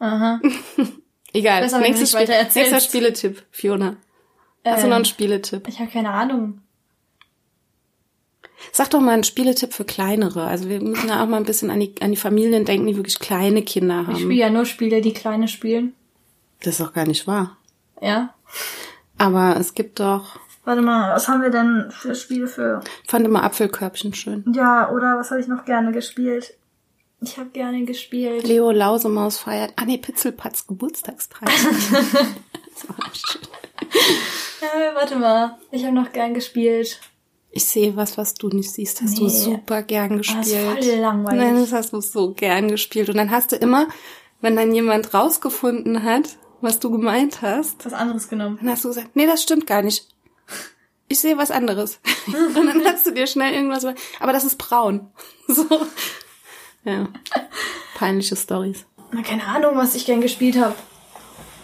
aha. 0.00 0.40
Egal, 1.32 1.62
Besser, 1.62 1.78
nächstes 1.80 2.10
Spiel, 2.12 2.26
nächster 2.28 2.80
Spieletipp, 2.80 3.44
Fiona. 3.50 3.96
Hast 4.64 4.82
du 4.82 4.86
Äh, 4.86 4.90
noch 4.90 4.96
einen 4.96 5.04
Spieletipp? 5.04 5.68
Ich 5.68 5.78
habe 5.78 5.90
keine 5.90 6.10
Ahnung. 6.10 6.60
Sag 8.72 8.90
doch 8.90 9.00
mal 9.00 9.12
einen 9.12 9.24
Spieletipp 9.24 9.72
für 9.72 9.84
kleinere. 9.84 10.44
Also 10.44 10.68
wir 10.68 10.80
müssen 10.80 11.08
ja 11.08 11.22
auch 11.22 11.28
mal 11.28 11.36
ein 11.36 11.44
bisschen 11.44 11.70
an 11.70 11.78
die, 11.80 11.94
an 12.00 12.10
die 12.10 12.16
Familien 12.16 12.64
denken, 12.64 12.86
die 12.88 12.96
wirklich 12.96 13.18
kleine 13.20 13.62
Kinder 13.62 14.06
haben. 14.06 14.12
Ich 14.16 14.22
spiele 14.22 14.34
ja 14.40 14.50
nur 14.50 14.64
Spiele, 14.64 15.00
die 15.00 15.12
kleine 15.12 15.46
spielen. 15.48 15.94
Das 16.60 16.74
ist 16.74 16.80
doch 16.80 16.92
gar 16.92 17.06
nicht 17.06 17.26
wahr. 17.28 17.56
Ja. 18.02 18.34
Aber 19.18 19.56
es 19.58 19.74
gibt 19.74 20.00
doch. 20.00 20.38
Warte 20.64 20.82
mal, 20.82 21.14
was 21.14 21.28
haben 21.28 21.42
wir 21.42 21.50
denn 21.50 21.90
für 21.90 22.14
Spiele 22.14 22.46
für? 22.46 22.80
Ich 23.04 23.10
fand 23.10 23.24
immer 23.26 23.42
Apfelkörbchen 23.42 24.14
schön. 24.14 24.44
Ja, 24.54 24.90
oder 24.90 25.18
was 25.18 25.30
habe 25.30 25.40
ich 25.40 25.48
noch 25.48 25.64
gerne 25.64 25.92
gespielt? 25.92 26.54
Ich 27.20 27.36
habe 27.36 27.48
gerne 27.50 27.84
gespielt. 27.84 28.46
Leo 28.46 28.70
Lausemaus 28.70 29.38
feiert. 29.38 29.72
Ah 29.76 29.84
nee, 29.84 29.98
Pitzelpatz 29.98 30.66
Geburtstagspreis. 30.66 31.50
das 31.90 32.88
war 32.88 33.10
schön. 33.12 33.42
Äh, 34.60 34.94
warte 34.94 35.16
mal, 35.16 35.56
ich 35.70 35.84
habe 35.84 35.94
noch 35.94 36.12
gern 36.12 36.34
gespielt. 36.34 37.00
Ich 37.50 37.64
sehe 37.64 37.96
was, 37.96 38.18
was 38.18 38.34
du 38.34 38.48
nicht 38.48 38.70
siehst. 38.70 39.00
Hast 39.00 39.18
du 39.18 39.24
Nee. 39.24 39.30
super 39.30 39.82
gern 39.82 40.18
gespielt. 40.18 40.40
Das 40.46 40.84
ist 40.84 40.90
voll 40.90 41.00
langweilig. 41.00 41.40
Nein, 41.40 41.56
das 41.56 41.72
hast 41.72 41.92
du 41.92 42.00
so 42.00 42.34
gern 42.34 42.68
gespielt. 42.68 43.08
Und 43.08 43.16
dann 43.16 43.30
hast 43.30 43.50
du 43.52 43.56
immer, 43.56 43.88
wenn 44.40 44.54
dann 44.54 44.72
jemand 44.74 45.12
rausgefunden 45.14 46.02
hat, 46.04 46.36
was 46.60 46.80
du 46.80 46.90
gemeint 46.90 47.42
hast, 47.42 47.84
Was 47.84 47.92
anderes 47.92 48.28
genommen. 48.28 48.58
dann 48.60 48.70
hast 48.70 48.84
du 48.84 48.88
gesagt, 48.88 49.14
nee, 49.14 49.26
das 49.26 49.42
stimmt 49.42 49.66
gar 49.66 49.82
nicht. 49.82 50.08
Ich 51.08 51.20
sehe 51.20 51.38
was 51.38 51.50
anderes. 51.50 52.00
Und 52.26 52.66
dann 52.66 52.84
hast 52.84 53.06
du 53.06 53.12
dir 53.12 53.26
schnell 53.26 53.54
irgendwas, 53.54 53.84
aber 54.20 54.32
das 54.32 54.44
ist 54.44 54.56
braun. 54.58 55.10
So. 55.48 55.64
Ja. 56.84 57.08
Peinliche 57.94 58.36
Stories. 58.36 58.84
Na, 59.12 59.22
keine 59.22 59.44
Ahnung, 59.46 59.76
was 59.76 59.94
ich 59.94 60.04
gern 60.04 60.20
gespielt 60.20 60.58
habe. 60.58 60.74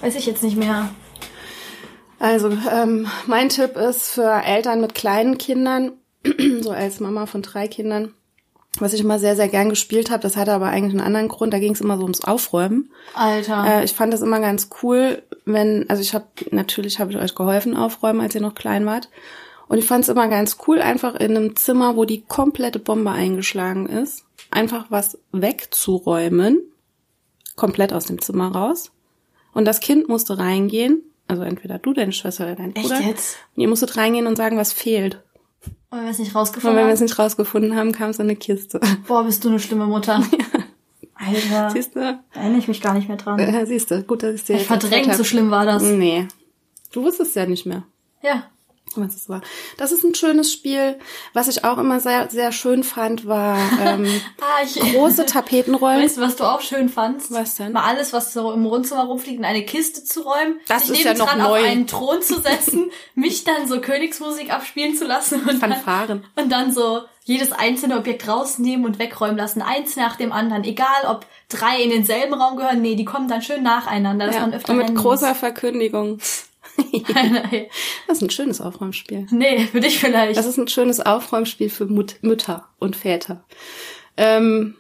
Weiß 0.01 0.15
ich 0.15 0.25
jetzt 0.25 0.43
nicht 0.43 0.57
mehr. 0.57 0.89
Also, 2.19 2.49
ähm, 2.71 3.07
mein 3.27 3.51
Tipp 3.51 3.77
ist 3.77 4.11
für 4.13 4.31
Eltern 4.43 4.81
mit 4.81 4.95
kleinen 4.95 5.37
Kindern, 5.37 5.93
so 6.63 6.71
als 6.71 7.01
Mama 7.01 7.27
von 7.27 7.43
drei 7.43 7.69
Kindern, 7.69 8.15
was 8.81 8.93
ich 8.93 9.01
immer 9.01 9.19
sehr, 9.19 9.37
sehr 9.37 9.49
gern 9.49 9.69
gespielt 9.69 10.11
habe, 10.11 10.23
das 10.23 10.37
hatte 10.37 10.53
aber 10.53 10.67
eigentlich 10.67 10.95
einen 10.95 11.07
anderen 11.07 11.29
Grund, 11.29 11.53
da 11.53 11.59
ging 11.59 11.73
es 11.73 11.81
immer 11.81 11.97
so 11.97 12.03
ums 12.03 12.25
Aufräumen. 12.25 12.91
Alter. 13.15 13.65
Äh, 13.67 13.85
ich 13.85 13.93
fand 13.93 14.13
das 14.13 14.21
immer 14.21 14.41
ganz 14.41 14.69
cool, 14.83 15.23
wenn, 15.45 15.89
also 15.89 16.03
ich 16.03 16.15
habe, 16.15 16.27
natürlich 16.51 16.99
habe 16.99 17.13
ich 17.13 17.19
euch 17.19 17.35
geholfen 17.35 17.77
aufräumen, 17.77 18.21
als 18.21 18.35
ihr 18.35 18.41
noch 18.41 18.55
klein 18.55 18.87
wart. 18.87 19.09
Und 19.69 19.79
ich 19.79 19.87
fand 19.87 20.05
es 20.05 20.11
immer 20.11 20.29
ganz 20.29 20.59
cool, 20.67 20.81
einfach 20.81 21.15
in 21.15 21.37
einem 21.37 21.57
Zimmer, 21.57 21.97
wo 21.97 22.05
die 22.05 22.23
komplette 22.23 22.79
Bombe 22.79 23.11
eingeschlagen 23.11 23.87
ist, 23.87 24.25
einfach 24.51 24.87
was 24.91 25.19
wegzuräumen, 25.33 26.61
komplett 27.57 27.93
aus 27.93 28.07
dem 28.07 28.21
Zimmer 28.21 28.53
raus. 28.53 28.91
Und 29.53 29.65
das 29.65 29.81
Kind 29.81 30.09
musste 30.09 30.39
reingehen, 30.39 31.03
also 31.29 31.43
entweder 31.43 31.79
du, 31.79 31.93
deine 31.93 32.13
Schwester 32.13 32.45
oder 32.45 32.57
dein 32.57 32.75
Echt 32.75 32.89
Bruder. 32.89 33.01
jetzt? 33.01 33.37
Und 33.55 33.63
ihr 33.63 33.69
musstet 33.69 33.97
reingehen 33.97 34.27
und 34.27 34.37
sagen, 34.37 34.59
was 34.59 34.73
fehlt. 34.73 35.21
Und 35.91 35.99
wenn 35.99 36.05
wir 36.05 36.11
es 36.11 36.19
nicht 36.19 36.35
Und 36.35 36.37
rausgefunden 36.41 36.77
wenn 36.77 36.85
wir 36.85 36.89
haben. 36.89 36.95
es 36.95 37.01
nicht 37.01 37.19
rausgefunden 37.19 37.77
haben, 37.77 37.93
kam 37.93 38.11
es 38.11 38.19
in 38.19 38.25
eine 38.25 38.37
Kiste. 38.37 38.81
Boah, 39.07 39.25
bist 39.25 39.45
du 39.45 39.49
eine 39.49 39.61
schlimme 39.61 39.87
Mutter. 39.87 40.23
Alter. 41.15 41.71
Siehst 41.71 41.95
du? 41.95 42.01
Da 42.01 42.21
erinnere 42.41 42.59
ich 42.59 42.69
mich 42.69 42.81
gar 42.81 42.95
nicht 42.95 43.09
mehr 43.09 43.17
dran. 43.17 43.39
Ja, 43.39 43.65
siehst 43.65 43.91
du. 43.91 44.03
Gut, 44.03 44.23
dass 44.23 44.35
ich 44.35 44.45
dir 44.45 44.57
Ich 44.57 44.67
verdrängt, 44.67 45.15
so 45.15 45.25
schlimm 45.25 45.51
war 45.51 45.65
das. 45.65 45.83
Nee. 45.83 46.27
Du 46.93 47.03
wusstest 47.05 47.37
ja 47.37 47.47
nicht 47.47 47.67
mehr. 47.67 47.85
Ja. 48.23 48.45
Was 48.97 49.15
es 49.17 49.29
war. 49.29 49.41
Das 49.77 49.91
ist 49.91 50.05
ein 50.05 50.15
schönes 50.15 50.53
Spiel. 50.53 50.99
Was 51.33 51.49
ich 51.49 51.65
auch 51.65 51.79
immer 51.79 51.99
sehr, 51.99 52.31
sehr 52.31 52.53
schön 52.53 52.85
fand, 52.85 53.27
war 53.27 53.59
ähm, 53.85 54.05
Ah, 54.41 54.63
ich, 54.65 54.79
große 54.79 55.27
Tapetenrollen. 55.27 56.03
Weißt 56.05 56.17
du, 56.19 56.21
was 56.21 56.37
du 56.37 56.45
auch 56.45 56.61
schön 56.61 56.89
fandst? 56.89 57.33
Was 57.33 57.57
denn? 57.57 57.73
Mal 57.73 57.83
alles, 57.85 58.13
was 58.13 58.33
so 58.33 58.53
im 58.53 58.65
Wohnzimmer 58.65 59.05
rumfliegt, 59.05 59.39
in 59.41 59.45
eine 59.45 59.65
Kiste 59.65 60.05
zu 60.05 60.21
räumen, 60.21 60.61
Das 60.69 60.87
sich 60.87 60.99
ist 61.01 61.05
ja 61.05 61.15
noch 61.15 61.35
neu. 61.37 61.45
auf 61.61 61.65
einen 61.65 61.87
Thron 61.89 62.23
zu 62.23 62.41
setzen, 62.41 62.91
mich 63.17 63.43
dann 63.43 63.67
so 63.67 63.81
Königsmusik 63.81 64.53
abspielen 64.53 64.95
zu 64.97 65.05
lassen 65.07 65.41
und 65.41 65.61
dann, 65.61 65.73
Fanfaren. 65.73 66.25
und 66.37 66.53
dann 66.53 66.73
so 66.73 67.01
jedes 67.25 67.51
einzelne 67.53 67.97
Objekt 67.97 68.29
rausnehmen 68.29 68.85
und 68.87 68.99
wegräumen 69.01 69.39
lassen, 69.39 69.63
eins 69.63 69.97
nach 69.97 70.15
dem 70.17 70.31
anderen, 70.31 70.63
egal 70.63 70.87
ob 71.09 71.27
drei 71.49 71.81
in 71.83 71.91
denselben 71.91 72.35
Raum 72.35 72.57
gehören, 72.57 72.83
nee, 72.83 72.95
die 72.97 73.05
kommen 73.07 73.27
dann 73.29 73.41
schön 73.43 73.63
nacheinander, 73.63 74.27
dass 74.27 74.35
Ja. 74.37 74.43
man 74.43 74.55
öfter 74.55 74.73
Und 74.73 74.79
mit 74.79 74.95
großer 74.95 75.35
Verkündigung. 75.35 76.13
muss. 76.17 76.21
Nein, 76.23 76.54
Das 78.07 78.19
ist 78.19 78.23
ein 78.23 78.31
schönes 78.31 78.61
Aufräumspiel. 78.61 79.27
nee, 79.31 79.67
für 79.67 79.81
dich 79.81 79.99
vielleicht. 79.99 80.37
Das 80.39 80.47
ist 80.47 80.59
ein 80.59 80.69
schönes 80.69 81.01
Aufräumspiel 81.01 81.71
für 81.71 81.87
Mut 81.87 82.17
Mütter 82.23 82.69
und 82.79 82.97
Väter. 82.97 83.45
Ähm, 84.17 84.75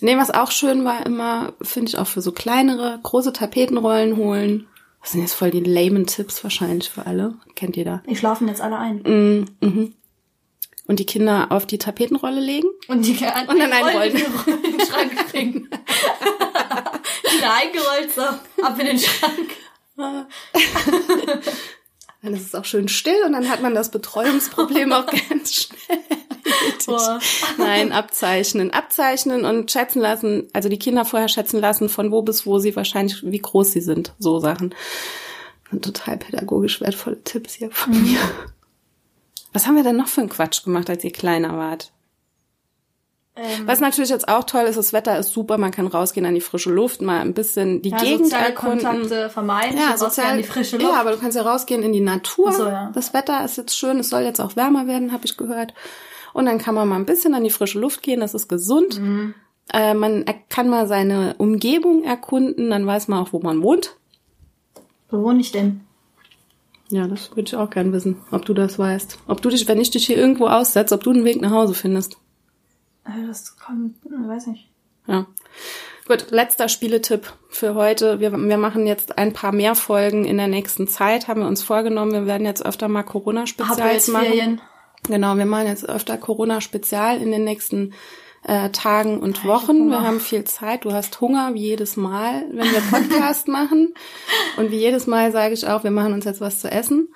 nee, 0.00 0.16
was 0.16 0.30
auch 0.30 0.50
schön 0.50 0.84
war 0.84 1.04
immer, 1.06 1.52
finde 1.62 1.90
ich 1.90 1.98
auch 1.98 2.06
für 2.06 2.22
so 2.22 2.32
kleinere, 2.32 2.98
große 3.02 3.32
Tapetenrollen 3.32 4.16
holen. 4.16 4.66
Das 5.02 5.12
sind 5.12 5.22
jetzt 5.22 5.34
voll 5.34 5.50
die 5.50 5.60
lamen 5.60 6.06
Tipps 6.06 6.42
wahrscheinlich 6.44 6.90
für 6.90 7.06
alle. 7.06 7.34
Kennt 7.54 7.76
jeder. 7.76 8.02
die 8.08 8.16
schlafen 8.16 8.48
jetzt 8.48 8.60
alle 8.60 8.76
ein. 8.78 8.96
Mm, 9.02 9.46
mhm. 9.64 9.94
Und 10.86 10.98
die 10.98 11.06
Kinder 11.06 11.46
auf 11.50 11.66
die 11.66 11.78
Tapetenrolle 11.78 12.40
legen. 12.40 12.68
Und 12.88 13.06
die 13.06 13.12
Und 13.12 13.20
dann 13.22 13.72
einrollen. 13.72 14.12
in 14.12 14.72
den 14.72 14.86
Schrank 14.86 15.30
kriegen. 15.30 15.68
Wieder 17.32 17.54
eingerollt, 17.54 18.12
so, 18.14 18.22
ab 18.62 18.76
in 18.78 18.86
den 18.86 18.98
Schrank. 18.98 19.50
Dann 22.22 22.34
ist 22.34 22.46
es 22.46 22.54
auch 22.54 22.66
schön 22.66 22.88
still 22.88 23.22
und 23.24 23.32
dann 23.32 23.48
hat 23.48 23.62
man 23.62 23.74
das 23.74 23.90
Betreuungsproblem 23.90 24.92
auch 24.92 25.06
ganz 25.28 25.54
schnell. 25.54 25.98
Nein, 27.56 27.92
abzeichnen. 27.92 28.72
Abzeichnen 28.72 29.46
und 29.46 29.70
schätzen 29.70 30.00
lassen, 30.00 30.48
also 30.52 30.68
die 30.68 30.78
Kinder 30.78 31.06
vorher 31.06 31.28
schätzen 31.28 31.60
lassen, 31.60 31.88
von 31.88 32.12
wo 32.12 32.20
bis 32.20 32.44
wo 32.44 32.58
sie 32.58 32.76
wahrscheinlich, 32.76 33.22
wie 33.24 33.38
groß 33.38 33.72
sie 33.72 33.80
sind. 33.80 34.12
So 34.18 34.38
Sachen. 34.38 34.74
Und 35.70 35.84
total 35.84 36.18
pädagogisch 36.18 36.80
wertvolle 36.80 37.22
Tipps 37.22 37.54
hier 37.54 37.70
von 37.70 38.02
mir. 38.02 38.18
Was 39.52 39.66
haben 39.66 39.76
wir 39.76 39.84
denn 39.84 39.96
noch 39.96 40.08
für 40.08 40.20
einen 40.20 40.30
Quatsch 40.30 40.62
gemacht, 40.64 40.90
als 40.90 41.04
ihr 41.04 41.12
kleiner 41.12 41.56
wart? 41.56 41.92
Ähm, 43.42 43.66
Was 43.66 43.80
natürlich 43.80 44.10
jetzt 44.10 44.28
auch 44.28 44.44
toll 44.44 44.64
ist, 44.64 44.76
das 44.76 44.92
Wetter 44.92 45.18
ist 45.18 45.32
super, 45.32 45.56
man 45.56 45.70
kann 45.70 45.86
rausgehen 45.86 46.26
an 46.26 46.34
die 46.34 46.42
frische 46.42 46.70
Luft, 46.70 47.00
mal 47.00 47.20
ein 47.20 47.32
bisschen 47.32 47.80
die 47.80 47.88
ja, 47.88 47.96
Gegend 47.96 48.32
erkunden. 48.32 48.80
Kontakte 48.84 49.30
vermeiden, 49.30 49.78
Ja, 49.78 49.96
sozial, 49.96 50.36
die 50.36 50.42
frische 50.44 50.76
Luft. 50.76 50.92
ja, 50.92 51.00
aber 51.00 51.12
du 51.12 51.18
kannst 51.18 51.36
ja 51.38 51.42
rausgehen 51.42 51.82
in 51.82 51.94
die 51.94 52.00
Natur. 52.00 52.52
So, 52.52 52.66
ja. 52.66 52.90
Das 52.92 53.14
Wetter 53.14 53.42
ist 53.44 53.56
jetzt 53.56 53.74
schön, 53.76 53.98
es 53.98 54.10
soll 54.10 54.22
jetzt 54.22 54.40
auch 54.40 54.56
wärmer 54.56 54.86
werden, 54.86 55.12
habe 55.12 55.24
ich 55.24 55.38
gehört. 55.38 55.72
Und 56.34 56.44
dann 56.44 56.58
kann 56.58 56.74
man 56.74 56.86
mal 56.86 56.96
ein 56.96 57.06
bisschen 57.06 57.32
an 57.32 57.42
die 57.42 57.50
frische 57.50 57.80
Luft 57.80 58.02
gehen, 58.02 58.20
das 58.20 58.34
ist 58.34 58.48
gesund. 58.48 59.00
Mhm. 59.00 59.34
Äh, 59.72 59.94
man 59.94 60.24
kann 60.50 60.68
mal 60.68 60.86
seine 60.86 61.34
Umgebung 61.38 62.04
erkunden, 62.04 62.68
dann 62.70 62.86
weiß 62.86 63.08
man 63.08 63.20
auch, 63.20 63.32
wo 63.32 63.38
man 63.40 63.62
wohnt. 63.62 63.96
Wo 65.10 65.22
wohne 65.22 65.40
ich 65.40 65.50
denn? 65.50 65.80
Ja, 66.90 67.06
das 67.06 67.30
würde 67.30 67.42
ich 67.42 67.56
auch 67.56 67.70
gern 67.70 67.92
wissen, 67.92 68.16
ob 68.32 68.44
du 68.44 68.52
das 68.52 68.78
weißt. 68.78 69.18
Ob 69.28 69.40
du 69.42 69.48
dich, 69.48 69.66
wenn 69.68 69.80
ich 69.80 69.90
dich 69.90 70.06
hier 70.06 70.16
irgendwo 70.18 70.48
aussetze, 70.48 70.94
ob 70.94 71.04
du 71.04 71.10
einen 71.10 71.24
Weg 71.24 71.40
nach 71.40 71.52
Hause 71.52 71.72
findest. 71.74 72.16
Äh, 73.10 73.26
Das 73.26 73.56
kommt, 73.56 73.96
hm, 74.04 74.28
weiß 74.28 74.46
nicht. 74.48 74.68
Ja. 75.06 75.26
Gut, 76.06 76.30
letzter 76.30 76.68
Spieletipp 76.68 77.32
für 77.48 77.74
heute. 77.74 78.20
Wir, 78.20 78.32
wir 78.32 78.56
machen 78.56 78.86
jetzt 78.86 79.16
ein 79.18 79.32
paar 79.32 79.52
mehr 79.52 79.74
Folgen 79.74 80.24
in 80.24 80.38
der 80.38 80.48
nächsten 80.48 80.88
Zeit, 80.88 81.28
haben 81.28 81.40
wir 81.40 81.46
uns 81.46 81.62
vorgenommen. 81.62 82.12
Wir 82.12 82.26
werden 82.26 82.46
jetzt 82.46 82.64
öfter 82.64 82.88
mal 82.88 83.02
Corona-Spezials 83.04 84.08
machen. 84.08 84.60
Genau, 85.06 85.36
wir 85.36 85.46
machen 85.46 85.66
jetzt 85.66 85.88
öfter 85.88 86.16
Corona-Spezial 86.18 87.20
in 87.22 87.30
den 87.30 87.44
nächsten 87.44 87.94
äh, 88.42 88.70
Tagen 88.70 89.20
und 89.20 89.44
Wochen. 89.44 89.88
Wir 89.88 90.02
haben 90.02 90.20
viel 90.20 90.44
Zeit. 90.44 90.84
Du 90.84 90.92
hast 90.92 91.20
Hunger 91.20 91.54
wie 91.54 91.60
jedes 91.60 91.96
Mal, 91.96 92.44
wenn 92.50 92.70
wir 92.70 92.80
Podcast 92.80 93.48
machen. 93.48 93.94
Und 94.56 94.70
wie 94.70 94.78
jedes 94.78 95.06
Mal 95.06 95.32
sage 95.32 95.54
ich 95.54 95.66
auch, 95.66 95.84
wir 95.84 95.90
machen 95.90 96.12
uns 96.12 96.24
jetzt 96.24 96.40
was 96.40 96.60
zu 96.60 96.70
essen. 96.70 97.08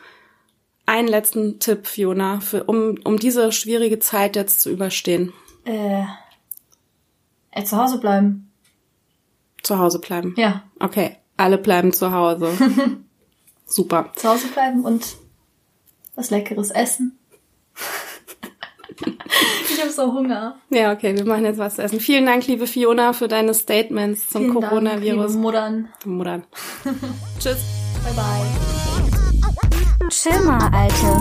Einen 0.87 1.09
letzten 1.09 1.59
Tipp, 1.61 1.87
Fiona, 1.87 2.41
für, 2.41 2.65
um, 2.65 2.99
um 3.05 3.19
diese 3.19 3.53
schwierige 3.53 3.99
Zeit 3.99 4.37
jetzt 4.37 4.61
zu 4.61 4.71
überstehen. 4.71 5.33
Äh, 5.65 6.03
äh, 7.51 7.65
zu 7.65 7.77
Hause 7.77 7.99
bleiben. 7.99 8.51
Zu 9.63 9.79
Hause 9.79 9.99
bleiben. 9.99 10.35
Ja, 10.37 10.63
Okay, 10.79 11.17
alle 11.37 11.57
bleiben 11.59 11.93
zu 11.93 12.13
Hause. 12.13 12.51
Super. 13.67 14.13
zu 14.17 14.29
Hause 14.29 14.49
bleiben 14.49 14.85
und 14.85 15.17
was 16.17 16.31
Leckeres 16.31 16.71
essen. 16.71 17.19
ich 19.71 19.81
habe 19.81 19.91
so 19.91 20.13
Hunger. 20.13 20.57
Ja, 20.71 20.93
okay, 20.93 21.17
wir 21.17 21.25
machen 21.25 21.45
jetzt 21.47 21.59
was 21.59 21.77
zu 21.77 21.83
essen. 21.83 21.99
Vielen 21.99 22.27
Dank, 22.27 22.47
liebe 22.47 22.67
Fiona, 22.67 23.13
für 23.15 23.27
deine 23.29 23.55
Statements 23.55 24.29
zum 24.29 24.43
Vielen 24.43 24.55
Dank, 24.55 24.69
Coronavirus. 24.71 25.29
liebe 25.33 25.43
Muttern. 25.43 25.89
Mutter. 26.05 26.43
Tschüss. 27.41 27.59
Bye 28.05 28.13
bye. 28.15 28.45
Chill 30.11 30.41
mal, 30.45 30.71
Alte. 30.73 31.21